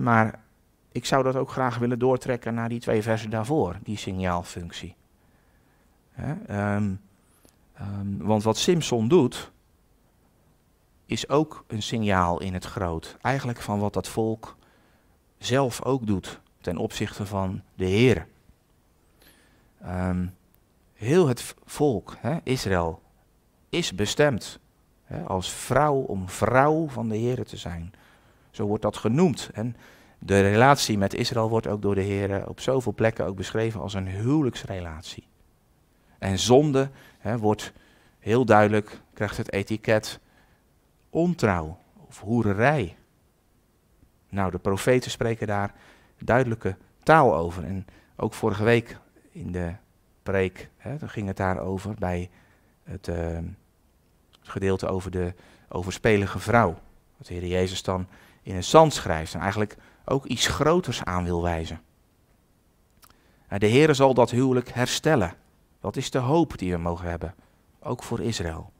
maar 0.00 0.40
ik 0.96 1.04
zou 1.04 1.22
dat 1.22 1.36
ook 1.36 1.50
graag 1.50 1.78
willen 1.78 1.98
doortrekken 1.98 2.54
naar 2.54 2.68
die 2.68 2.80
twee 2.80 3.02
versen 3.02 3.30
daarvoor, 3.30 3.78
die 3.82 3.96
signaalfunctie. 3.96 4.94
um, 6.50 7.00
um, 7.80 8.18
want 8.18 8.42
wat 8.42 8.56
Simpson 8.56 9.08
doet, 9.08 9.52
is 11.06 11.28
ook 11.28 11.64
een 11.66 11.82
signaal 11.82 12.40
in 12.40 12.54
het 12.54 12.64
groot. 12.64 13.16
Eigenlijk 13.20 13.60
van 13.60 13.78
wat 13.78 13.92
dat 13.92 14.08
volk 14.08 14.56
zelf 15.38 15.82
ook 15.82 16.06
doet 16.06 16.40
ten 16.60 16.76
opzichte 16.76 17.26
van 17.26 17.62
de 17.74 17.84
Heer. 17.84 18.26
Um, 19.84 20.34
heel 20.94 21.28
het 21.28 21.54
volk, 21.64 22.16
hè, 22.18 22.38
Israël, 22.42 23.02
is 23.68 23.94
bestemd 23.94 24.58
hè, 25.04 25.22
als 25.22 25.52
vrouw 25.52 25.96
om 25.96 26.28
vrouw 26.28 26.88
van 26.88 27.08
de 27.08 27.16
Heer 27.16 27.44
te 27.44 27.56
zijn. 27.56 27.92
Zo 28.50 28.66
wordt 28.66 28.82
dat 28.82 28.96
genoemd. 28.96 29.50
En 29.52 29.76
de 30.26 30.40
relatie 30.40 30.98
met 30.98 31.14
Israël 31.14 31.48
wordt 31.48 31.66
ook 31.66 31.82
door 31.82 31.94
de 31.94 32.00
Heer 32.00 32.48
op 32.48 32.60
zoveel 32.60 32.94
plekken 32.94 33.26
ook 33.26 33.36
beschreven 33.36 33.80
als 33.80 33.94
een 33.94 34.08
huwelijksrelatie. 34.08 35.26
En 36.18 36.38
zonde 36.38 36.90
hè, 37.18 37.38
wordt 37.38 37.72
heel 38.18 38.44
duidelijk, 38.44 39.00
krijgt 39.12 39.36
het 39.36 39.52
etiket 39.52 40.20
ontrouw 41.10 41.78
of 42.08 42.20
hoererij. 42.20 42.96
Nou, 44.28 44.50
de 44.50 44.58
profeten 44.58 45.10
spreken 45.10 45.46
daar 45.46 45.74
duidelijke 46.18 46.76
taal 47.02 47.36
over. 47.36 47.64
En 47.64 47.86
ook 48.16 48.34
vorige 48.34 48.64
week 48.64 48.98
in 49.30 49.52
de 49.52 49.72
preek, 50.22 50.70
hè, 50.76 51.08
ging 51.08 51.26
het 51.26 51.36
daarover 51.36 51.94
bij 51.98 52.30
het, 52.82 53.08
uh, 53.08 53.16
het 54.40 54.48
gedeelte 54.48 54.86
over 54.86 55.10
de 55.10 55.34
overspelige 55.68 56.38
vrouw. 56.38 56.78
Wat 57.16 57.26
de 57.26 57.34
Heer 57.34 57.46
Jezus 57.46 57.82
dan 57.82 58.06
in 58.42 58.54
het 58.54 58.64
zand 58.64 58.94
schrijft 58.94 59.34
en 59.34 59.40
eigenlijk 59.40 59.76
ook 60.06 60.24
iets 60.24 60.46
groters 60.46 61.04
aan 61.04 61.24
wil 61.24 61.42
wijzen. 61.42 61.80
De 63.58 63.66
Heer 63.66 63.94
zal 63.94 64.14
dat 64.14 64.30
huwelijk 64.30 64.68
herstellen. 64.68 65.34
Dat 65.80 65.96
is 65.96 66.10
de 66.10 66.18
hoop 66.18 66.58
die 66.58 66.72
we 66.72 66.78
mogen 66.78 67.10
hebben, 67.10 67.34
ook 67.80 68.02
voor 68.02 68.20
Israël. 68.20 68.72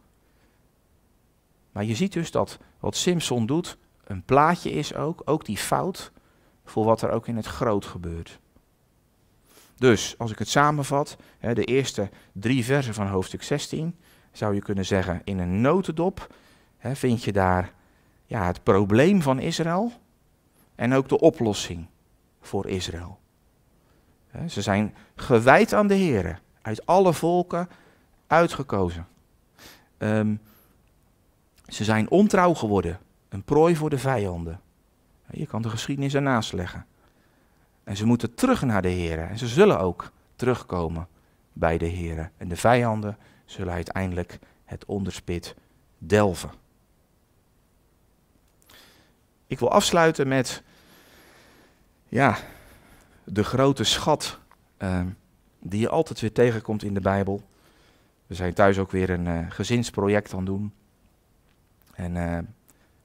Maar 1.72 1.84
je 1.84 1.94
ziet 1.94 2.12
dus 2.12 2.30
dat 2.30 2.58
wat 2.80 2.96
Simpson 2.96 3.46
doet 3.46 3.76
een 4.04 4.22
plaatje 4.22 4.70
is 4.70 4.94
ook, 4.94 5.22
ook 5.24 5.44
die 5.44 5.56
fout, 5.56 6.12
voor 6.64 6.84
wat 6.84 7.02
er 7.02 7.10
ook 7.10 7.26
in 7.26 7.36
het 7.36 7.46
groot 7.46 7.84
gebeurt. 7.84 8.38
Dus, 9.76 10.14
als 10.18 10.30
ik 10.30 10.38
het 10.38 10.48
samenvat, 10.48 11.16
de 11.40 11.64
eerste 11.64 12.10
drie 12.32 12.64
versen 12.64 12.94
van 12.94 13.06
hoofdstuk 13.06 13.42
16, 13.42 13.96
zou 14.32 14.54
je 14.54 14.60
kunnen 14.60 14.84
zeggen, 14.84 15.20
in 15.24 15.38
een 15.38 15.60
notendop 15.60 16.34
vind 16.78 17.24
je 17.24 17.32
daar 17.32 17.72
ja, 18.26 18.46
het 18.46 18.62
probleem 18.62 19.22
van 19.22 19.38
Israël 19.38 19.92
en 20.76 20.94
ook 20.94 21.08
de 21.08 21.20
oplossing 21.20 21.86
voor 22.40 22.66
Israël. 22.66 23.18
Ze 24.48 24.62
zijn 24.62 24.94
gewijd 25.14 25.72
aan 25.72 25.86
de 25.86 25.94
Heer, 25.94 26.40
uit 26.62 26.86
alle 26.86 27.12
volken 27.12 27.68
uitgekozen. 28.26 29.06
Um, 29.98 30.40
ze 31.66 31.84
zijn 31.84 32.10
ontrouw 32.10 32.54
geworden, 32.54 32.98
een 33.28 33.42
prooi 33.42 33.76
voor 33.76 33.90
de 33.90 33.98
vijanden. 33.98 34.60
Je 35.30 35.46
kan 35.46 35.62
de 35.62 35.68
geschiedenis 35.68 36.14
ernaast 36.14 36.52
leggen. 36.52 36.86
En 37.84 37.96
ze 37.96 38.06
moeten 38.06 38.34
terug 38.34 38.62
naar 38.62 38.82
de 38.82 38.88
Heer. 38.88 39.18
En 39.18 39.38
ze 39.38 39.46
zullen 39.46 39.78
ook 39.78 40.12
terugkomen 40.36 41.08
bij 41.52 41.78
de 41.78 41.86
Heer. 41.86 42.30
En 42.36 42.48
de 42.48 42.56
vijanden 42.56 43.16
zullen 43.44 43.72
uiteindelijk 43.72 44.38
het 44.64 44.84
onderspit 44.84 45.54
delven. 45.98 46.50
Ik 49.46 49.58
wil 49.58 49.70
afsluiten 49.70 50.28
met, 50.28 50.62
ja, 52.08 52.36
de 53.24 53.44
grote 53.44 53.84
schat 53.84 54.38
ehm, 54.76 55.06
die 55.58 55.80
je 55.80 55.88
altijd 55.88 56.20
weer 56.20 56.32
tegenkomt 56.32 56.82
in 56.82 56.94
de 56.94 57.00
Bijbel. 57.00 57.42
We 58.26 58.34
zijn 58.34 58.54
thuis 58.54 58.78
ook 58.78 58.90
weer 58.90 59.10
een 59.10 59.26
uh, 59.26 59.46
gezinsproject 59.48 60.32
aan 60.32 60.38
het 60.38 60.46
doen. 60.46 60.72
En 61.94 62.14
uh, 62.14 62.38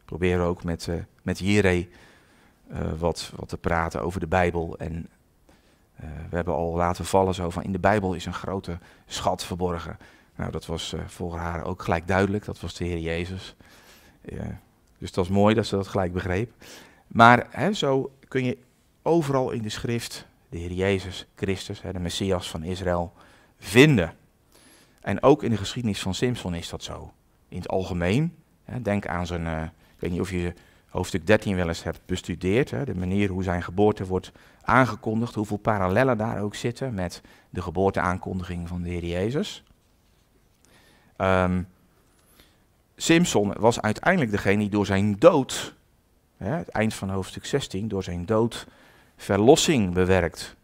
proberen 0.06 0.46
ook 0.46 0.64
met, 0.64 0.88
uh, 0.88 0.96
met 1.22 1.40
Jire 1.40 1.88
wat, 2.98 3.32
wat 3.36 3.50
te 3.50 3.58
praten 3.58 4.02
over 4.02 4.20
de 4.20 4.28
Bijbel. 4.28 4.78
En 4.78 5.10
we 6.30 6.36
hebben 6.36 6.54
al 6.54 6.76
laten 6.76 7.06
vallen 7.06 7.34
zo 7.34 7.50
van 7.50 7.64
in 7.64 7.72
de 7.72 7.80
Bijbel 7.80 8.14
is 8.14 8.26
een 8.26 8.34
grote 8.34 8.78
schat 9.06 9.44
verborgen. 9.44 9.98
Nou, 10.36 10.52
dat 10.52 10.66
was 10.66 10.96
voor 11.06 11.36
haar 11.36 11.64
ook 11.64 11.84
gelijk 11.84 12.08
duidelijk. 12.08 12.46
Dat 12.46 12.60
was 12.60 12.74
de 12.74 12.86
Heer 12.86 13.00
Jezus. 13.00 13.56
Dus 15.02 15.12
dat 15.12 15.28
was 15.28 15.36
mooi 15.38 15.56
dat 15.56 15.66
ze 15.66 15.76
dat 15.76 15.88
gelijk 15.88 16.14
begreep. 16.14 16.52
Maar 17.08 17.48
hè, 17.50 17.74
zo 17.74 18.12
kun 18.28 18.44
je 18.44 18.58
overal 19.02 19.52
in 19.52 19.62
de 19.62 19.70
schrift 19.70 20.28
de 20.50 20.58
Heer 20.58 20.72
Jezus 20.72 21.28
Christus, 21.36 21.82
hè, 21.82 21.94
de 21.94 22.00
Messias 22.00 22.50
van 22.50 22.64
Israël, 22.64 23.14
vinden. 23.58 24.14
En 25.00 25.24
ook 25.24 25.44
in 25.44 25.50
de 25.50 25.58
geschiedenis 25.58 26.02
van 26.02 26.14
Simpson 26.14 26.54
is 26.54 26.70
dat 26.70 26.84
zo. 26.84 27.14
In 27.48 27.58
het 27.58 27.68
algemeen, 27.68 28.36
hè, 28.64 28.82
denk 28.82 29.08
aan 29.08 29.28
zijn, 29.28 29.46
uh, 29.46 29.64
ik 29.64 30.00
weet 30.00 30.12
niet 30.12 30.20
of 30.20 30.32
je 30.32 30.54
hoofdstuk 30.90 31.28
13 31.28 31.56
wel 31.56 31.68
eens 31.68 31.84
hebt 31.84 32.02
bestudeerd, 32.06 32.70
de 32.70 32.96
manier 32.96 33.30
hoe 33.30 33.44
zijn 33.44 33.64
geboorte 33.64 34.06
wordt 34.06 34.32
aangekondigd, 34.62 35.36
hoeveel 35.36 35.58
parallellen 35.58 36.18
daar 36.18 36.42
ook 36.42 36.56
zitten 36.56 36.94
met 36.94 37.22
de 37.50 37.62
geboorteaankondiging 37.62 38.68
van 38.68 38.82
de 38.82 38.90
Heer 38.90 39.06
Jezus. 39.06 39.64
Um, 41.18 41.68
Simpson 43.02 43.54
was 43.60 43.82
uiteindelijk 43.82 44.32
degene 44.32 44.58
die 44.58 44.70
door 44.70 44.86
zijn 44.86 45.16
dood, 45.20 45.76
hè, 46.38 46.56
het 46.56 46.70
eind 46.70 46.94
van 46.94 47.10
hoofdstuk 47.10 47.46
16, 47.46 47.88
door 47.88 48.04
zijn 48.04 48.26
dood 48.26 48.68
verlossing 49.16 49.94
bewerkt. 49.94 50.56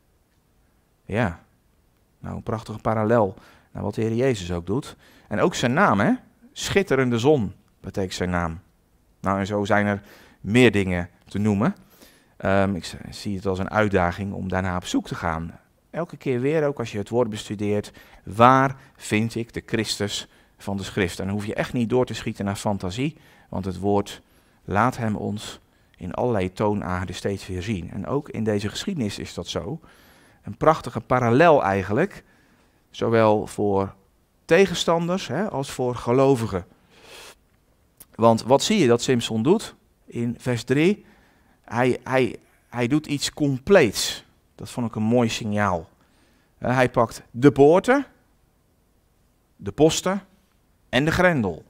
Ja, 1.05 1.39
nou 2.19 2.35
een 2.35 2.43
prachtige 2.43 2.79
parallel 2.79 3.35
naar 3.71 3.83
wat 3.83 3.95
de 3.95 4.01
Heer 4.01 4.15
Jezus 4.15 4.51
ook 4.51 4.65
doet. 4.65 4.95
En 5.27 5.39
ook 5.39 5.55
zijn 5.55 5.73
naam, 5.73 5.99
hè? 5.99 6.13
Schitterende 6.53 7.17
zon 7.17 7.53
betekent 7.79 8.13
zijn 8.13 8.29
naam. 8.29 8.59
Nou, 9.19 9.39
en 9.39 9.45
zo 9.45 9.65
zijn 9.65 9.85
er 9.85 10.01
meer 10.41 10.71
dingen 10.71 11.09
te 11.25 11.37
noemen. 11.37 11.75
Um, 12.45 12.75
ik 12.75 12.97
zie 13.09 13.35
het 13.35 13.45
als 13.45 13.59
een 13.59 13.69
uitdaging 13.69 14.33
om 14.33 14.49
daarna 14.49 14.75
op 14.75 14.85
zoek 14.85 15.07
te 15.07 15.15
gaan. 15.15 15.59
Elke 15.89 16.17
keer 16.17 16.39
weer, 16.39 16.67
ook 16.67 16.79
als 16.79 16.91
je 16.91 16.97
het 16.97 17.09
woord 17.09 17.29
bestudeert, 17.29 17.91
waar 18.23 18.75
vind 18.95 19.35
ik 19.35 19.53
de 19.53 19.63
Christus 19.65 20.27
van 20.57 20.77
de 20.77 20.83
schrift? 20.83 21.19
En 21.19 21.25
dan 21.25 21.35
hoef 21.35 21.45
je 21.45 21.53
echt 21.53 21.73
niet 21.73 21.89
door 21.89 22.05
te 22.05 22.13
schieten 22.13 22.45
naar 22.45 22.55
fantasie, 22.55 23.17
want 23.49 23.65
het 23.65 23.79
woord 23.79 24.21
laat 24.63 24.97
hem 24.97 25.15
ons 25.15 25.59
in 25.97 26.13
allerlei 26.13 26.53
toonaarden 26.53 27.15
steeds 27.15 27.47
weer 27.47 27.63
zien. 27.63 27.91
En 27.91 28.07
ook 28.07 28.29
in 28.29 28.43
deze 28.43 28.69
geschiedenis 28.69 29.19
is 29.19 29.33
dat 29.33 29.47
zo. 29.47 29.79
Een 30.43 30.57
prachtige 30.57 31.01
parallel 31.01 31.63
eigenlijk, 31.63 32.23
zowel 32.89 33.47
voor 33.47 33.95
tegenstanders 34.45 35.27
hè, 35.27 35.49
als 35.49 35.71
voor 35.71 35.95
gelovigen. 35.95 36.65
Want 38.15 38.43
wat 38.43 38.63
zie 38.63 38.79
je 38.79 38.87
dat 38.87 39.01
Simpson 39.01 39.43
doet 39.43 39.75
in 40.05 40.35
vers 40.37 40.63
3? 40.63 41.05
Hij, 41.61 41.99
hij, 42.03 42.35
hij 42.69 42.87
doet 42.87 43.05
iets 43.07 43.33
compleets. 43.33 44.25
Dat 44.55 44.69
vond 44.69 44.87
ik 44.87 44.95
een 44.95 45.03
mooi 45.03 45.29
signaal. 45.29 45.89
Hij 46.57 46.89
pakt 46.89 47.23
de 47.31 47.51
poorten, 47.51 48.05
de 49.55 49.71
posten 49.71 50.26
en 50.97 51.05
de 51.05 51.11
grendel. 51.11 51.63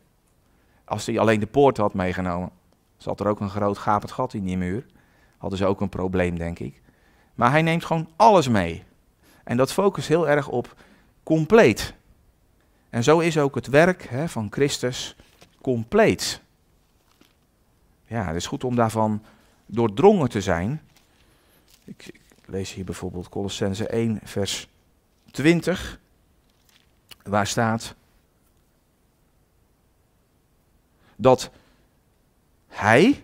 Als 0.85 1.05
hij 1.05 1.19
alleen 1.19 1.39
de 1.39 1.47
poorten 1.47 1.83
had 1.83 1.93
meegenomen, 1.93 2.51
Zat 2.97 3.19
er 3.19 3.27
ook 3.27 3.39
een 3.39 3.49
groot 3.49 3.77
gapend 3.77 4.11
gat 4.11 4.33
in 4.33 4.43
die 4.43 4.57
muur. 4.57 4.85
Hadden 5.37 5.59
ze 5.59 5.65
ook 5.65 5.81
een 5.81 5.89
probleem, 5.89 6.37
denk 6.37 6.59
ik. 6.59 6.81
Maar 7.35 7.51
hij 7.51 7.61
neemt 7.61 7.85
gewoon 7.85 8.09
alles 8.15 8.47
mee. 8.47 8.83
En 9.43 9.57
dat 9.57 9.73
focust 9.73 10.07
heel 10.07 10.29
erg 10.29 10.47
op 10.47 10.75
compleet. 11.23 11.93
En 12.89 13.03
zo 13.03 13.19
is 13.19 13.37
ook 13.37 13.55
het 13.55 13.67
werk 13.67 14.03
hè, 14.09 14.29
van 14.29 14.47
Christus 14.51 15.15
compleet. 15.61 16.41
Ja, 18.05 18.25
het 18.25 18.35
is 18.35 18.47
goed 18.47 18.63
om 18.63 18.75
daarvan 18.75 19.23
doordrongen 19.65 20.29
te 20.29 20.41
zijn. 20.41 20.81
Ik, 21.83 22.05
ik 22.07 22.21
lees 22.45 22.73
hier 22.73 22.85
bijvoorbeeld 22.85 23.29
Colossense 23.29 23.87
1, 23.87 24.19
vers 24.23 24.67
20, 25.31 25.99
waar 27.23 27.47
staat 27.47 27.95
dat 31.17 31.51
hij 32.67 33.23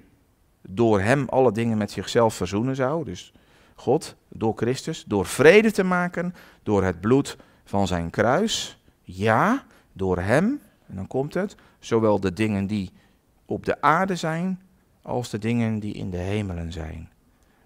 door 0.61 1.01
hem 1.01 1.29
alle 1.29 1.51
dingen 1.51 1.77
met 1.77 1.91
zichzelf 1.91 2.33
verzoenen 2.33 2.75
zou. 2.75 3.05
Dus 3.05 3.33
God 3.75 4.15
door 4.27 4.53
Christus, 4.55 5.03
door 5.03 5.25
vrede 5.25 5.71
te 5.71 5.83
maken, 5.83 6.35
door 6.63 6.83
het 6.83 7.01
bloed 7.01 7.37
van 7.63 7.87
zijn 7.87 8.09
kruis. 8.09 8.77
Ja, 9.01 9.65
door 9.93 10.19
hem, 10.19 10.61
en 10.87 10.95
dan 10.95 11.07
komt 11.07 11.33
het, 11.33 11.55
zowel 11.79 12.19
de 12.19 12.33
dingen 12.33 12.67
die 12.67 12.91
op 13.45 13.65
de 13.65 13.81
aarde 13.81 14.15
zijn, 14.15 14.61
als 15.01 15.29
de 15.29 15.39
dingen 15.39 15.79
die 15.79 15.93
in 15.93 16.09
de 16.09 16.17
hemelen 16.17 16.71
zijn. 16.71 17.09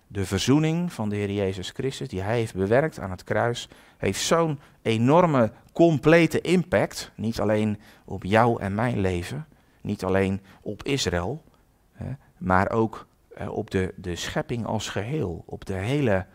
De 0.08 0.26
verzoening 0.26 0.94
van 0.94 1.10
de 1.10 1.16
Heer 1.16 1.32
Jezus 1.32 1.70
Christus, 1.70 2.08
die 2.08 2.22
hij 2.22 2.38
heeft 2.38 2.54
bewerkt 2.54 3.00
aan 3.00 3.12
het 3.12 3.24
kruis, 3.24 3.70
heeft 3.98 4.22
zo'n 4.22 4.60
enorme, 4.82 5.52
complete 5.72 6.42
impact. 6.42 7.12
Niet 7.16 7.40
alleen 7.40 7.80
op 8.06 8.24
jou 8.24 8.62
en 8.62 8.76
mijn 8.76 9.00
leven, 9.00 9.48
niet 9.88 10.04
alleen 10.04 10.42
op 10.62 10.84
Israël, 10.84 11.44
maar 12.38 12.72
ook 12.72 13.08
eh, 13.38 13.50
op 13.52 13.72
de, 13.72 13.94
de 13.96 14.16
schepping 14.16 14.66
als 14.66 14.90
geheel, 14.90 15.44
op 15.46 15.66
de 15.66 15.74
hele 15.74 16.26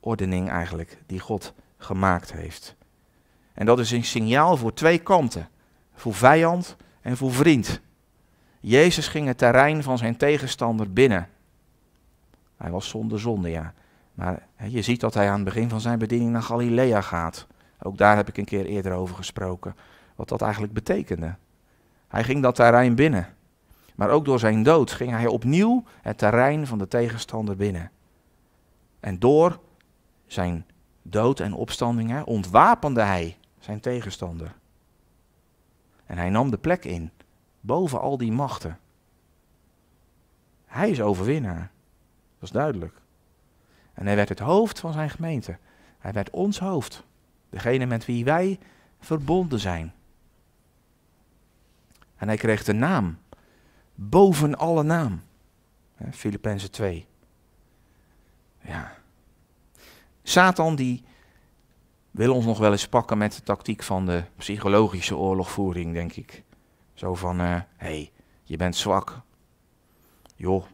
ordening 0.00 0.48
eigenlijk 0.50 0.98
die 1.06 1.20
God 1.20 1.54
gemaakt 1.76 2.32
heeft. 2.32 2.76
En 3.52 3.66
dat 3.66 3.78
is 3.78 3.90
een 3.90 4.04
signaal 4.04 4.56
voor 4.56 4.74
twee 4.74 4.98
kanten, 4.98 5.48
voor 5.94 6.14
vijand 6.14 6.76
en 7.00 7.16
voor 7.16 7.32
vriend. 7.32 7.80
Jezus 8.60 9.08
ging 9.08 9.26
het 9.26 9.38
terrein 9.38 9.82
van 9.82 9.98
zijn 9.98 10.16
tegenstander 10.16 10.92
binnen. 10.92 11.28
Hij 12.56 12.70
was 12.70 12.88
zonder 12.88 13.20
zonde, 13.20 13.50
ja. 13.50 13.74
Maar 14.14 14.46
je 14.68 14.82
ziet 14.82 15.00
dat 15.00 15.14
hij 15.14 15.28
aan 15.28 15.34
het 15.34 15.44
begin 15.44 15.68
van 15.68 15.80
zijn 15.80 15.98
bediening 15.98 16.30
naar 16.30 16.42
Galilea 16.42 17.00
gaat. 17.00 17.46
Ook 17.82 17.98
daar 17.98 18.16
heb 18.16 18.28
ik 18.28 18.36
een 18.36 18.44
keer 18.44 18.64
eerder 18.64 18.92
over 18.92 19.16
gesproken. 19.16 19.76
Wat 20.14 20.28
dat 20.28 20.42
eigenlijk 20.42 20.72
betekende. 20.72 21.34
Hij 22.08 22.24
ging 22.24 22.42
dat 22.42 22.54
terrein 22.54 22.94
binnen. 22.94 23.34
Maar 23.94 24.10
ook 24.10 24.24
door 24.24 24.38
zijn 24.38 24.62
dood 24.62 24.92
ging 24.92 25.10
hij 25.10 25.26
opnieuw 25.26 25.84
het 26.02 26.18
terrein 26.18 26.66
van 26.66 26.78
de 26.78 26.88
tegenstander 26.88 27.56
binnen. 27.56 27.90
En 29.00 29.18
door 29.18 29.60
zijn 30.26 30.66
dood 31.02 31.40
en 31.40 31.52
opstanding 31.52 32.22
ontwapende 32.24 33.02
hij 33.02 33.36
zijn 33.58 33.80
tegenstander. 33.80 34.54
En 36.06 36.18
hij 36.18 36.30
nam 36.30 36.50
de 36.50 36.58
plek 36.58 36.84
in, 36.84 37.10
boven 37.60 38.00
al 38.00 38.18
die 38.18 38.32
machten. 38.32 38.78
Hij 40.66 40.90
is 40.90 41.00
overwinnaar. 41.00 41.70
Dat 42.38 42.48
is 42.48 42.50
duidelijk. 42.50 43.00
En 43.94 44.06
hij 44.06 44.16
werd 44.16 44.28
het 44.28 44.38
hoofd 44.38 44.80
van 44.80 44.92
zijn 44.92 45.10
gemeente. 45.10 45.58
Hij 45.98 46.12
werd 46.12 46.30
ons 46.30 46.58
hoofd. 46.58 47.04
Degene 47.50 47.86
met 47.86 48.04
wie 48.04 48.24
wij 48.24 48.58
verbonden 49.00 49.60
zijn. 49.60 49.92
En 52.18 52.28
hij 52.28 52.36
kreeg 52.36 52.64
de 52.64 52.72
naam 52.72 53.18
boven 53.94 54.58
alle 54.58 54.82
naam. 54.82 55.22
Filippenzen 56.10 56.70
2. 56.70 57.06
Ja. 58.60 58.96
Satan 60.22 60.74
die 60.74 61.04
wil 62.10 62.34
ons 62.34 62.44
nog 62.44 62.58
wel 62.58 62.72
eens 62.72 62.88
pakken 62.88 63.18
met 63.18 63.32
de 63.32 63.42
tactiek 63.42 63.82
van 63.82 64.06
de 64.06 64.24
psychologische 64.36 65.16
oorlogvoering, 65.16 65.92
denk 65.92 66.12
ik. 66.12 66.42
Zo 66.94 67.14
van, 67.14 67.38
hé, 67.38 67.54
uh, 67.56 67.62
hey, 67.76 68.12
je 68.44 68.56
bent 68.56 68.76
zwak. 68.76 69.20
Joh, 70.36 70.64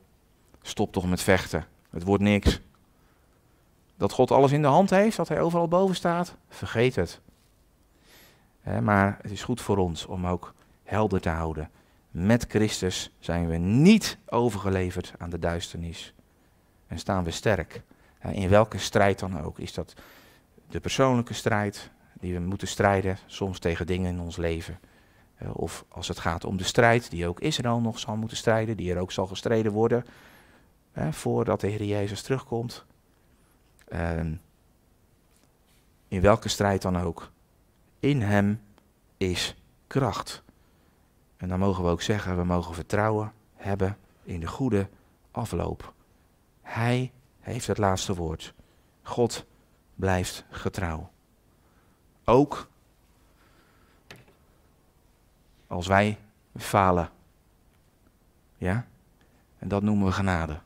stop 0.62 0.92
toch 0.92 1.09
met 1.09 1.22
vechten. 1.22 1.66
Het 1.90 2.03
wordt 2.03 2.22
niks. 2.22 2.61
Dat 3.97 4.12
God 4.12 4.30
alles 4.30 4.53
in 4.53 4.62
de 4.62 4.68
hand 4.68 4.90
heeft, 4.90 5.16
dat 5.16 5.28
hij 5.28 5.40
overal 5.40 5.68
boven 5.68 5.95
staat, 5.95 6.36
vergeet 6.49 6.97
het. 6.97 7.20
maar 8.82 9.18
het 9.22 9.30
is 9.30 9.42
goed 9.42 9.61
voor 9.61 9.76
ons 9.76 10.07
om 10.07 10.26
ook 10.26 10.55
helder 10.85 11.20
te 11.20 11.28
houden 11.28 11.70
met 12.14 12.45
Christus 12.49 13.11
zijn 13.18 13.49
we 13.49 13.57
niet 13.57 14.18
overgeleverd 14.26 15.12
aan 15.18 15.30
de 15.30 15.39
duisternis. 15.39 16.14
En 16.87 16.99
staan 16.99 17.24
we 17.24 17.30
sterk. 17.30 17.82
In 18.32 18.49
welke 18.49 18.78
strijd 18.78 19.18
dan 19.18 19.41
ook. 19.41 19.59
Is 19.59 19.74
dat 19.74 19.95
de 20.68 20.80
persoonlijke 20.80 21.35
strijd 21.35 21.91
die 22.20 22.35
we 22.35 22.41
moeten 22.41 22.68
strijden, 22.68 23.18
soms 23.26 23.59
tegen 23.59 23.87
dingen 23.87 24.12
in 24.12 24.20
ons 24.20 24.37
leven. 24.37 24.80
Of 25.53 25.85
als 25.89 26.09
het 26.09 26.18
gaat 26.18 26.45
om 26.45 26.57
de 26.57 26.64
strijd 26.64 27.11
die 27.11 27.28
ook 27.28 27.41
Israël 27.41 27.80
nog 27.80 27.99
zal 27.99 28.16
moeten 28.16 28.37
strijden, 28.37 28.76
die 28.76 28.93
er 28.93 29.01
ook 29.01 29.12
zal 29.12 29.26
gestreden 29.26 29.72
worden 29.72 30.05
voordat 31.11 31.61
de 31.61 31.66
Heer 31.66 31.85
Jezus 31.85 32.22
terugkomt. 32.22 32.85
Ehm, 33.89 34.35
in 36.09 36.20
welke 36.20 36.49
strijd 36.49 36.82
dan 36.82 36.99
ook. 36.99 37.30
In 38.01 38.22
Hem 38.22 38.61
is 39.16 39.57
kracht. 39.87 40.43
En 41.45 41.51
dan 41.51 41.59
mogen 41.59 41.84
we 41.84 41.90
ook 41.90 42.03
zeggen, 42.03 42.36
we 42.36 42.45
mogen 42.45 42.74
vertrouwen 42.74 43.32
hebben 43.55 43.99
in 44.22 44.40
de 44.40 44.47
goede 44.47 44.88
afloop. 45.30 45.92
Hij 46.62 47.12
heeft 47.40 47.66
het 47.66 47.78
laatste 47.78 48.14
woord. 48.14 48.55
God 49.03 49.47
blijft 49.95 50.45
getrouw. 50.51 51.11
Ook 52.24 52.68
als 55.66 55.86
wij 55.86 56.18
falen. 56.57 57.11
Ja? 58.57 58.86
En 59.59 59.68
dat 59.68 59.82
noemen 59.82 60.07
we 60.07 60.12
genade. 60.12 60.61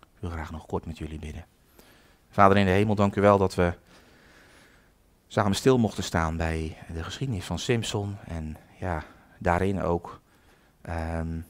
Ik 0.00 0.20
wil 0.20 0.30
graag 0.30 0.50
nog 0.50 0.66
kort 0.66 0.86
met 0.86 0.98
jullie 0.98 1.18
bidden. 1.18 1.46
Vader 2.30 2.56
in 2.56 2.64
de 2.64 2.70
hemel, 2.70 2.94
dank 2.94 3.16
u 3.16 3.20
wel 3.20 3.38
dat 3.38 3.54
we 3.54 3.74
samen 5.32 5.54
stil 5.54 5.78
mochten 5.78 6.04
staan 6.04 6.36
bij 6.36 6.76
de 6.92 7.04
geschiedenis 7.04 7.44
van 7.44 7.58
Simpson. 7.58 8.16
En 8.24 8.56
ja, 8.78 9.04
daarin 9.38 9.82
ook 9.82 10.20
um, 10.88 11.46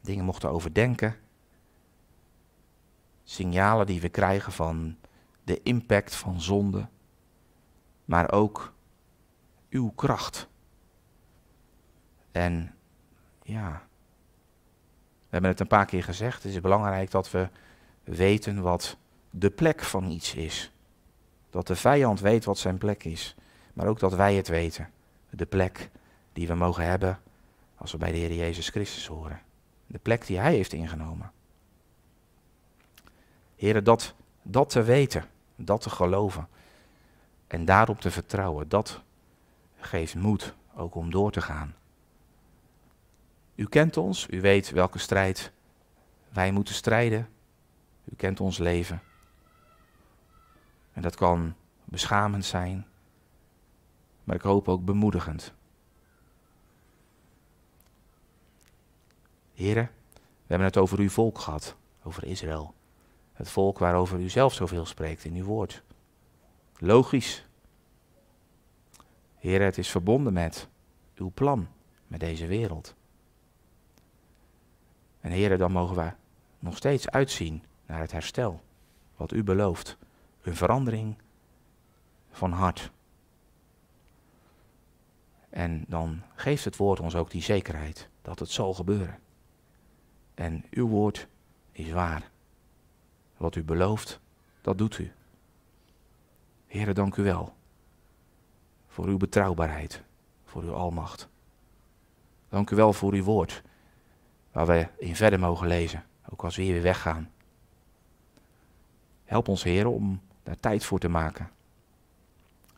dingen 0.00 0.24
mochten 0.24 0.50
overdenken. 0.50 1.16
Signalen 3.24 3.86
die 3.86 4.00
we 4.00 4.08
krijgen 4.08 4.52
van 4.52 4.96
de 5.44 5.62
impact 5.62 6.14
van 6.14 6.40
zonde. 6.40 6.88
Maar 8.04 8.32
ook 8.32 8.72
uw 9.68 9.90
kracht. 9.90 10.48
En 12.32 12.74
ja, 13.42 13.82
we 15.18 15.28
hebben 15.28 15.50
het 15.50 15.60
een 15.60 15.66
paar 15.66 15.86
keer 15.86 16.04
gezegd. 16.04 16.42
Het 16.42 16.52
is 16.52 16.60
belangrijk 16.60 17.10
dat 17.10 17.30
we 17.30 17.48
weten 18.04 18.62
wat 18.62 18.96
de 19.30 19.50
plek 19.50 19.82
van 19.82 20.10
iets 20.10 20.34
is. 20.34 20.72
Dat 21.50 21.66
de 21.66 21.76
vijand 21.76 22.20
weet 22.20 22.44
wat 22.44 22.58
zijn 22.58 22.78
plek 22.78 23.04
is. 23.04 23.34
Maar 23.72 23.86
ook 23.86 23.98
dat 23.98 24.14
wij 24.14 24.34
het 24.34 24.48
weten. 24.48 24.90
De 25.30 25.46
plek 25.46 25.90
die 26.32 26.46
we 26.46 26.54
mogen 26.54 26.84
hebben 26.84 27.20
als 27.76 27.92
we 27.92 27.98
bij 27.98 28.12
de 28.12 28.18
Heer 28.18 28.34
Jezus 28.34 28.68
Christus 28.68 29.06
horen. 29.06 29.40
De 29.86 29.98
plek 29.98 30.26
die 30.26 30.38
Hij 30.38 30.54
heeft 30.54 30.72
ingenomen. 30.72 31.32
Heren, 33.56 33.84
dat, 33.84 34.14
dat 34.42 34.70
te 34.70 34.82
weten, 34.82 35.24
dat 35.56 35.80
te 35.80 35.90
geloven 35.90 36.48
en 37.46 37.64
daarop 37.64 38.00
te 38.00 38.10
vertrouwen, 38.10 38.68
dat 38.68 39.00
geeft 39.78 40.14
moed 40.14 40.54
ook 40.74 40.94
om 40.94 41.10
door 41.10 41.32
te 41.32 41.40
gaan. 41.40 41.74
U 43.54 43.66
kent 43.66 43.96
ons, 43.96 44.26
u 44.30 44.40
weet 44.40 44.70
welke 44.70 44.98
strijd 44.98 45.52
wij 46.28 46.52
moeten 46.52 46.74
strijden. 46.74 47.28
U 48.04 48.16
kent 48.16 48.40
ons 48.40 48.58
leven. 48.58 49.02
En 50.92 51.02
dat 51.02 51.16
kan 51.16 51.54
beschamend 51.84 52.44
zijn, 52.44 52.86
maar 54.24 54.36
ik 54.36 54.42
hoop 54.42 54.68
ook 54.68 54.84
bemoedigend. 54.84 55.54
Heren, 59.54 59.90
we 60.12 60.46
hebben 60.46 60.66
het 60.66 60.76
over 60.76 60.98
uw 60.98 61.10
volk 61.10 61.38
gehad, 61.38 61.76
over 62.02 62.24
Israël. 62.24 62.74
Het 63.32 63.50
volk 63.50 63.78
waarover 63.78 64.20
u 64.20 64.28
zelf 64.28 64.54
zoveel 64.54 64.86
spreekt 64.86 65.24
in 65.24 65.34
uw 65.34 65.44
woord. 65.44 65.82
Logisch. 66.78 67.46
Heren, 69.36 69.66
het 69.66 69.78
is 69.78 69.90
verbonden 69.90 70.32
met 70.32 70.68
uw 71.14 71.30
plan, 71.34 71.68
met 72.06 72.20
deze 72.20 72.46
wereld. 72.46 72.94
En 75.20 75.30
heren, 75.30 75.58
dan 75.58 75.72
mogen 75.72 75.96
we 75.96 76.12
nog 76.58 76.76
steeds 76.76 77.08
uitzien 77.10 77.62
naar 77.86 78.00
het 78.00 78.12
herstel, 78.12 78.60
wat 79.16 79.32
u 79.32 79.44
belooft. 79.44 79.96
Een 80.42 80.56
verandering 80.56 81.16
van 82.30 82.52
hart. 82.52 82.90
En 85.48 85.84
dan 85.88 86.22
geeft 86.34 86.64
het 86.64 86.76
woord 86.76 87.00
ons 87.00 87.14
ook 87.14 87.30
die 87.30 87.42
zekerheid 87.42 88.08
dat 88.22 88.38
het 88.38 88.50
zal 88.50 88.74
gebeuren. 88.74 89.18
En 90.34 90.64
uw 90.70 90.88
woord 90.88 91.28
is 91.72 91.90
waar. 91.90 92.30
Wat 93.36 93.56
u 93.56 93.62
belooft, 93.62 94.20
dat 94.60 94.78
doet 94.78 94.98
u. 94.98 95.12
Heren, 96.66 96.94
dank 96.94 97.16
u 97.16 97.22
wel 97.22 97.54
voor 98.86 99.06
uw 99.06 99.16
betrouwbaarheid, 99.16 100.02
voor 100.44 100.62
uw 100.62 100.74
almacht. 100.74 101.28
Dank 102.48 102.70
u 102.70 102.76
wel 102.76 102.92
voor 102.92 103.12
uw 103.12 103.22
woord, 103.22 103.62
waar 104.52 104.66
we 104.66 104.88
in 104.98 105.16
verder 105.16 105.38
mogen 105.38 105.66
lezen, 105.66 106.04
ook 106.30 106.44
als 106.44 106.56
we 106.56 106.62
hier 106.62 106.72
weer 106.72 106.82
weggaan. 106.82 107.30
Help 109.24 109.48
ons, 109.48 109.62
Heer, 109.62 109.86
om 109.86 110.20
daar 110.50 110.60
tijd 110.60 110.84
voor 110.84 110.98
te 110.98 111.08
maken. 111.08 111.50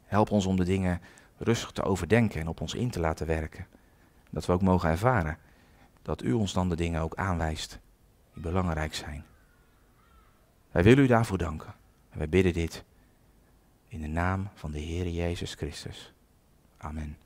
Help 0.04 0.30
ons 0.30 0.46
om 0.46 0.56
de 0.56 0.64
dingen 0.64 1.00
rustig 1.36 1.70
te 1.70 1.82
overdenken 1.82 2.40
en 2.40 2.48
op 2.48 2.60
ons 2.60 2.74
in 2.74 2.90
te 2.90 3.00
laten 3.00 3.26
werken. 3.26 3.66
Dat 4.30 4.46
we 4.46 4.52
ook 4.52 4.62
mogen 4.62 4.90
ervaren 4.90 5.38
dat 6.02 6.22
u 6.22 6.32
ons 6.32 6.52
dan 6.52 6.68
de 6.68 6.76
dingen 6.76 7.00
ook 7.00 7.14
aanwijst 7.14 7.78
die 8.32 8.42
belangrijk 8.42 8.94
zijn. 8.94 9.24
Wij 10.70 10.82
willen 10.82 11.04
u 11.04 11.06
daarvoor 11.06 11.38
danken. 11.38 11.74
En 12.10 12.18
wij 12.18 12.28
bidden 12.28 12.52
dit 12.52 12.84
in 13.88 14.00
de 14.00 14.06
naam 14.06 14.48
van 14.54 14.70
de 14.70 14.78
Heer 14.78 15.08
Jezus 15.08 15.54
Christus. 15.54 16.12
Amen. 16.76 17.21